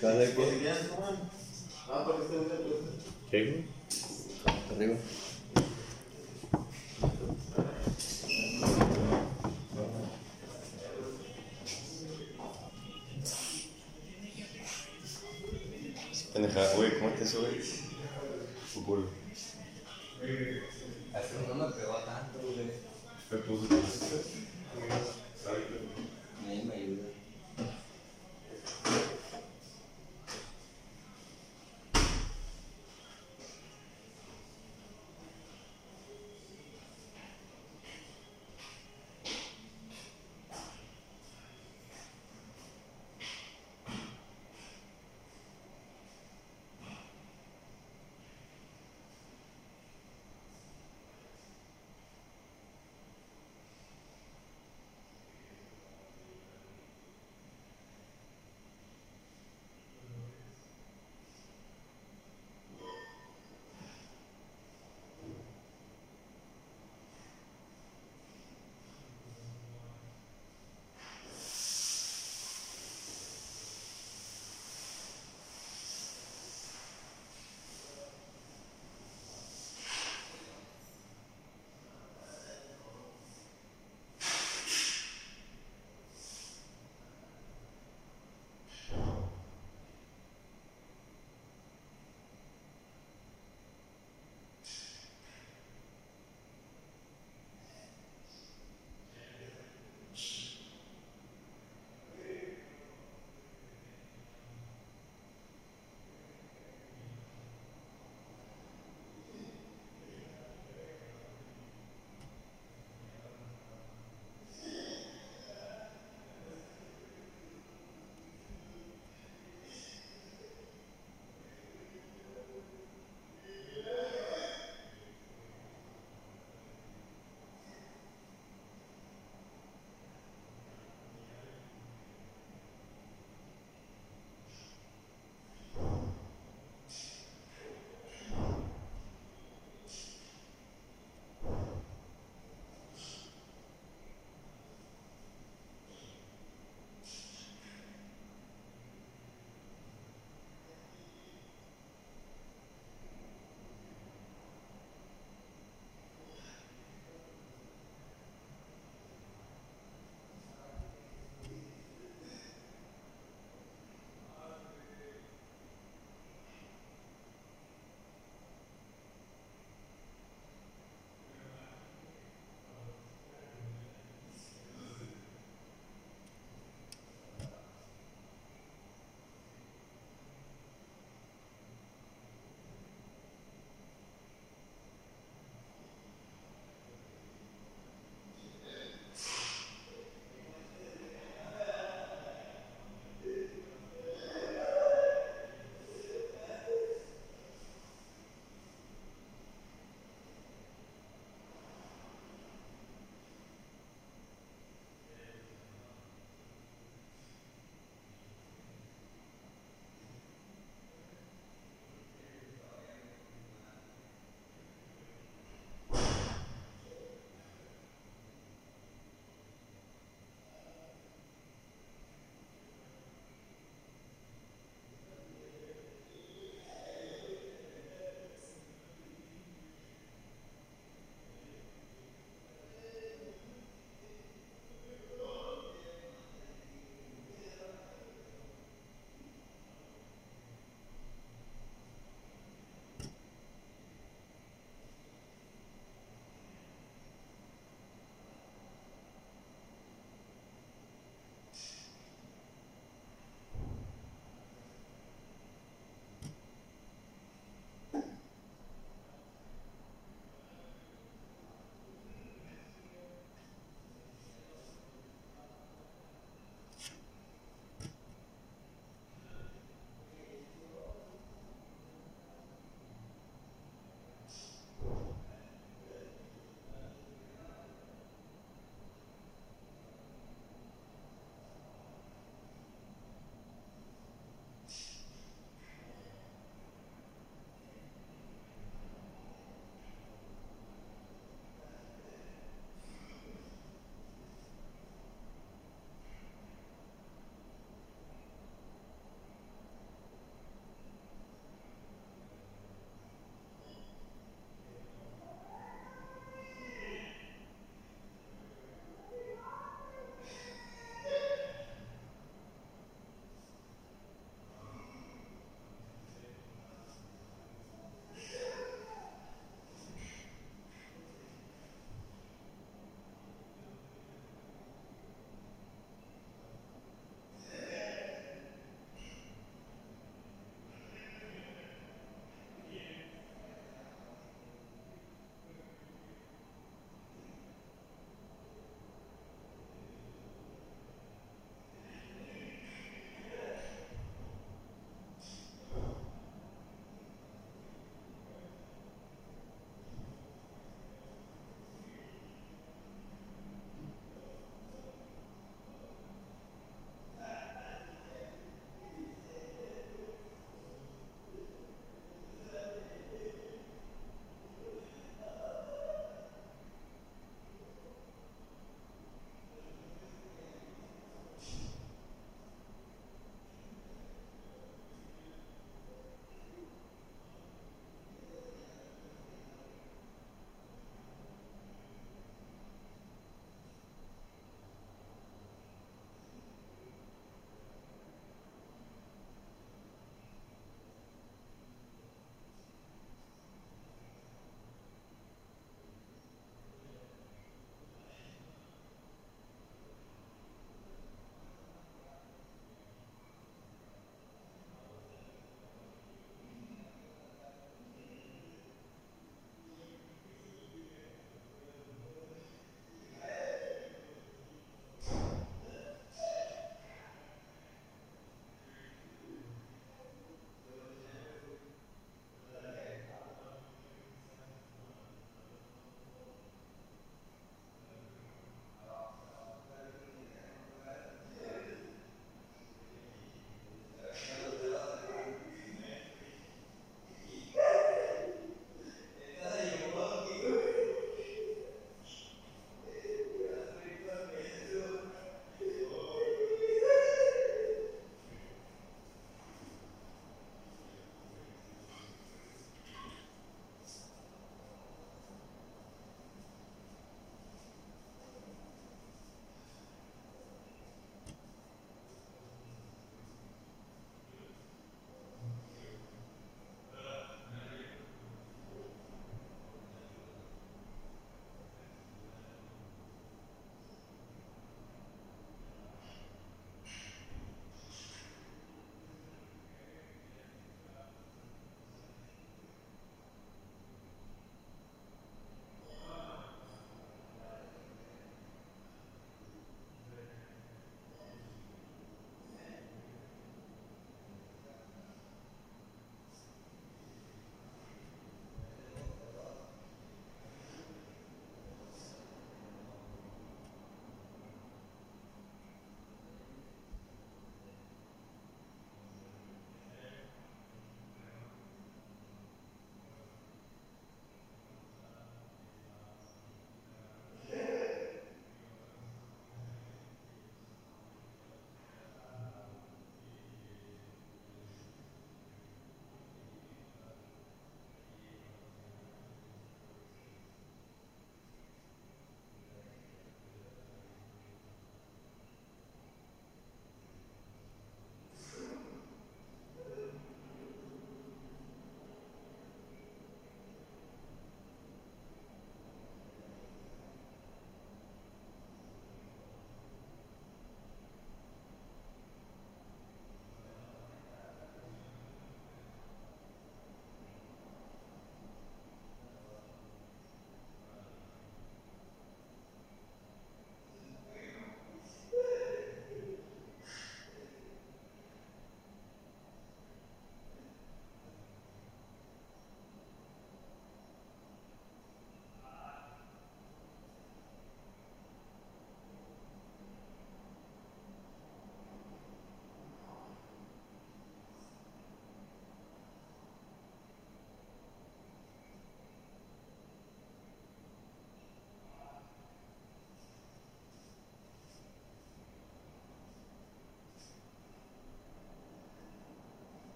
¿Sabes 0.00 0.30
Pues 0.30 0.48
si 0.50 0.58
qué? 0.60 0.72
Ah, 1.88 2.04
para 2.06 2.18
que. 4.80 4.96